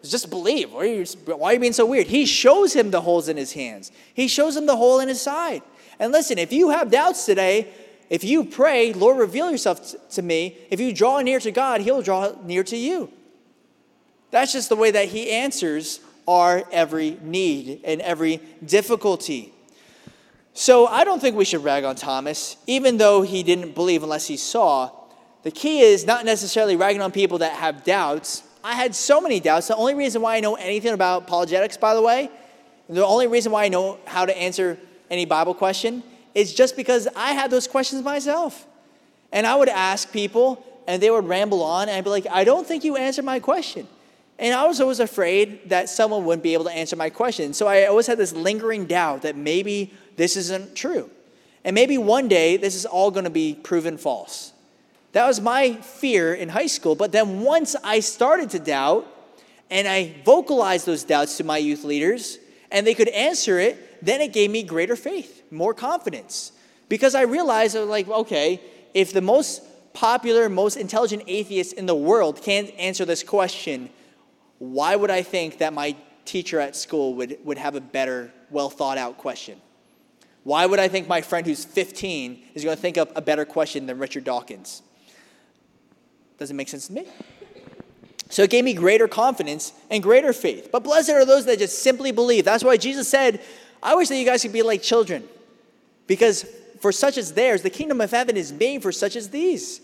just 0.03 0.29
believe. 0.29 0.71
Why 0.71 0.81
are, 0.81 0.85
you, 0.85 1.05
why 1.25 1.51
are 1.51 1.53
you 1.53 1.59
being 1.59 1.73
so 1.73 1.85
weird? 1.85 2.07
He 2.07 2.25
shows 2.25 2.73
him 2.73 2.91
the 2.91 3.01
holes 3.01 3.27
in 3.27 3.38
his 3.38 3.53
hands, 3.53 3.91
he 4.13 4.27
shows 4.27 4.55
him 4.55 4.65
the 4.65 4.75
hole 4.75 4.99
in 4.99 5.07
his 5.07 5.21
side. 5.21 5.62
And 5.99 6.13
listen, 6.13 6.38
if 6.38 6.53
you 6.53 6.69
have 6.69 6.89
doubts 6.89 7.25
today, 7.25 7.67
if 8.09 8.23
you 8.23 8.45
pray, 8.45 8.93
Lord, 8.93 9.17
reveal 9.17 9.51
yourself 9.51 9.95
to 10.12 10.21
me, 10.21 10.57
if 10.71 10.79
you 10.79 10.93
draw 10.93 11.19
near 11.19 11.39
to 11.41 11.51
God, 11.51 11.81
He'll 11.81 12.01
draw 12.01 12.33
near 12.43 12.63
to 12.63 12.77
you. 12.77 13.12
That's 14.31 14.53
just 14.53 14.69
the 14.69 14.75
way 14.75 14.91
that 14.91 15.09
He 15.09 15.29
answers 15.29 15.99
our 16.27 16.63
every 16.71 17.17
need 17.21 17.81
and 17.83 18.01
every 18.01 18.39
difficulty. 18.65 19.53
So 20.53 20.88
I 20.88 21.03
don't 21.03 21.19
think 21.19 21.35
we 21.35 21.45
should 21.45 21.63
rag 21.63 21.83
on 21.83 21.95
Thomas, 21.95 22.57
even 22.67 22.97
though 22.97 23.21
he 23.21 23.43
didn't 23.43 23.73
believe 23.75 24.03
unless 24.03 24.27
he 24.27 24.38
saw. 24.38 24.91
The 25.43 25.51
key 25.51 25.79
is 25.79 26.05
not 26.05 26.25
necessarily 26.25 26.75
ragging 26.75 27.01
on 27.01 27.12
people 27.12 27.38
that 27.38 27.53
have 27.53 27.83
doubts, 27.83 28.43
I 28.63 28.76
had 28.76 28.93
so 28.93 29.22
many 29.22 29.39
doubts. 29.39 29.67
The 29.67 29.76
only 29.76 29.95
reason 29.95 30.22
why 30.22 30.36
I 30.36 30.39
know 30.39 30.56
anything 30.56 30.93
about 30.93 31.24
apologetics, 31.24 31.78
by 31.78 31.93
the 31.93 32.02
way, 32.02 32.30
the 32.89 33.06
only 33.06 33.28
reason 33.28 33.52
why 33.52 33.65
I 33.65 33.67
know 33.69 34.00
how 34.06 34.26
to 34.26 34.38
answer 34.38 34.78
any 35.10 35.26
Bible 35.26 35.54
question 35.54 36.04
is 36.34 36.54
just 36.54 36.76
because 36.76 37.08
I 37.15 37.32
had 37.34 37.52
those 37.52 37.67
questions 37.67 38.04
myself. 38.04 38.65
And 39.32 39.45
I 39.45 39.56
would 39.56 39.69
ask 39.69 40.12
people, 40.12 40.65
and 40.88 41.02
they 41.02 41.12
would 41.12 41.28
ramble 41.28 41.62
on, 41.63 41.88
and 41.88 41.98
I'd 41.98 42.04
be 42.04 42.10
like, 42.10 42.28
I 42.30 42.43
don't 42.43 42.65
think 42.65 42.84
you 42.84 42.98
answered 42.98 43.26
my 43.26 43.39
question. 43.39 43.88
And 44.39 44.56
I 44.56 44.65
was 44.65 44.80
always 44.82 45.00
afraid 45.00 45.69
that 45.69 45.89
someone 45.89 46.26
wouldn't 46.26 46.43
be 46.43 46.54
able 46.54 46.63
to 46.65 46.72
answer 46.72 46.95
my 46.95 47.10
question. 47.10 47.54
So 47.54 47.67
I 47.67 47.86
always 47.86 48.08
had 48.08 48.17
this 48.17 48.34
lingering 48.34 48.86
doubt 48.86 49.22
that 49.24 49.36
maybe 49.36 49.93
this 50.15 50.38
isn't 50.38 50.76
true. 50.76 51.10
And 51.63 51.76
maybe 51.76 51.98
one 51.98 52.28
day 52.28 52.58
this 52.58 52.74
is 52.74 52.86
all 52.86 53.12
going 53.12 53.26
to 53.26 53.30
be 53.30 53.54
proven 53.54 53.98
false. 53.98 54.54
That 55.12 55.26
was 55.26 55.41
my 55.41 55.74
fear 55.74 56.34
in 56.34 56.50
high 56.50 56.67
school. 56.67 56.95
But 56.95 57.12
then 57.12 57.41
once 57.41 57.76
I 57.84 58.00
started 58.00 58.52
to 58.52 58.60
doubt 58.60 59.08
and 59.69 59.88
I 59.88 60.15
vocalized 60.24 60.86
those 60.86 61.04
doubts 61.04 61.38
to 61.38 61.43
my 61.43 61.58
youth 61.58 61.84
leaders 61.84 62.38
and 62.72 62.86
they 62.86 62.93
could 62.93 63.10
answer 63.10 63.60
it, 63.60 64.06
then 64.06 64.22
it 64.22 64.34
gave 64.34 64.52
me 64.52 64.63
greater 64.63 64.95
faith, 64.95 65.43
more 65.52 65.74
confidence. 65.74 66.52
Because 66.88 67.15
I 67.15 67.24
realized, 67.24 67.76
I 67.76 67.82
was 67.82 67.89
like, 67.89 68.08
okay, 68.08 68.62
if 68.93 69.13
the 69.13 69.22
most 69.22 69.62
popular, 69.93 70.50
most 70.50 70.78
intelligent 70.78 71.24
atheist 71.28 71.74
in 71.74 71.86
the 71.86 71.95
world 71.95 72.41
can't 72.41 72.72
answer 72.78 73.06
this 73.06 73.24
question, 73.24 73.89
why 74.60 74.95
would 74.95 75.12
I 75.12 75.24
think 75.24 75.60
that 75.60 75.74
my 75.74 75.95
teacher 76.26 76.60
at 76.60 76.76
school 76.76 77.15
would, 77.15 77.38
would 77.43 77.58
have 77.58 77.76
a 77.76 77.82
better, 77.82 78.32
well 78.50 78.69
thought 78.69 78.98
out 78.98 79.17
question? 79.17 79.60
Why 80.43 80.65
would 80.65 80.80
I 80.80 80.88
think 80.88 81.07
my 81.07 81.22
friend 81.22 81.45
who's 81.45 81.66
15 81.66 82.43
is 82.53 82.64
going 82.64 82.76
to 82.76 82.82
think 82.82 82.97
of 82.97 83.12
a 83.16 83.22
better 83.22 83.45
question 83.45 83.86
than 83.86 83.99
Richard 83.99 84.24
Dawkins? 84.24 84.82
Doesn't 86.39 86.55
make 86.55 86.69
sense 86.69 86.87
to 86.87 86.93
me. 86.93 87.05
So 88.29 88.43
it 88.43 88.49
gave 88.49 88.63
me 88.63 88.73
greater 88.73 89.07
confidence 89.07 89.73
and 89.89 90.01
greater 90.01 90.33
faith. 90.33 90.69
But 90.71 90.83
blessed 90.83 91.09
are 91.09 91.25
those 91.25 91.45
that 91.45 91.59
just 91.59 91.81
simply 91.81 92.11
believe. 92.11 92.45
That's 92.45 92.63
why 92.63 92.77
Jesus 92.77 93.07
said, 93.09 93.41
I 93.81 93.95
wish 93.95 94.07
that 94.09 94.17
you 94.17 94.25
guys 94.25 94.43
could 94.43 94.53
be 94.53 94.61
like 94.61 94.81
children. 94.81 95.27
Because 96.07 96.45
for 96.79 96.91
such 96.91 97.17
as 97.17 97.33
theirs, 97.33 97.61
the 97.61 97.69
kingdom 97.69 98.01
of 98.01 98.11
heaven 98.11 98.37
is 98.37 98.53
made 98.53 98.81
for 98.81 98.91
such 98.91 99.15
as 99.15 99.29
these. 99.29 99.81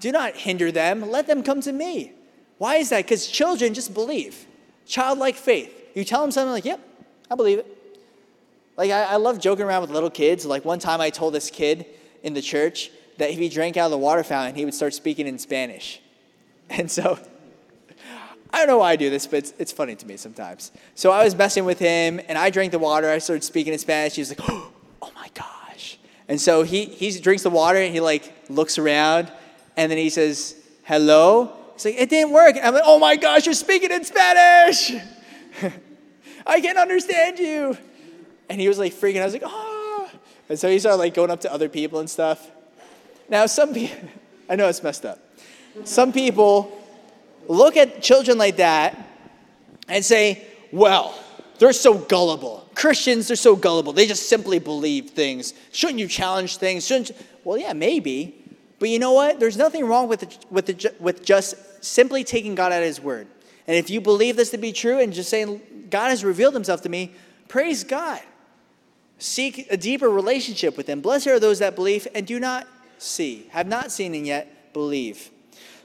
Do 0.00 0.12
not 0.12 0.34
hinder 0.34 0.72
them, 0.72 1.10
let 1.10 1.26
them 1.26 1.42
come 1.42 1.60
to 1.62 1.72
me. 1.72 2.12
Why 2.58 2.76
is 2.76 2.90
that? 2.90 3.04
Because 3.04 3.26
children 3.26 3.74
just 3.74 3.94
believe. 3.94 4.46
Childlike 4.86 5.36
faith. 5.36 5.72
You 5.94 6.04
tell 6.04 6.22
them 6.22 6.30
something 6.30 6.52
like, 6.52 6.64
yep, 6.64 6.80
I 7.30 7.34
believe 7.34 7.58
it. 7.58 7.66
Like, 8.76 8.90
I, 8.90 9.04
I 9.04 9.16
love 9.16 9.38
joking 9.38 9.64
around 9.64 9.82
with 9.82 9.90
little 9.90 10.10
kids. 10.10 10.44
Like, 10.44 10.64
one 10.64 10.78
time 10.78 11.00
I 11.00 11.10
told 11.10 11.34
this 11.34 11.50
kid 11.50 11.86
in 12.22 12.34
the 12.34 12.42
church, 12.42 12.90
that 13.18 13.30
if 13.30 13.38
he 13.38 13.48
drank 13.48 13.76
out 13.76 13.86
of 13.86 13.90
the 13.92 13.98
water 13.98 14.24
fountain, 14.24 14.54
he 14.54 14.64
would 14.64 14.74
start 14.74 14.94
speaking 14.94 15.26
in 15.26 15.38
Spanish. 15.38 16.00
And 16.70 16.90
so 16.90 17.18
I 18.50 18.58
don't 18.58 18.68
know 18.68 18.78
why 18.78 18.92
I 18.92 18.96
do 18.96 19.10
this, 19.10 19.26
but 19.26 19.40
it's, 19.40 19.52
it's 19.58 19.72
funny 19.72 19.96
to 19.96 20.06
me 20.06 20.16
sometimes. 20.16 20.72
So 20.94 21.10
I 21.10 21.24
was 21.24 21.34
messing 21.34 21.64
with 21.64 21.80
him, 21.80 22.20
and 22.26 22.38
I 22.38 22.50
drank 22.50 22.70
the 22.70 22.78
water. 22.78 23.10
I 23.10 23.18
started 23.18 23.42
speaking 23.42 23.72
in 23.72 23.78
Spanish. 23.80 24.14
He 24.14 24.22
was 24.22 24.30
like, 24.30 24.40
oh 24.48 25.12
my 25.14 25.28
gosh. 25.34 25.98
And 26.28 26.40
so 26.40 26.62
he, 26.62 26.84
he 26.84 27.18
drinks 27.20 27.42
the 27.42 27.50
water, 27.50 27.78
and 27.78 27.92
he 27.92 28.00
like 28.00 28.32
looks 28.48 28.78
around, 28.78 29.30
and 29.76 29.90
then 29.90 29.98
he 29.98 30.08
says, 30.08 30.54
hello. 30.84 31.52
He's 31.74 31.84
like, 31.84 31.96
it 31.96 32.08
didn't 32.08 32.32
work. 32.32 32.56
And 32.56 32.64
I'm 32.64 32.74
like, 32.74 32.84
oh 32.86 32.98
my 32.98 33.16
gosh, 33.16 33.44
you're 33.44 33.54
speaking 33.54 33.90
in 33.90 34.04
Spanish. 34.04 34.92
I 36.46 36.60
can't 36.60 36.78
understand 36.78 37.40
you. 37.40 37.76
And 38.48 38.60
he 38.60 38.68
was 38.68 38.78
like 38.78 38.92
freaking. 38.92 39.20
I 39.20 39.24
was 39.24 39.32
like, 39.32 39.42
oh. 39.44 40.08
And 40.48 40.58
so 40.58 40.70
he 40.70 40.78
started 40.78 40.98
like 40.98 41.14
going 41.14 41.30
up 41.30 41.40
to 41.40 41.52
other 41.52 41.68
people 41.68 41.98
and 41.98 42.08
stuff. 42.08 42.50
Now, 43.28 43.46
some 43.46 43.74
people, 43.74 44.08
I 44.48 44.56
know 44.56 44.68
it's 44.68 44.82
messed 44.82 45.04
up. 45.04 45.18
Some 45.84 46.12
people 46.12 46.80
look 47.48 47.76
at 47.76 48.02
children 48.02 48.38
like 48.38 48.56
that 48.56 48.96
and 49.88 50.04
say, 50.04 50.46
well, 50.72 51.14
they're 51.58 51.72
so 51.72 51.94
gullible. 51.94 52.68
Christians, 52.74 53.28
they're 53.28 53.36
so 53.36 53.56
gullible. 53.56 53.92
They 53.92 54.06
just 54.06 54.28
simply 54.28 54.58
believe 54.58 55.10
things. 55.10 55.54
Shouldn't 55.72 55.98
you 55.98 56.08
challenge 56.08 56.56
things? 56.56 56.86
Shouldn't 56.86 57.10
you? 57.10 57.14
Well, 57.44 57.58
yeah, 57.58 57.72
maybe. 57.72 58.40
But 58.78 58.88
you 58.88 58.98
know 58.98 59.12
what? 59.12 59.38
There's 59.40 59.56
nothing 59.56 59.86
wrong 59.86 60.08
with, 60.08 60.20
the, 60.20 60.36
with, 60.50 60.66
the, 60.66 60.94
with 60.98 61.24
just 61.24 61.84
simply 61.84 62.24
taking 62.24 62.54
God 62.54 62.72
at 62.72 62.82
His 62.82 63.00
word. 63.00 63.26
And 63.66 63.76
if 63.76 63.88
you 63.88 64.00
believe 64.00 64.36
this 64.36 64.50
to 64.50 64.58
be 64.58 64.72
true 64.72 64.98
and 64.98 65.12
just 65.12 65.30
saying, 65.30 65.86
God 65.90 66.08
has 66.08 66.24
revealed 66.24 66.54
Himself 66.54 66.82
to 66.82 66.88
me, 66.88 67.12
praise 67.48 67.84
God. 67.84 68.20
Seek 69.18 69.68
a 69.70 69.76
deeper 69.76 70.10
relationship 70.10 70.76
with 70.76 70.88
Him. 70.88 71.00
Blessed 71.00 71.28
are 71.28 71.40
those 71.40 71.60
that 71.60 71.76
believe 71.76 72.06
and 72.14 72.26
do 72.26 72.40
not 72.40 72.66
see, 72.98 73.46
have 73.50 73.66
not 73.66 73.92
seen 73.92 74.14
and 74.14 74.26
yet 74.26 74.72
believe. 74.72 75.30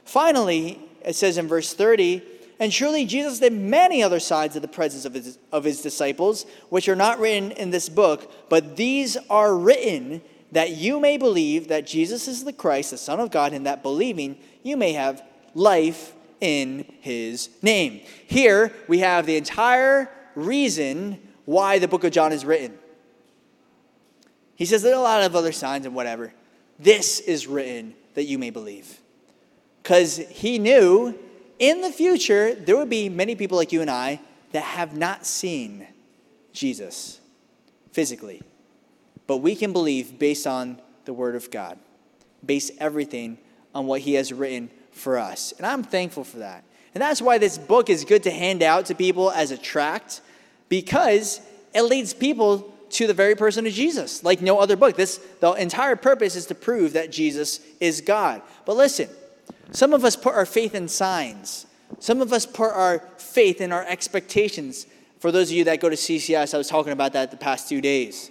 Finally, 0.04 0.80
it 1.04 1.14
says 1.14 1.38
in 1.38 1.48
verse 1.48 1.72
30, 1.72 2.22
and 2.58 2.72
surely 2.72 3.06
Jesus 3.06 3.38
did 3.38 3.54
many 3.54 4.02
other 4.02 4.20
signs 4.20 4.54
of 4.54 4.62
the 4.62 4.68
presence 4.68 5.04
of 5.04 5.14
his, 5.14 5.38
of 5.50 5.64
his 5.64 5.80
disciples, 5.80 6.44
which 6.68 6.88
are 6.88 6.96
not 6.96 7.18
written 7.18 7.52
in 7.52 7.70
this 7.70 7.88
book, 7.88 8.30
but 8.50 8.76
these 8.76 9.16
are 9.30 9.56
written 9.56 10.20
that 10.52 10.70
you 10.70 11.00
may 11.00 11.16
believe 11.16 11.68
that 11.68 11.86
Jesus 11.86 12.28
is 12.28 12.44
the 12.44 12.52
Christ, 12.52 12.90
the 12.90 12.98
Son 12.98 13.20
of 13.20 13.30
God, 13.30 13.52
and 13.52 13.66
that 13.66 13.82
believing 13.82 14.36
you 14.62 14.76
may 14.76 14.92
have 14.92 15.22
life 15.54 16.12
in 16.40 16.84
his 17.00 17.48
name. 17.62 18.00
Here 18.26 18.72
we 18.88 18.98
have 18.98 19.26
the 19.26 19.36
entire 19.36 20.10
reason 20.34 21.20
why 21.44 21.78
the 21.78 21.88
book 21.88 22.04
of 22.04 22.12
John 22.12 22.32
is 22.32 22.44
written. 22.44 22.78
He 24.54 24.66
says 24.66 24.82
there 24.82 24.92
are 24.92 24.98
a 24.98 25.02
lot 25.02 25.22
of 25.22 25.34
other 25.34 25.52
signs 25.52 25.86
and 25.86 25.94
whatever. 25.94 26.32
This 26.80 27.20
is 27.20 27.46
written 27.46 27.94
that 28.14 28.24
you 28.24 28.38
may 28.38 28.50
believe 28.50 29.00
because 29.82 30.16
he 30.16 30.58
knew 30.58 31.14
in 31.58 31.82
the 31.82 31.92
future 31.92 32.54
there 32.54 32.76
would 32.76 32.88
be 32.88 33.10
many 33.10 33.34
people 33.34 33.58
like 33.58 33.70
you 33.70 33.82
and 33.82 33.90
I 33.90 34.20
that 34.52 34.62
have 34.62 34.96
not 34.96 35.26
seen 35.26 35.86
Jesus 36.52 37.20
physically. 37.92 38.42
But 39.26 39.38
we 39.38 39.54
can 39.54 39.72
believe 39.72 40.18
based 40.18 40.46
on 40.46 40.80
the 41.04 41.12
Word 41.12 41.36
of 41.36 41.50
God, 41.50 41.78
base 42.44 42.70
everything 42.78 43.38
on 43.74 43.86
what 43.86 44.00
He 44.00 44.14
has 44.14 44.32
written 44.32 44.70
for 44.90 45.18
us. 45.18 45.52
And 45.58 45.66
I'm 45.66 45.82
thankful 45.82 46.24
for 46.24 46.38
that. 46.38 46.64
And 46.94 47.02
that's 47.02 47.22
why 47.22 47.38
this 47.38 47.58
book 47.58 47.90
is 47.90 48.04
good 48.04 48.22
to 48.24 48.30
hand 48.30 48.62
out 48.62 48.86
to 48.86 48.94
people 48.94 49.30
as 49.30 49.50
a 49.50 49.58
tract 49.58 50.22
because 50.68 51.40
it 51.74 51.82
leads 51.82 52.14
people 52.14 52.69
to 52.90 53.06
the 53.06 53.14
very 53.14 53.34
person 53.34 53.66
of 53.66 53.72
Jesus, 53.72 54.24
like 54.24 54.42
no 54.42 54.58
other 54.58 54.76
book. 54.76 54.96
This 54.96 55.18
the 55.40 55.52
entire 55.52 55.96
purpose 55.96 56.36
is 56.36 56.46
to 56.46 56.54
prove 56.54 56.92
that 56.94 57.10
Jesus 57.10 57.60
is 57.80 58.00
God. 58.00 58.42
But 58.64 58.76
listen, 58.76 59.08
some 59.72 59.92
of 59.92 60.04
us 60.04 60.16
put 60.16 60.34
our 60.34 60.46
faith 60.46 60.74
in 60.74 60.88
signs. 60.88 61.66
Some 61.98 62.20
of 62.20 62.32
us 62.32 62.46
put 62.46 62.70
our 62.72 63.00
faith 63.18 63.60
in 63.60 63.72
our 63.72 63.84
expectations. 63.84 64.86
For 65.18 65.30
those 65.30 65.50
of 65.50 65.56
you 65.56 65.64
that 65.64 65.80
go 65.80 65.88
to 65.88 65.96
CCS, 65.96 66.54
I 66.54 66.58
was 66.58 66.68
talking 66.68 66.92
about 66.92 67.12
that 67.12 67.30
the 67.30 67.36
past 67.36 67.68
two 67.68 67.80
days. 67.80 68.30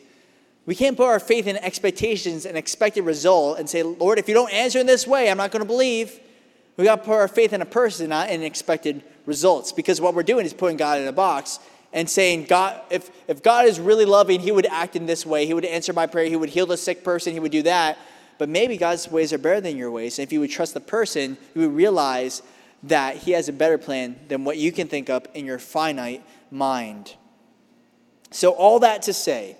We 0.65 0.75
can't 0.75 0.97
put 0.97 1.07
our 1.07 1.19
faith 1.19 1.47
in 1.47 1.57
expectations 1.57 2.45
and 2.45 2.57
expected 2.57 3.03
result 3.03 3.59
and 3.59 3.69
say, 3.69 3.83
Lord, 3.83 4.19
if 4.19 4.27
you 4.27 4.33
don't 4.33 4.51
answer 4.53 4.79
in 4.79 4.85
this 4.85 5.07
way, 5.07 5.29
I'm 5.29 5.37
not 5.37 5.51
going 5.51 5.61
to 5.61 5.67
believe. 5.67 6.19
We 6.77 6.85
got 6.85 6.97
to 6.97 7.03
put 7.03 7.15
our 7.15 7.27
faith 7.27 7.53
in 7.53 7.61
a 7.61 7.65
person, 7.65 8.09
not 8.09 8.29
in 8.29 8.43
expected 8.43 9.03
results. 9.25 9.71
Because 9.71 9.99
what 9.99 10.13
we're 10.13 10.23
doing 10.23 10.45
is 10.45 10.53
putting 10.53 10.77
God 10.77 10.99
in 10.99 11.07
a 11.07 11.11
box 11.11 11.59
and 11.91 12.09
saying, 12.09 12.45
God, 12.45 12.79
if, 12.89 13.09
if 13.27 13.41
God 13.41 13.65
is 13.65 13.79
really 13.79 14.05
loving, 14.05 14.39
He 14.39 14.51
would 14.51 14.65
act 14.65 14.95
in 14.95 15.05
this 15.05 15.25
way. 15.25 15.45
He 15.45 15.53
would 15.53 15.65
answer 15.65 15.93
my 15.93 16.07
prayer. 16.07 16.25
He 16.25 16.35
would 16.35 16.49
heal 16.49 16.65
the 16.65 16.77
sick 16.77 17.03
person. 17.03 17.33
He 17.33 17.39
would 17.39 17.51
do 17.51 17.63
that 17.63 17.97
but 18.39 18.49
maybe 18.49 18.77
God's 18.77 19.11
ways 19.11 19.33
are 19.33 19.37
better 19.37 19.61
than 19.61 19.77
your 19.77 19.91
ways. 19.91 20.17
And 20.17 20.25
if 20.25 20.31
you 20.31 20.39
would 20.39 20.49
trust 20.49 20.73
the 20.73 20.79
person, 20.79 21.37
you 21.53 21.61
would 21.61 21.75
realize 21.75 22.41
that 22.83 23.17
He 23.17 23.31
has 23.31 23.49
a 23.49 23.53
better 23.53 23.77
plan 23.77 24.17
than 24.29 24.45
what 24.45 24.57
you 24.57 24.71
can 24.71 24.87
think 24.87 25.09
up 25.09 25.27
in 25.35 25.45
your 25.45 25.59
finite 25.59 26.23
mind. 26.49 27.15
So, 28.31 28.51
all 28.51 28.79
that 28.79 29.03
to 29.03 29.13
say, 29.13 29.57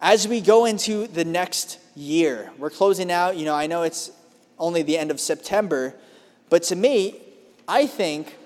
as 0.00 0.28
we 0.28 0.40
go 0.40 0.64
into 0.64 1.08
the 1.08 1.24
next 1.24 1.78
year, 1.96 2.52
we're 2.56 2.70
closing 2.70 3.10
out. 3.10 3.36
You 3.36 3.44
know, 3.44 3.54
I 3.54 3.66
know 3.66 3.82
it's 3.82 4.12
only 4.58 4.82
the 4.82 4.96
end 4.96 5.10
of 5.10 5.18
September, 5.18 5.94
but 6.50 6.62
to 6.64 6.76
me, 6.76 7.20
I 7.66 7.88
think 7.88 8.36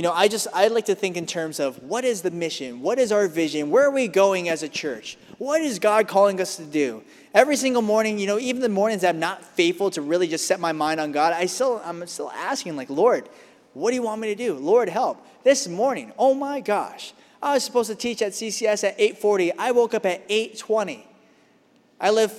you 0.00 0.02
know, 0.02 0.12
I 0.12 0.28
just 0.28 0.46
I 0.54 0.68
like 0.68 0.86
to 0.86 0.94
think 0.94 1.18
in 1.18 1.26
terms 1.26 1.60
of 1.60 1.82
what 1.82 2.06
is 2.06 2.22
the 2.22 2.30
mission? 2.30 2.80
What 2.80 2.98
is 2.98 3.12
our 3.12 3.28
vision? 3.28 3.68
Where 3.68 3.84
are 3.84 3.90
we 3.90 4.08
going 4.08 4.48
as 4.48 4.62
a 4.62 4.68
church? 4.70 5.18
What 5.36 5.60
is 5.60 5.78
God 5.78 6.08
calling 6.08 6.40
us 6.40 6.56
to 6.56 6.64
do? 6.64 7.02
Every 7.34 7.54
single 7.54 7.82
morning, 7.82 8.18
you 8.18 8.26
know, 8.26 8.38
even 8.38 8.62
the 8.62 8.70
mornings 8.70 9.04
I'm 9.04 9.18
not 9.18 9.44
faithful 9.44 9.90
to 9.90 10.00
really 10.00 10.26
just 10.26 10.46
set 10.46 10.58
my 10.58 10.72
mind 10.72 11.00
on 11.00 11.12
God, 11.12 11.34
I 11.34 11.44
still 11.44 11.82
I'm 11.84 12.06
still 12.06 12.30
asking 12.30 12.76
like, 12.76 12.88
Lord, 12.88 13.28
what 13.74 13.90
do 13.90 13.94
you 13.94 14.00
want 14.00 14.22
me 14.22 14.28
to 14.28 14.34
do? 14.34 14.54
Lord, 14.54 14.88
help. 14.88 15.22
This 15.44 15.68
morning, 15.68 16.14
oh 16.16 16.32
my 16.32 16.60
gosh, 16.60 17.12
I 17.42 17.52
was 17.52 17.62
supposed 17.62 17.90
to 17.90 17.94
teach 17.94 18.22
at 18.22 18.32
CCS 18.32 18.84
at 18.84 18.98
8:40. 18.98 19.52
I 19.58 19.72
woke 19.72 19.92
up 19.92 20.06
at 20.06 20.26
8:20. 20.30 21.04
I 22.00 22.08
live 22.08 22.32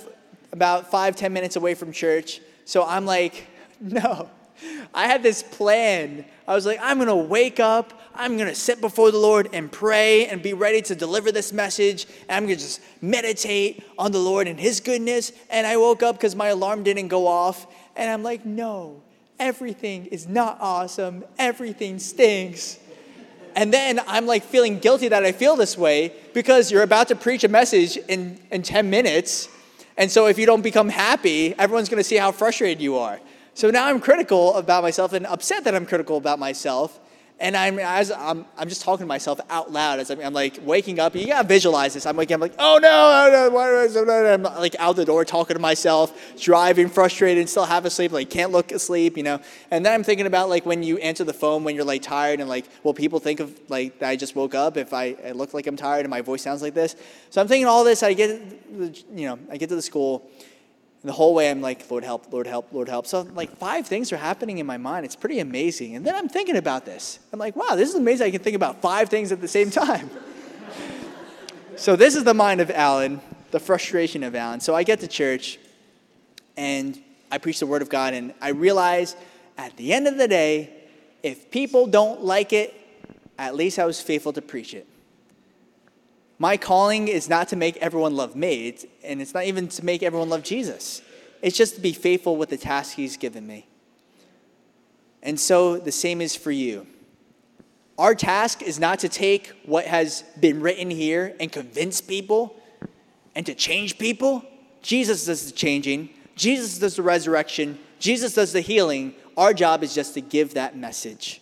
about 0.50 0.90
five 0.90 1.14
ten 1.14 1.32
minutes 1.32 1.54
away 1.54 1.74
from 1.74 1.92
church, 1.92 2.40
so 2.64 2.84
I'm 2.84 3.06
like, 3.06 3.46
no. 3.80 4.28
I 4.94 5.06
had 5.06 5.22
this 5.22 5.42
plan. 5.42 6.24
I 6.46 6.54
was 6.54 6.66
like, 6.66 6.78
I'm 6.82 6.98
going 6.98 7.08
to 7.08 7.16
wake 7.16 7.60
up, 7.60 7.98
I'm 8.14 8.36
going 8.36 8.48
to 8.48 8.54
sit 8.54 8.80
before 8.80 9.10
the 9.10 9.18
Lord 9.18 9.48
and 9.52 9.72
pray 9.72 10.26
and 10.26 10.42
be 10.42 10.52
ready 10.52 10.82
to 10.82 10.94
deliver 10.94 11.32
this 11.32 11.52
message. 11.52 12.06
And 12.28 12.32
I'm 12.32 12.46
going 12.46 12.58
to 12.58 12.62
just 12.62 12.80
meditate 13.00 13.84
on 13.98 14.12
the 14.12 14.18
Lord 14.18 14.48
and 14.48 14.60
His 14.60 14.80
goodness. 14.80 15.32
And 15.48 15.66
I 15.66 15.76
woke 15.76 16.02
up 16.02 16.16
because 16.16 16.36
my 16.36 16.48
alarm 16.48 16.82
didn't 16.82 17.08
go 17.08 17.26
off. 17.26 17.66
And 17.96 18.10
I'm 18.10 18.22
like, 18.22 18.44
no, 18.44 19.02
everything 19.38 20.06
is 20.06 20.28
not 20.28 20.58
awesome. 20.60 21.24
Everything 21.38 21.98
stinks. 21.98 22.78
And 23.54 23.72
then 23.72 24.00
I'm 24.06 24.26
like 24.26 24.44
feeling 24.44 24.78
guilty 24.78 25.08
that 25.08 25.24
I 25.24 25.32
feel 25.32 25.56
this 25.56 25.76
way 25.76 26.12
because 26.32 26.70
you're 26.70 26.82
about 26.82 27.08
to 27.08 27.16
preach 27.16 27.44
a 27.44 27.48
message 27.48 27.96
in, 27.96 28.38
in 28.50 28.62
10 28.62 28.88
minutes. 28.88 29.48
And 29.96 30.10
so 30.10 30.26
if 30.26 30.38
you 30.38 30.46
don't 30.46 30.62
become 30.62 30.88
happy, 30.88 31.54
everyone's 31.58 31.88
going 31.88 31.98
to 31.98 32.04
see 32.04 32.16
how 32.16 32.32
frustrated 32.32 32.80
you 32.80 32.96
are. 32.96 33.20
So 33.54 33.70
now 33.70 33.86
I'm 33.86 34.00
critical 34.00 34.54
about 34.54 34.82
myself 34.82 35.12
and 35.12 35.26
upset 35.26 35.64
that 35.64 35.74
I'm 35.74 35.86
critical 35.86 36.16
about 36.16 36.38
myself. 36.38 36.98
And 37.38 37.56
I'm, 37.56 37.80
as 37.80 38.12
I'm, 38.12 38.46
I'm 38.56 38.68
just 38.68 38.82
talking 38.82 39.02
to 39.02 39.08
myself 39.08 39.40
out 39.50 39.72
loud 39.72 39.98
as 39.98 40.10
I'm, 40.10 40.20
I'm 40.20 40.32
like 40.32 40.60
waking 40.62 41.00
up. 41.00 41.16
You 41.16 41.26
gotta 41.26 41.46
visualize 41.46 41.92
this. 41.92 42.06
I'm 42.06 42.16
like, 42.16 42.30
I'm 42.30 42.40
like, 42.40 42.54
oh 42.56 42.78
no, 42.80 42.88
oh 42.88 44.04
no, 44.04 44.32
I'm 44.32 44.42
like 44.44 44.76
out 44.78 44.94
the 44.94 45.04
door 45.04 45.24
talking 45.24 45.56
to 45.56 45.60
myself, 45.60 46.36
driving, 46.40 46.88
frustrated, 46.88 47.40
and 47.40 47.50
still 47.50 47.64
half 47.64 47.84
asleep, 47.84 48.12
like 48.12 48.30
can't 48.30 48.52
look 48.52 48.70
asleep, 48.70 49.16
you 49.16 49.24
know. 49.24 49.40
And 49.72 49.84
then 49.84 49.92
I'm 49.92 50.04
thinking 50.04 50.26
about 50.26 50.50
like 50.50 50.64
when 50.64 50.84
you 50.84 50.98
answer 50.98 51.24
the 51.24 51.34
phone 51.34 51.64
when 51.64 51.74
you're 51.74 51.84
like 51.84 52.02
tired 52.02 52.38
and 52.38 52.48
like, 52.48 52.64
will 52.84 52.94
people 52.94 53.18
think 53.18 53.40
of 53.40 53.58
like 53.68 53.98
that 53.98 54.08
I 54.08 54.14
just 54.14 54.36
woke 54.36 54.54
up 54.54 54.76
if 54.76 54.94
I, 54.94 55.16
I 55.26 55.32
look 55.32 55.52
like 55.52 55.66
I'm 55.66 55.76
tired 55.76 56.04
and 56.04 56.10
my 56.10 56.20
voice 56.20 56.42
sounds 56.42 56.62
like 56.62 56.74
this? 56.74 56.94
So 57.30 57.40
I'm 57.40 57.48
thinking 57.48 57.66
all 57.66 57.82
this. 57.82 58.04
I 58.04 58.12
get, 58.12 58.40
you 58.70 59.26
know, 59.26 59.38
I 59.50 59.56
get 59.56 59.68
to 59.70 59.74
the 59.74 59.82
school 59.82 60.30
and 61.02 61.08
the 61.08 61.12
whole 61.12 61.34
way 61.34 61.50
I'm 61.50 61.60
like, 61.60 61.90
Lord 61.90 62.04
help, 62.04 62.32
Lord 62.32 62.46
help, 62.46 62.72
Lord 62.72 62.88
help. 62.88 63.08
So 63.08 63.22
like 63.34 63.56
five 63.56 63.88
things 63.88 64.12
are 64.12 64.16
happening 64.16 64.58
in 64.58 64.66
my 64.66 64.76
mind. 64.76 65.04
It's 65.04 65.16
pretty 65.16 65.40
amazing. 65.40 65.96
And 65.96 66.06
then 66.06 66.14
I'm 66.14 66.28
thinking 66.28 66.56
about 66.56 66.84
this. 66.84 67.18
I'm 67.32 67.40
like, 67.40 67.56
wow, 67.56 67.74
this 67.74 67.88
is 67.88 67.96
amazing. 67.96 68.28
I 68.28 68.30
can 68.30 68.40
think 68.40 68.54
about 68.54 68.80
five 68.80 69.08
things 69.08 69.32
at 69.32 69.40
the 69.40 69.48
same 69.48 69.70
time. 69.70 70.10
so 71.76 71.96
this 71.96 72.14
is 72.14 72.22
the 72.22 72.34
mind 72.34 72.60
of 72.60 72.70
Alan, 72.70 73.20
the 73.50 73.58
frustration 73.58 74.22
of 74.22 74.36
Alan. 74.36 74.60
So 74.60 74.76
I 74.76 74.84
get 74.84 75.00
to 75.00 75.08
church 75.08 75.58
and 76.56 76.96
I 77.32 77.38
preach 77.38 77.58
the 77.58 77.66
word 77.66 77.82
of 77.82 77.88
God 77.88 78.14
and 78.14 78.32
I 78.40 78.50
realize 78.50 79.16
at 79.58 79.76
the 79.76 79.92
end 79.92 80.06
of 80.06 80.18
the 80.18 80.28
day, 80.28 80.70
if 81.24 81.50
people 81.50 81.88
don't 81.88 82.22
like 82.22 82.52
it, 82.52 82.74
at 83.38 83.56
least 83.56 83.80
I 83.80 83.86
was 83.86 84.00
faithful 84.00 84.32
to 84.34 84.42
preach 84.42 84.72
it. 84.72 84.86
My 86.42 86.56
calling 86.56 87.06
is 87.06 87.28
not 87.28 87.46
to 87.50 87.56
make 87.56 87.76
everyone 87.76 88.16
love 88.16 88.34
me, 88.34 88.76
and 89.04 89.22
it's 89.22 89.32
not 89.32 89.44
even 89.44 89.68
to 89.68 89.84
make 89.84 90.02
everyone 90.02 90.28
love 90.28 90.42
Jesus. 90.42 91.00
It's 91.40 91.56
just 91.56 91.76
to 91.76 91.80
be 91.80 91.92
faithful 91.92 92.36
with 92.36 92.48
the 92.48 92.56
task 92.56 92.96
He's 92.96 93.16
given 93.16 93.46
me. 93.46 93.68
And 95.22 95.38
so 95.38 95.78
the 95.78 95.92
same 95.92 96.20
is 96.20 96.34
for 96.34 96.50
you. 96.50 96.88
Our 97.96 98.16
task 98.16 98.60
is 98.60 98.80
not 98.80 98.98
to 98.98 99.08
take 99.08 99.52
what 99.66 99.84
has 99.84 100.24
been 100.40 100.60
written 100.60 100.90
here 100.90 101.36
and 101.38 101.52
convince 101.52 102.00
people 102.00 102.60
and 103.36 103.46
to 103.46 103.54
change 103.54 103.96
people. 103.96 104.44
Jesus 104.82 105.26
does 105.26 105.46
the 105.46 105.52
changing, 105.52 106.10
Jesus 106.34 106.76
does 106.80 106.96
the 106.96 107.02
resurrection, 107.02 107.78
Jesus 108.00 108.34
does 108.34 108.52
the 108.52 108.62
healing. 108.62 109.14
Our 109.36 109.54
job 109.54 109.84
is 109.84 109.94
just 109.94 110.14
to 110.14 110.20
give 110.20 110.54
that 110.54 110.76
message. 110.76 111.41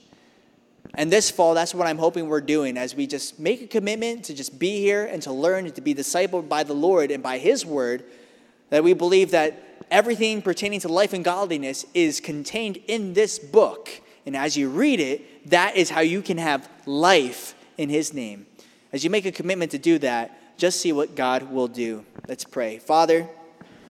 And 0.95 1.11
this 1.11 1.31
fall, 1.31 1.55
that's 1.55 1.75
what 1.75 1.87
I'm 1.87 1.99
hoping 1.99 2.29
we're 2.29 2.41
doing 2.41 2.77
as 2.77 2.95
we 2.95 3.07
just 3.07 3.39
make 3.39 3.63
a 3.63 3.67
commitment 3.67 4.25
to 4.25 4.35
just 4.35 4.59
be 4.59 4.81
here 4.81 5.05
and 5.07 5.23
to 5.23 5.33
learn 5.33 5.67
and 5.67 5.75
to 5.77 5.81
be 5.81 5.95
discipled 5.95 6.49
by 6.49 6.65
the 6.65 6.75
Lord 6.75 7.11
and 7.11 7.23
by 7.23 7.39
His 7.39 7.65
word. 7.65 8.05
That 8.71 8.85
we 8.85 8.93
believe 8.93 9.31
that 9.31 9.85
everything 9.91 10.43
pertaining 10.43 10.81
to 10.81 10.89
life 10.89 11.13
and 11.13 11.25
godliness 11.25 11.87
is 11.95 12.21
contained 12.21 12.79
in 12.89 13.15
this 13.15 13.39
book. 13.39 13.89
And 14.27 14.37
as 14.37 14.57
you 14.57 14.69
read 14.69 15.01
it, 15.01 15.51
that 15.51 15.77
is 15.77 15.91
how 15.91 16.01
you 16.01 16.23
can 16.23 16.39
have 16.39 16.69
life 16.87 17.55
in 17.79 17.89
His 17.89 18.13
name. 18.13 18.47
As 18.93 19.05
you 19.05 19.11
make 19.11 19.27
a 19.27 19.33
commitment 19.33 19.71
to 19.71 19.79
do 19.79 19.99
that, 19.99 20.59
just 20.59 20.81
see 20.81 20.93
what 20.93 21.15
God 21.15 21.51
will 21.51 21.69
do. 21.69 22.05
Let's 22.29 22.45
pray. 22.45 22.79
Father, 22.79 23.29